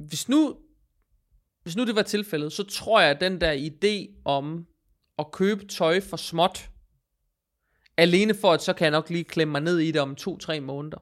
Hvis 0.00 0.28
nu, 0.28 0.56
hvis 1.64 1.76
nu 1.76 1.84
det 1.84 1.96
var 1.96 2.02
tilfældet, 2.02 2.52
så 2.52 2.64
tror 2.64 3.00
jeg, 3.00 3.10
at 3.10 3.20
den 3.20 3.40
der 3.40 3.52
idé 3.52 4.22
om 4.24 4.66
at 5.18 5.30
købe 5.32 5.66
tøj 5.66 6.00
for 6.00 6.16
småt, 6.16 6.70
alene 7.96 8.34
for, 8.34 8.52
at 8.52 8.62
så 8.62 8.72
kan 8.72 8.84
jeg 8.84 8.90
nok 8.90 9.10
lige 9.10 9.24
klemme 9.24 9.52
mig 9.52 9.60
ned 9.60 9.78
i 9.78 9.90
det 9.90 10.00
om 10.00 10.14
to-tre 10.14 10.60
måneder. 10.60 10.98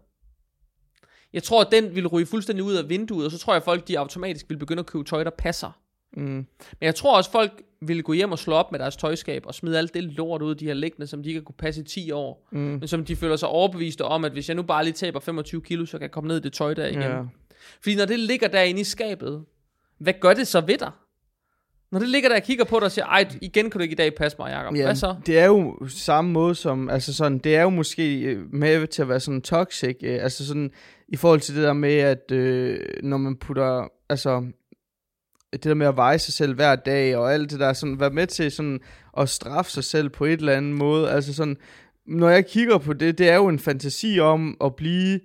Jeg 1.33 1.43
tror, 1.43 1.61
at 1.61 1.69
den 1.73 1.95
vil 1.95 2.07
ryge 2.07 2.27
fuldstændig 2.27 2.65
ud 2.65 2.75
af 2.75 2.89
vinduet, 2.89 3.27
og 3.27 3.33
så 3.33 3.39
tror 3.39 3.53
jeg, 3.53 3.57
at 3.57 3.65
folk 3.65 3.89
de 3.89 3.99
automatisk 3.99 4.47
vil 4.49 4.57
begynde 4.57 4.81
at 4.81 4.87
købe 4.87 5.05
tøj, 5.05 5.25
der 5.25 5.31
passer. 5.31 5.79
Mm. 6.17 6.23
Men 6.23 6.47
jeg 6.81 6.95
tror 6.95 7.17
også, 7.17 7.31
folk 7.31 7.63
ville 7.81 8.03
gå 8.03 8.13
hjem 8.13 8.33
og 8.33 8.39
slå 8.39 8.55
op 8.55 8.73
med 8.73 8.79
deres 8.79 8.97
tøjskab 8.97 9.47
og 9.47 9.55
smide 9.55 9.79
alt 9.79 9.95
det 9.95 10.05
lort 10.05 10.43
ud, 10.43 10.55
de 10.55 10.67
har 10.67 10.75
liggende, 10.75 11.07
som 11.07 11.23
de 11.23 11.29
ikke 11.29 11.41
har 11.41 11.45
kunne 11.45 11.55
passe 11.59 11.81
i 11.81 11.85
10 11.85 12.11
år. 12.11 12.49
Mm. 12.53 12.59
Men 12.59 12.89
som 12.89 13.05
de 13.05 13.17
føler 13.17 13.37
sig 13.37 13.49
overbeviste 13.49 14.05
om, 14.05 14.25
at 14.25 14.33
hvis 14.33 14.49
jeg 14.49 14.55
nu 14.55 14.63
bare 14.63 14.85
lige 14.85 14.95
taber 14.95 15.21
25 15.21 15.63
kilo, 15.63 15.87
så 15.87 15.99
kan 15.99 16.03
jeg 16.03 16.11
komme 16.11 16.29
ned 16.29 16.37
i 16.37 16.41
det 16.41 16.53
tøj 16.53 16.75
der 16.75 16.87
igen. 16.87 17.03
Ja. 17.03 17.23
Fordi 17.83 17.97
når 17.97 18.05
det 18.05 18.19
ligger 18.19 18.49
derinde 18.49 18.81
i 18.81 18.85
skabet, 18.85 19.45
hvad 20.03 20.15
gør 20.21 20.35
det 20.35 20.47
så 20.47 20.61
ved 20.61 20.79
dig? 20.79 20.91
Når 21.93 21.99
det 21.99 22.09
ligger 22.09 22.29
der 22.29 22.37
og 22.37 22.43
kigger 22.43 22.65
på 22.65 22.79
dig 22.79 22.85
og 22.85 22.93
siger, 22.93 23.07
ej, 23.07 23.29
igen 23.43 23.71
kan 23.71 23.79
du 23.79 23.83
ikke 23.83 23.93
i 23.93 23.97
dag 23.97 24.15
passe 24.15 24.39
mig, 24.39 24.51
Jacob. 24.51 24.77
Ja, 24.77 24.85
Hvad 24.85 24.95
så? 24.95 25.17
det 25.27 25.39
er 25.39 25.47
jo 25.47 25.87
samme 25.89 26.31
måde 26.31 26.55
som, 26.55 26.91
altså 26.91 27.15
sådan, 27.15 27.39
det 27.39 27.57
er 27.57 27.63
jo 27.63 27.71
måske 27.71 28.21
øh, 28.21 28.55
med 28.55 28.87
til 28.87 29.03
at 29.03 29.09
være 29.09 29.21
sådan 29.21 29.43
toxic, 29.43 29.97
øh, 30.03 30.23
altså 30.23 30.47
sådan, 30.47 30.71
i 31.09 31.17
forhold 31.17 31.41
til 31.41 31.55
det 31.55 31.63
der 31.63 31.73
med, 31.73 31.95
at 31.95 32.31
øh, 32.31 32.79
når 33.03 33.17
man 33.17 33.37
putter, 33.37 33.89
altså, 34.09 34.45
det 35.53 35.65
der 35.65 35.75
med 35.75 35.87
at 35.87 35.97
veje 35.97 36.19
sig 36.19 36.35
selv 36.35 36.55
hver 36.55 36.77
dag, 36.77 37.17
og 37.17 37.35
alt 37.35 37.51
det 37.51 37.61
der, 37.61 37.73
sådan, 37.73 38.01
være 38.01 38.11
med 38.11 38.27
til 38.27 38.53
sådan, 38.53 38.81
at 39.19 39.29
straffe 39.29 39.71
sig 39.71 39.85
selv 39.85 40.09
på 40.09 40.25
et 40.25 40.41
eller 40.41 40.57
andet 40.57 40.75
måde, 40.75 41.11
altså 41.11 41.35
sådan, 41.35 41.57
når 42.07 42.29
jeg 42.29 42.47
kigger 42.47 42.79
på 42.79 42.93
det, 42.93 43.19
det 43.19 43.29
er 43.29 43.37
jo 43.37 43.49
en 43.49 43.59
fantasi 43.59 44.19
om 44.19 44.57
at 44.65 44.77
blive, 44.77 45.21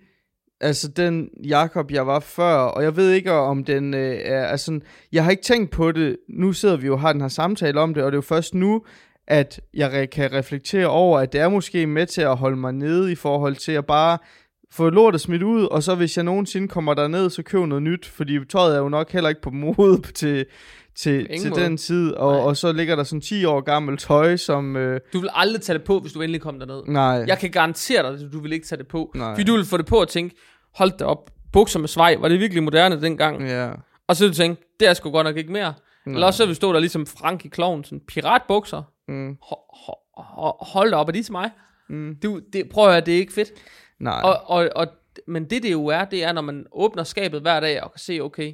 altså 0.62 0.88
den 0.88 1.30
Jakob 1.46 1.92
jeg 1.92 2.08
var 2.08 2.20
før, 2.20 2.56
og 2.56 2.84
jeg 2.84 2.96
ved 2.96 3.12
ikke 3.12 3.32
om 3.32 3.64
den 3.64 3.94
øh, 3.94 4.16
er, 4.24 4.46
altså 4.46 4.80
jeg 5.12 5.24
har 5.24 5.32
ikke 5.32 5.44
tænkt 5.44 5.72
på 5.72 5.92
det, 5.92 6.18
nu 6.30 6.54
sidder 6.54 6.78
vi 6.78 6.88
jo 6.88 6.94
og 6.94 7.00
har 7.00 7.12
den 7.12 7.22
her 7.22 7.28
samtale 7.28 7.80
om 7.80 7.94
det, 7.94 8.04
og 8.04 8.12
det 8.12 8.16
er 8.16 8.18
jo 8.18 8.22
først 8.22 8.56
nu, 8.56 8.84
at 9.28 9.62
jeg 9.74 10.10
kan 10.10 10.34
reflektere 10.34 10.88
over, 10.88 11.20
at 11.20 11.34
det 11.34 11.42
er 11.42 11.50
måske 11.50 11.88
med 11.88 12.06
til 12.06 12.22
at 12.22 12.38
holde 12.38 12.58
mig 12.58 12.74
nede 12.74 13.12
i 13.12 13.16
forhold 13.16 13.56
til 13.56 13.72
at 13.72 13.86
bare 13.86 14.18
få 14.72 14.90
lortet 14.90 15.22
smidt 15.22 15.44
ud, 15.44 15.64
og 15.64 15.84
så 15.84 15.96
hvis 15.96 16.18
jeg 16.18 16.24
nogensinde 16.24 16.68
kommer 16.68 16.94
derned, 16.94 17.30
så 17.30 17.44
køb 17.44 17.66
noget 17.66 17.84
nyt, 17.84 18.06
fordi 18.06 18.46
tøjet 18.46 18.76
er 18.76 18.80
jo 18.80 18.90
nok 18.90 19.12
heller 19.12 19.30
ikke 19.30 19.42
på 19.42 19.50
mode 19.50 20.02
til, 20.16 20.46
til, 21.00 21.28
til 21.42 21.50
måde. 21.50 21.62
den 21.62 21.78
tid, 21.78 22.14
og, 22.14 22.32
Nej. 22.34 22.42
og 22.42 22.58
så 22.58 22.72
ligger 22.72 22.96
der 22.96 23.04
sådan 23.04 23.22
10 23.22 23.46
år 23.46 23.62
gammelt 23.62 24.00
tøj, 24.00 24.36
som, 24.38 24.76
øh, 24.76 25.00
Du 25.14 25.20
vil 25.20 25.30
aldrig 25.34 25.62
tage 25.62 25.78
det 25.78 25.86
på, 25.86 26.00
hvis 26.00 26.14
du 26.14 26.22
endelig 26.22 26.42
kommer 26.42 26.66
derned. 26.66 26.84
nej, 26.88 27.24
Jeg 27.28 27.38
kan 27.40 27.52
garantere 27.52 28.04
dig, 28.04 28.26
at 28.26 28.34
du 28.34 28.40
vil 28.40 28.54
ikke 28.54 28.68
tage 28.68 28.80
det 28.80 28.88
på. 28.88 29.12
Nej. 29.16 29.32
Fordi 29.36 29.44
du 29.44 29.56
vil 29.56 29.66
få 29.66 29.78
det 29.78 29.86
på 29.86 29.98
og 30.02 30.08
tænke, 30.08 30.36
hold 30.76 30.92
da 30.98 31.06
op, 31.06 31.32
bukser 31.54 31.80
med 31.80 31.88
svej, 31.88 32.16
var 32.20 32.28
det 32.28 32.40
virkelig 32.40 32.64
moderne 32.64 33.02
dengang? 33.02 33.48
ja, 33.48 33.70
Og 34.08 34.16
så 34.16 34.24
vil 34.24 34.32
du 34.32 34.36
tænke, 34.36 34.62
det 34.80 34.88
er 34.88 34.94
sgu 34.94 35.12
godt 35.12 35.26
nok 35.26 35.38
ikke 35.38 35.52
mere. 35.52 35.74
Nej. 36.06 36.14
Eller 36.14 36.28
også 36.28 36.38
så 36.38 36.44
vil 36.46 36.50
du 36.50 36.56
stå 36.56 36.74
der 36.74 36.80
ligesom 36.80 37.06
Frank 37.06 37.46
i 37.46 37.48
Kloven, 37.48 37.84
sådan 37.84 38.02
piratbukser. 38.08 38.84
mm, 39.08 39.38
Ho, 39.42 39.56
ho, 39.86 39.94
ho, 40.18 40.52
hold 40.66 40.92
da 40.92 40.98
op, 40.98 41.08
er 41.08 41.12
de 41.12 41.24
til 41.24 41.32
mig? 41.32 41.50
mm, 41.90 42.16
Du, 42.24 42.40
det, 42.54 42.70
prøv 42.70 42.86
at 42.86 42.92
høre, 42.94 43.02
det 43.02 43.14
er 43.14 43.18
ikke 43.20 43.34
fedt. 43.34 43.50
nej, 44.00 44.22
Og, 44.24 44.38
og, 44.46 44.70
og, 44.76 44.88
men 45.28 45.44
det 45.50 45.64
det 45.64 45.72
jo 45.72 45.86
er, 45.86 46.06
det 46.06 46.24
er, 46.24 46.32
når 46.32 46.42
man 46.42 46.66
åbner 46.72 47.04
skabet 47.04 47.42
hver 47.42 47.60
dag 47.60 47.84
og 47.84 47.92
kan 47.92 48.00
se, 48.00 48.20
okay, 48.22 48.54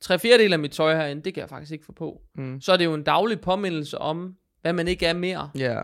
tre 0.00 0.18
fjerdedel 0.18 0.52
af 0.52 0.58
mit 0.58 0.70
tøj 0.72 0.94
herinde, 0.96 1.22
det 1.22 1.34
kan 1.34 1.40
jeg 1.40 1.48
faktisk 1.48 1.72
ikke 1.72 1.84
få 1.84 1.92
på. 1.92 2.20
mm, 2.34 2.60
Så 2.60 2.72
er 2.72 2.76
det 2.76 2.84
jo 2.84 2.94
en 2.94 3.02
daglig 3.02 3.40
påmindelse 3.40 3.98
om, 3.98 4.34
hvad 4.62 4.72
man 4.72 4.88
ikke 4.88 5.06
er 5.06 5.12
mere. 5.12 5.50
ja, 5.54 5.80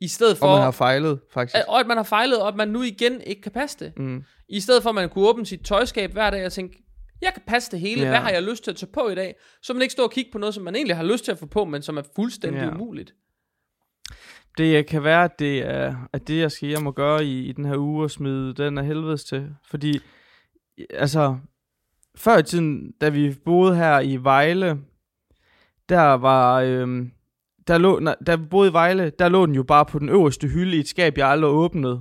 I 0.00 0.08
stedet 0.08 0.38
for, 0.38 0.46
og 0.46 0.54
man 0.56 0.62
har 0.64 0.70
fejlet, 0.70 1.20
faktisk. 1.32 1.56
at, 1.56 1.64
og 1.68 1.80
at 1.80 1.86
man 1.86 1.96
har 1.96 2.04
fejlet, 2.04 2.42
og 2.42 2.48
at 2.48 2.56
man 2.56 2.68
nu 2.68 2.82
igen 2.82 3.20
ikke 3.20 3.42
kan 3.42 3.52
passe 3.52 3.78
det. 3.84 3.92
Mm. 3.98 4.24
I 4.48 4.60
stedet 4.60 4.82
for, 4.82 4.88
at 4.88 4.94
man 4.94 5.08
kunne 5.08 5.28
åbne 5.28 5.46
sit 5.46 5.60
tøjskab 5.60 6.12
hver 6.12 6.30
dag 6.30 6.46
og 6.46 6.52
tænke, 6.52 6.82
jeg 7.22 7.32
kan 7.32 7.42
passe 7.46 7.70
det 7.70 7.80
hele, 7.80 8.02
Ja. 8.02 8.08
hvad 8.08 8.18
har 8.18 8.30
jeg 8.30 8.42
lyst 8.42 8.64
til 8.64 8.70
at 8.70 8.76
tage 8.76 8.92
på 8.92 9.08
i 9.08 9.14
dag? 9.14 9.34
Så 9.62 9.72
man 9.72 9.82
ikke 9.82 9.92
står 9.92 10.04
og 10.04 10.10
kigge 10.10 10.32
på 10.32 10.38
noget, 10.38 10.54
som 10.54 10.64
man 10.64 10.74
egentlig 10.76 10.96
har 10.96 11.04
lyst 11.04 11.24
til 11.24 11.32
at 11.32 11.38
få 11.38 11.46
på, 11.46 11.64
men 11.64 11.82
som 11.82 11.96
er 11.96 12.02
fuldstændig 12.16 12.60
Ja. 12.62 12.70
umuligt. 12.74 13.14
Det 14.58 14.86
kan 14.86 15.04
være, 15.04 15.24
at 15.24 15.38
det 15.38 15.58
er 15.58 16.08
at 16.12 16.28
det, 16.28 16.38
jeg 16.38 16.52
skal 16.52 16.68
hjem 16.68 16.86
og 16.86 16.94
gøre 16.94 17.24
i, 17.24 17.46
i 17.48 17.52
den 17.52 17.64
her 17.64 17.76
uge 17.76 18.04
og 18.04 18.10
smide 18.10 18.54
den 18.54 18.78
af 18.78 18.84
helvedes 18.86 19.24
til. 19.24 19.48
Fordi, 19.70 19.98
altså, 20.90 21.36
før 22.18 22.38
i 22.38 22.42
tiden, 22.42 22.92
da 23.00 23.08
vi 23.08 23.34
boede 23.44 23.76
her 23.76 24.00
i 24.00 24.16
Vejle, 24.16 24.78
der 25.88 26.12
var, 26.12 26.60
øhm, 26.60 27.10
der 27.66 27.78
lå, 27.78 27.98
nej, 27.98 28.16
da 28.26 28.36
vi 28.36 28.44
boede 28.44 28.70
i 28.70 28.72
Vejle, 28.72 29.10
der 29.18 29.28
lå 29.28 29.46
den 29.46 29.54
jo 29.54 29.62
bare 29.62 29.86
på 29.86 29.98
den 29.98 30.08
øverste 30.08 30.48
hylde 30.48 30.76
i 30.76 30.80
et 30.80 30.88
skab, 30.88 31.18
jeg 31.18 31.28
aldrig 31.28 31.50
åbnede. 31.50 32.00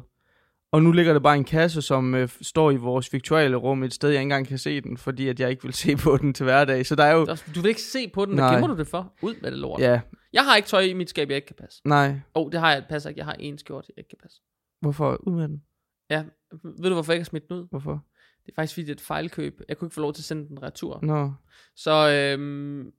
Og 0.71 0.84
nu 0.84 0.91
ligger 0.91 1.13
der 1.13 1.19
bare 1.19 1.36
en 1.38 1.43
kasse, 1.43 1.82
som 1.82 2.15
øh, 2.15 2.30
står 2.41 2.71
i 2.71 2.75
vores 2.75 3.13
viktuale 3.13 3.56
rum 3.58 3.84
et 3.84 3.93
sted, 3.93 4.10
jeg 4.10 4.15
ikke 4.15 4.21
engang 4.23 4.47
kan 4.47 4.58
se 4.58 4.82
den, 4.82 4.97
fordi 4.97 5.27
at 5.27 5.39
jeg 5.39 5.49
ikke 5.49 5.63
vil 5.63 5.73
se 5.84 5.95
på 5.95 6.17
den 6.17 6.34
til 6.34 6.43
hverdag. 6.43 6.86
Så 6.86 6.95
der 6.95 7.03
er 7.03 7.13
jo, 7.15 7.25
Du 7.56 7.62
vil 7.62 7.65
ikke 7.69 7.82
se 7.82 8.08
på 8.13 8.25
den, 8.25 8.34
hvad 8.34 8.49
gemmer 8.51 8.67
du 8.67 8.77
det 8.77 8.88
for? 8.88 9.13
Ud 9.21 9.36
med 9.41 9.51
det 9.51 9.60
lort. 9.60 9.80
ja, 9.82 10.01
Jeg 10.34 10.43
har 10.45 10.56
ikke 10.56 10.67
tøj 10.67 10.80
i 10.82 10.93
mit 10.93 11.10
skab, 11.10 11.30
jeg 11.30 11.36
ikke 11.36 11.45
kan 11.47 11.56
passe. 11.60 11.82
nej, 11.86 12.08
Åh, 12.10 12.15
oh, 12.45 12.51
det 12.51 12.60
har 12.60 12.71
jeg, 12.73 12.86
passer 12.89 13.10
ikke. 13.10 13.19
Jeg 13.19 13.25
har 13.25 13.34
en 13.39 13.58
skjort, 13.58 13.86
jeg 13.88 13.97
ikke 13.97 14.10
kan 14.10 14.17
passe. 14.23 14.41
hvorfor 14.82 15.15
ud 15.27 15.34
med 15.34 15.47
den? 15.47 15.62
Ja, 16.10 16.23
ved 16.63 16.89
du 16.89 16.93
hvorfor 16.93 17.12
jeg 17.12 17.15
ikke 17.17 17.23
har 17.23 17.30
smidt 17.30 17.49
den 17.49 17.58
ud? 17.58 17.67
Hvorfor? 17.69 18.03
Det 18.48 18.54
er 18.54 18.56
faktisk 18.56 18.74
fordi, 18.74 18.86
det 18.86 18.92
er 18.92 18.96
et 18.96 19.02
fejlkøb. 19.02 19.62
Jeg 19.70 19.78
kunne 19.78 19.86
ikke 19.86 19.94
få 19.96 20.02
lov 20.02 20.14
til 20.14 20.22
at 20.22 20.26
sende 20.26 20.48
den 20.48 20.64
retur. 20.64 21.00
Nå, 21.04 21.32
Så 21.76 22.10
øhm, 22.10 22.91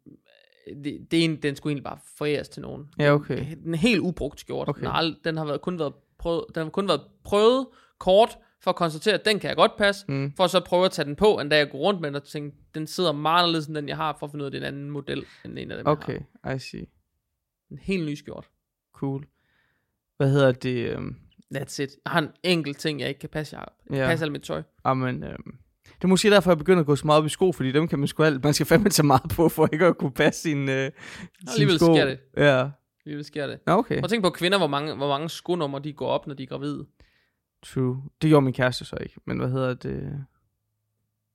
det, 0.84 1.06
det 1.10 1.20
er 1.20 1.24
en, 1.24 1.42
den 1.42 1.56
skulle 1.56 1.70
egentlig 1.72 1.84
bare 1.84 1.98
foræres 2.16 2.48
til 2.48 2.62
nogen. 2.62 2.88
ja 2.98 3.12
okay. 3.14 3.56
Den 3.64 3.74
er 3.74 3.78
helt 3.78 4.00
ubrugt 4.00 4.40
skjort. 4.40 4.68
Okay. 4.68 4.80
Den, 4.80 4.90
har, 4.90 5.14
den 5.24 5.36
har 5.36 5.44
været, 5.44 5.60
kun 5.60 5.78
været 5.78 5.94
prøvet, 6.18 6.44
den 6.54 6.62
har 6.62 6.70
kun 6.70 6.88
været 6.88 7.00
prøvet 7.24 7.66
kort, 7.98 8.38
for 8.60 8.70
at 8.70 8.76
konstatere, 8.76 9.14
at 9.14 9.24
den 9.24 9.38
kan 9.38 9.48
jeg 9.48 9.56
godt 9.56 9.76
passe, 9.78 10.04
Mm. 10.08 10.32
for 10.36 10.44
at 10.44 10.50
så 10.50 10.60
prøve 10.60 10.84
at 10.84 10.90
tage 10.92 11.06
den 11.06 11.16
på, 11.16 11.38
end 11.40 11.50
da 11.50 11.56
jeg 11.56 11.70
går 11.70 11.78
rundt 11.78 12.00
med 12.00 12.08
den 12.08 12.14
og 12.16 12.24
tænke, 12.24 12.56
den 12.74 12.86
sidder 12.86 13.12
meget 13.12 13.38
anderledes 13.42 13.66
end 13.66 13.74
den, 13.76 13.88
jeg 13.88 13.96
har, 13.96 14.16
for 14.18 14.26
at 14.26 14.30
finde 14.32 14.42
ud 14.42 14.46
af, 14.46 14.50
det 14.50 14.62
er 14.62 14.68
en 14.68 14.74
anden 14.74 14.90
model, 14.90 15.24
end 15.44 15.58
en 15.58 15.70
af 15.70 15.76
dem, 15.76 15.86
Okay. 15.86 16.20
I 16.54 16.58
see. 16.58 16.86
En 17.70 17.78
helt 17.78 18.06
ny 18.06 18.14
skjort. 18.14 18.48
Cool. 18.94 19.26
Hvad 20.16 20.30
hedder 20.30 20.52
det? 20.52 20.76
øhm, 20.90 21.16
That's 21.54 21.82
it. 21.82 21.90
Jeg 22.04 22.12
har 22.12 22.18
en 22.20 22.28
enkelt 22.42 22.78
ting, 22.78 23.00
jeg 23.00 23.08
ikke 23.08 23.18
kan 23.20 23.28
passe. 23.28 23.58
Jeg 23.58 23.66
Ja. 23.90 24.06
passer 24.06 24.26
alt 24.26 24.32
mit 24.32 24.42
tøj. 24.42 24.62
Amen, 24.84 25.22
øhm, 25.24 25.54
Det 25.84 26.04
er 26.04 26.08
måske 26.08 26.30
derfor, 26.30 26.50
jeg 26.50 26.58
begynder 26.58 26.80
at 26.80 26.86
gå 26.86 26.96
så 26.96 27.06
meget 27.06 27.18
op 27.18 27.26
i 27.26 27.28
sko, 27.28 27.52
fordi 27.52 27.72
dem 27.72 27.88
kan 27.88 27.98
man 27.98 28.08
sgu 28.08 28.22
alt, 28.22 28.44
man 28.44 28.54
skal 28.54 28.66
fandme 28.66 28.88
tage 28.90 29.06
meget 29.06 29.22
på, 29.36 29.48
for 29.48 29.68
ikke 29.72 29.86
at 29.86 29.98
kunne 29.98 30.10
passe 30.12 30.42
sin, 30.42 30.68
øh, 30.68 30.90
sin 31.40 31.48
alligevel 31.48 31.78
sko. 31.78 31.94
sker 31.94 32.04
det. 32.06 32.18
Ja. 32.36 32.68
Alligevel 33.06 33.24
sker 33.24 33.46
det. 33.46 33.58
Nå, 33.66 33.72
okay. 33.72 34.02
At 34.04 34.10
tænke 34.10 34.24
på 34.26 34.30
kvinder, 34.30 34.58
hvor 34.58 34.66
mange, 34.66 34.94
hvor 34.94 35.08
mange 35.08 35.28
skonummer 35.28 35.78
de 35.78 35.92
går 35.92 36.06
op, 36.08 36.26
når 36.26 36.34
de 36.34 36.42
er 36.42 36.46
gravide. 36.46 36.86
True. 37.62 38.02
Det 38.22 38.28
gjorde 38.28 38.44
min 38.44 38.52
kæreste 38.54 38.84
så 38.84 38.96
ikke, 39.00 39.14
men 39.26 39.38
hvad 39.38 39.48
hedder 39.50 39.74
det? 39.74 40.24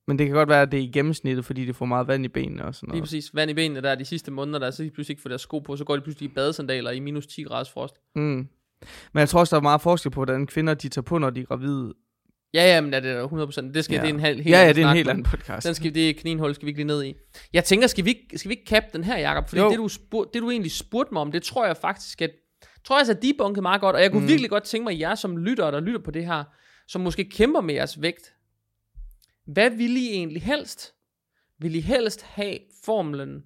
Men 0.08 0.20
det 0.20 0.28
kan 0.28 0.36
godt 0.36 0.50
være, 0.50 0.62
at 0.62 0.72
det 0.72 0.80
er 0.80 0.84
i 0.84 0.88
gennemsnittet, 0.94 1.46
fordi 1.46 1.66
det 1.66 1.76
får 1.76 1.86
meget 1.86 2.08
vand 2.08 2.26
i 2.26 2.28
benene 2.28 2.66
og 2.66 2.76
sådan 2.76 2.88
Lige 2.88 2.92
noget. 2.92 3.04
præcis. 3.04 3.36
Vand 3.36 3.52
i 3.52 3.54
benene 3.54 3.82
der 3.82 3.96
de 3.96 4.06
sidste 4.06 4.32
måneder, 4.32 4.60
der 4.60 4.72
så 4.72 4.84
de 4.84 4.90
pludselig 4.92 5.14
ikke 5.14 5.22
får 5.22 5.30
deres 5.30 5.42
sko 5.42 5.60
på, 5.60 5.76
så 5.76 5.84
går 5.86 5.96
de 5.96 6.02
pludselig 6.02 6.30
i 6.30 6.34
badesandaler 6.34 6.92
i 6.92 7.00
minus 7.00 7.28
10 7.28 7.44
graders 7.44 7.72
frost. 7.72 7.96
Mm. 8.16 8.48
Men 9.14 9.20
jeg 9.20 9.30
tror 9.30 9.40
også, 9.40 9.56
der 9.56 9.60
er 9.60 9.64
meget 9.64 9.82
forskel 9.82 10.12
på, 10.12 10.20
hvordan 10.20 10.48
kvinder 10.48 10.74
de 10.74 10.90
tager 10.90 11.04
på, 11.04 11.18
når 11.18 11.30
de 11.30 11.42
er 11.42 11.46
gravide. 11.46 11.94
Ja, 12.54 12.76
ja, 12.76 12.82
men 12.82 12.94
det 12.94 13.06
er 13.06 13.28
100%. 13.28 13.74
Det 13.74 13.86
skal, 13.86 13.96
Ja. 13.96 14.02
det 14.02 14.10
er 14.10 14.14
en 14.14 14.20
hel, 14.20 14.36
helt 14.36 14.50
ja, 14.50 14.66
ja, 14.66 14.74
det 14.74 14.84
er 14.84 14.90
en 14.90 14.96
helt 14.96 15.10
anden 15.10 15.24
podcast. 15.24 15.68
Den 15.68 15.76
skal, 15.76 15.96
det 15.96 16.18
kaninhul, 16.18 16.56
skal 16.56 16.66
vi 16.66 16.70
ikke 16.70 16.80
lige 16.80 16.88
ned 16.88 17.04
i. 17.04 17.16
Jeg 17.54 17.64
tænker, 17.64 17.88
skal 17.88 18.06
vi 18.06 18.10
ikke, 18.10 18.38
skal 18.38 18.50
vi 18.50 18.54
ikke 18.54 18.66
kappe 18.66 18.90
den 18.94 19.04
her, 19.04 19.18
Jacob? 19.18 19.50
Fordi 19.50 19.62
Jo. 19.62 19.70
det 19.70 19.78
du, 19.78 19.88
spurg, 19.88 20.30
det 20.34 20.42
du 20.42 20.50
egentlig 20.52 20.72
spurgte 20.72 21.14
mig 21.14 21.22
om, 21.22 21.32
det 21.32 21.44
tror 21.44 21.66
jeg 21.66 21.78
faktisk, 21.78 22.22
at 22.22 22.32
tror 22.84 23.00
jeg 23.00 23.10
at 23.10 23.22
debunket 23.22 23.62
meget 23.62 23.82
godt, 23.82 23.96
og 23.96 24.02
jeg 24.02 24.12
kunne 24.12 24.22
mm. 24.22 24.28
virkelig 24.28 24.50
godt 24.50 24.64
tænke 24.64 24.84
mig, 24.84 24.94
at 24.94 25.00
jer 25.00 25.16
som 25.16 25.38
lytter, 25.38 25.72
der 25.72 25.80
lytter 25.80 26.00
på 26.00 26.12
det 26.12 26.26
her, 26.26 26.44
som 26.88 27.02
måske 27.02 27.30
kæmper 27.30 27.62
med 27.62 27.74
jeres 27.74 28.02
vægt, 28.02 28.34
hvad 29.46 29.70
vil 29.70 29.98
I 29.98 30.10
egentlig 30.10 30.42
helst? 30.42 30.94
Vil 31.60 31.76
I 31.76 31.80
helst 31.80 32.22
have 32.22 32.58
formlen 32.86 33.44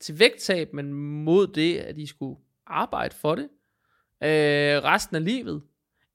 til 0.00 0.18
vægttab, 0.18 0.68
men 0.74 0.92
mod 1.24 1.46
det, 1.46 1.76
at 1.76 1.98
I 1.98 2.06
skulle 2.06 2.40
arbejde 2.66 3.14
for 3.14 3.34
det 3.34 3.48
øh, 4.22 4.84
resten 4.84 5.16
af 5.16 5.24
livet? 5.24 5.62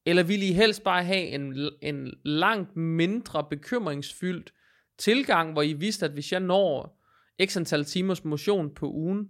Eller 0.05 0.23
vil 0.23 0.43
I 0.43 0.53
helst 0.53 0.83
bare 0.83 1.03
have 1.03 1.27
en, 1.27 1.69
en 1.81 2.13
langt 2.25 2.75
mindre 2.75 3.43
bekymringsfyldt 3.49 4.53
tilgang, 4.97 5.51
hvor 5.51 5.61
I 5.61 5.73
vidste, 5.73 6.05
at 6.05 6.11
hvis 6.11 6.31
jeg 6.31 6.39
når 6.39 6.99
x 7.45 7.57
antal 7.57 7.85
timers 7.85 8.23
motion 8.23 8.73
på 8.73 8.91
ugen, 8.91 9.27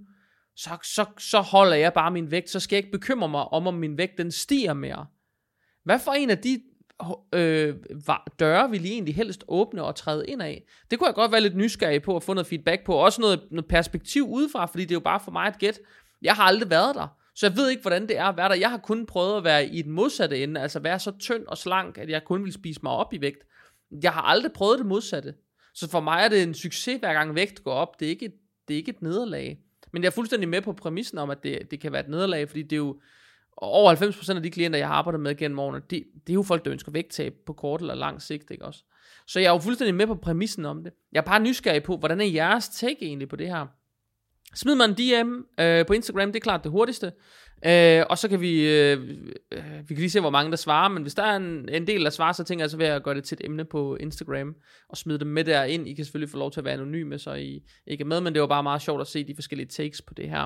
så, 0.56 0.78
så, 0.84 1.06
så 1.18 1.42
holder 1.42 1.76
jeg 1.76 1.94
bare 1.94 2.12
min 2.12 2.32
vægt, 2.32 2.50
så 2.50 2.60
skal 2.60 2.76
jeg 2.76 2.86
ikke 2.86 2.98
bekymre 2.98 3.30
mig 3.30 3.42
om, 3.42 3.68
om 3.68 3.74
min 3.74 3.98
vægt 3.98 4.18
den 4.18 4.32
stiger 4.32 4.74
mere. 4.74 5.06
Hvad 5.84 6.00
for 6.00 6.12
en 6.12 6.30
af 6.30 6.38
de 6.38 6.62
øh, 7.34 7.76
døre 8.40 8.70
vil 8.70 8.86
I 8.86 8.92
egentlig 8.92 9.16
helst 9.16 9.44
åbne 9.48 9.84
og 9.84 9.96
træde 9.96 10.28
ind 10.28 10.42
af? 10.42 10.64
Det 10.92 11.00
kunne 11.00 11.08
jeg 11.08 11.16
godt 11.16 11.32
være 11.32 11.42
lidt 11.42 11.56
nysgerrig 11.56 12.02
på 12.02 12.16
at 12.16 12.24
få 12.24 12.34
noget 12.34 12.48
feedback 12.48 12.86
på, 12.86 12.94
også 12.94 13.22
noget, 13.22 13.48
noget 13.52 13.68
perspektiv 13.68 14.28
udefra, 14.30 14.66
fordi 14.66 14.84
det 14.84 14.92
er 14.92 14.96
jo 14.96 15.00
bare 15.00 15.20
for 15.20 15.32
mig 15.32 15.48
et 15.48 15.60
gæt. 15.60 15.80
Jeg 16.22 16.34
har 16.34 16.44
aldrig 16.44 16.70
været 16.70 16.96
der, 16.96 17.18
så 17.36 17.46
jeg 17.46 17.58
ved 17.58 17.70
ikke, 17.70 17.82
hvordan 17.82 18.08
det 18.08 18.18
er 18.18 18.26
at 18.26 18.38
være 18.38 18.50
der. 18.50 18.56
Jeg 18.56 18.70
har 18.70 18.78
kun 18.78 19.06
prøvet 19.06 19.38
at 19.38 19.44
være 19.44 19.66
i 19.66 19.82
den 19.82 19.92
modsatte 19.92 20.44
ende, 20.44 20.62
altså 20.62 20.80
være 20.80 21.00
så 21.00 21.12
tynd 21.20 21.46
og 21.48 21.58
slank, 21.58 21.98
at 21.98 22.10
jeg 22.10 22.24
kun 22.24 22.44
vil 22.44 22.54
spise 22.54 22.80
mig 22.84 22.92
op 22.92 23.14
i 23.14 23.22
vægt. 23.22 23.44
Jeg 24.04 24.12
har 24.12 24.22
aldrig 24.22 24.52
prøvet 24.52 24.80
det 24.80 24.86
modsatte. 24.86 25.34
Så 25.74 25.90
for 25.90 26.00
mig 26.00 26.22
er 26.24 26.28
det 26.28 26.44
en 26.44 26.54
succes, 26.54 27.00
hver 27.00 27.14
gang 27.14 27.36
vægt 27.36 27.64
går 27.64 27.74
op. 27.74 28.00
Det 28.00 28.06
er 28.06 28.10
ikke 28.10 28.26
et, 28.26 28.34
det 28.68 28.74
er 28.74 28.78
ikke 28.78 28.90
et 28.90 29.02
nederlag. 29.02 29.60
Men 29.92 30.04
jeg 30.04 30.08
er 30.08 30.12
fuldstændig 30.12 30.50
med 30.50 30.62
på 30.62 30.74
præmissen 30.74 31.18
om, 31.18 31.30
at 31.30 31.44
det, 31.44 31.72
det 31.72 31.80
kan 31.80 31.92
være 31.92 32.02
et 32.02 32.10
nederlag, 32.10 32.50
fordi 32.50 32.62
det 32.62 32.74
er 32.74 32.78
jo 32.78 33.00
over 33.58 33.96
90% 33.96 34.36
af 34.36 34.44
de 34.44 34.50
klienter, 34.50 34.80
jeg 34.80 34.88
har 34.88 34.96
arbejdet 34.96 35.22
med 35.22 35.36
gennem 35.36 35.60
årene, 35.60 35.82
det, 35.90 36.04
det 36.28 36.30
er 36.30 36.34
jo 36.34 36.44
folk, 36.44 36.66
der 36.66 36.72
ønsker 36.72 36.92
vægttab 36.92 37.34
på 37.46 37.54
kort 37.54 37.82
eller 37.82 37.96
lang 37.96 38.22
sigt, 38.22 38.52
ikke 38.52 38.66
også? 38.66 38.84
Så 39.28 39.40
jeg 39.40 39.48
er 39.48 39.54
jo 39.54 39.60
fuldstændig 39.60 39.96
med 39.96 40.08
på 40.08 40.16
præmissen 40.16 40.66
om 40.66 40.84
det. 40.84 40.94
Jeg 41.12 41.20
er 41.20 41.26
bare 41.26 41.40
nysgerrig 41.40 41.84
på, 41.84 41.98
hvordan 41.98 42.22
er 42.22 42.26
jeres 42.26 42.70
take 42.70 43.06
egentlig 43.06 43.30
på 43.30 43.36
det 43.36 43.48
her? 43.48 43.68
Smid 44.56 44.76
mig 44.76 44.86
en 44.86 44.94
DM 44.94 45.32
øh, 45.60 45.86
på 45.86 45.94
Instagram, 45.94 46.28
det 46.28 46.36
er 46.36 46.44
klart 46.44 46.64
det 46.64 46.72
hurtigste. 46.72 47.12
Øh, 47.66 48.04
og 48.10 48.18
så 48.18 48.30
kan 48.30 48.42
vi, 48.42 48.70
øh, 48.70 49.10
øh, 49.52 49.64
vi 49.80 49.96
kan 49.96 49.98
lige 49.98 50.10
se, 50.10 50.20
hvor 50.20 50.30
mange 50.30 50.52
der 50.52 50.58
svarer, 50.58 50.90
men 50.90 51.02
hvis 51.02 51.14
der 51.14 51.24
er 51.24 51.36
en, 51.36 51.70
en 51.70 51.88
del, 51.88 52.04
der 52.04 52.10
svarer, 52.10 52.32
så 52.32 52.44
tænker 52.44 52.64
jeg 52.64 52.70
så 52.70 52.78
ved 52.78 52.86
at 52.86 53.04
gøre 53.04 53.16
det 53.16 53.24
til 53.24 53.38
et 53.42 53.46
emne 53.46 53.66
på 53.66 53.96
Instagram, 53.96 54.56
og 54.90 54.98
smide 54.98 55.20
dem 55.20 55.28
med 55.28 55.44
derind. 55.44 55.88
I 55.88 55.94
kan 55.94 56.06
selvfølgelig 56.06 56.30
få 56.30 56.38
lov 56.38 56.52
til 56.52 56.60
at 56.60 56.66
være 56.66 56.74
anonyme, 56.74 57.20
så 57.20 57.34
I 57.34 57.64
ikke 57.88 58.02
er 58.02 58.06
med, 58.06 58.22
men 58.22 58.34
det 58.34 58.42
var 58.42 58.48
bare 58.48 58.64
meget 58.64 58.82
sjovt 58.82 59.02
at 59.02 59.08
se 59.08 59.24
de 59.24 59.36
forskellige 59.36 59.68
takes 59.68 60.02
på 60.02 60.14
det 60.14 60.30
her. 60.30 60.44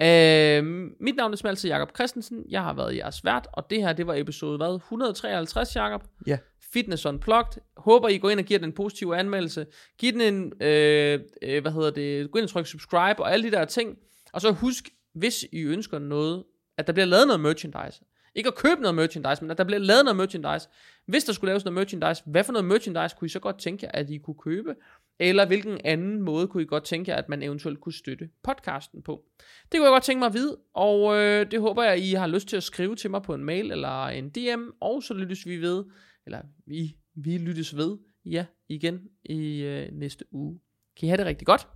Øh, 0.00 0.64
mit 1.00 1.16
navn 1.16 1.32
er 1.32 1.36
som 1.36 1.48
altid 1.48 1.68
Jakob 1.68 1.96
Christensen, 1.96 2.44
jeg 2.50 2.62
har 2.62 2.74
været 2.74 2.96
jeres 2.96 3.24
vært, 3.24 3.46
og 3.52 3.70
det 3.70 3.82
her, 3.82 3.92
det 3.92 4.06
var 4.06 4.14
episode 4.14 4.56
hvad, 4.56 4.74
153, 4.74 5.76
Jakob? 5.76 6.04
Ja. 6.26 6.38
Fitness 6.72 7.06
Unplugged. 7.06 7.62
Håber, 7.76 8.08
I 8.08 8.18
går 8.18 8.30
ind 8.30 8.40
og 8.40 8.46
giver 8.46 8.58
den 8.58 8.68
en 8.68 8.72
positiv 8.72 9.12
anmeldelse. 9.16 9.66
Giv 9.98 10.12
den 10.12 10.20
en, 10.20 10.52
øh, 10.62 11.20
øh, 11.42 11.62
hvad 11.62 11.72
hedder 11.72 11.90
det, 11.90 12.30
gå 12.30 12.38
ind 12.38 12.44
og 12.44 12.50
tryk 12.50 12.66
subscribe 12.66 13.22
og 13.22 13.32
alle 13.32 13.46
de 13.46 13.56
der 13.56 13.64
ting. 13.64 13.98
Og 14.32 14.40
så 14.40 14.50
husk, 14.50 14.88
hvis 15.14 15.46
I 15.52 15.60
ønsker 15.60 15.98
noget, 15.98 16.44
at 16.76 16.86
der 16.86 16.92
bliver 16.92 17.06
lavet 17.06 17.26
noget 17.26 17.40
merchandise. 17.40 18.00
Ikke 18.34 18.48
at 18.48 18.54
købe 18.54 18.80
noget 18.80 18.94
merchandise, 18.94 19.42
men 19.42 19.50
at 19.50 19.58
der 19.58 19.64
bliver 19.64 19.78
lavet 19.78 20.04
noget 20.04 20.16
merchandise. 20.16 20.68
Hvis 21.06 21.24
der 21.24 21.32
skulle 21.32 21.48
laves 21.48 21.64
noget 21.64 21.74
merchandise, 21.74 22.22
hvad 22.26 22.44
for 22.44 22.52
noget 22.52 22.64
merchandise 22.64 23.16
kunne 23.18 23.26
I 23.26 23.28
så 23.28 23.38
godt 23.38 23.58
tænke 23.58 23.86
jer, 23.86 23.90
at 23.94 24.10
I 24.10 24.18
kunne 24.18 24.38
købe? 24.42 24.74
Eller 25.18 25.46
hvilken 25.46 25.80
anden 25.84 26.22
måde 26.22 26.48
kunne 26.48 26.62
I 26.62 26.66
godt 26.66 26.84
tænke 26.84 27.10
jer, 27.10 27.16
at 27.16 27.28
man 27.28 27.42
eventuelt 27.42 27.80
kunne 27.80 27.92
støtte 27.92 28.28
podcasten 28.42 29.02
på? 29.02 29.24
Det 29.72 29.78
kunne 29.78 29.84
jeg 29.84 29.92
godt 29.92 30.02
tænke 30.02 30.18
mig 30.18 30.26
at 30.26 30.34
vide, 30.34 30.56
og 30.74 31.16
øh, 31.16 31.50
det 31.50 31.60
håber 31.60 31.82
jeg, 31.82 31.98
I 31.98 32.12
har 32.12 32.26
lyst 32.26 32.48
til 32.48 32.56
at 32.56 32.62
skrive 32.62 32.96
til 32.96 33.10
mig 33.10 33.22
på 33.22 33.34
en 33.34 33.44
mail 33.44 33.72
eller 33.72 34.06
en 34.06 34.30
DM, 34.30 34.62
og 34.80 35.02
så 35.02 35.14
lyttes 35.14 35.46
vi 35.46 35.56
ved, 35.56 35.84
eller 36.28 36.42
vi, 36.66 36.96
vi 37.14 37.38
lyttes 37.38 37.76
ved, 37.76 37.98
ja, 38.24 38.46
igen 38.68 39.00
i 39.24 39.62
øh, 39.62 39.92
næste 39.92 40.24
uge. 40.30 40.60
Kan 40.96 41.06
I 41.06 41.08
have 41.08 41.18
det 41.18 41.26
rigtig 41.26 41.46
godt? 41.46 41.68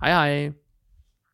Hej 0.00 0.10
hej. 0.10 0.52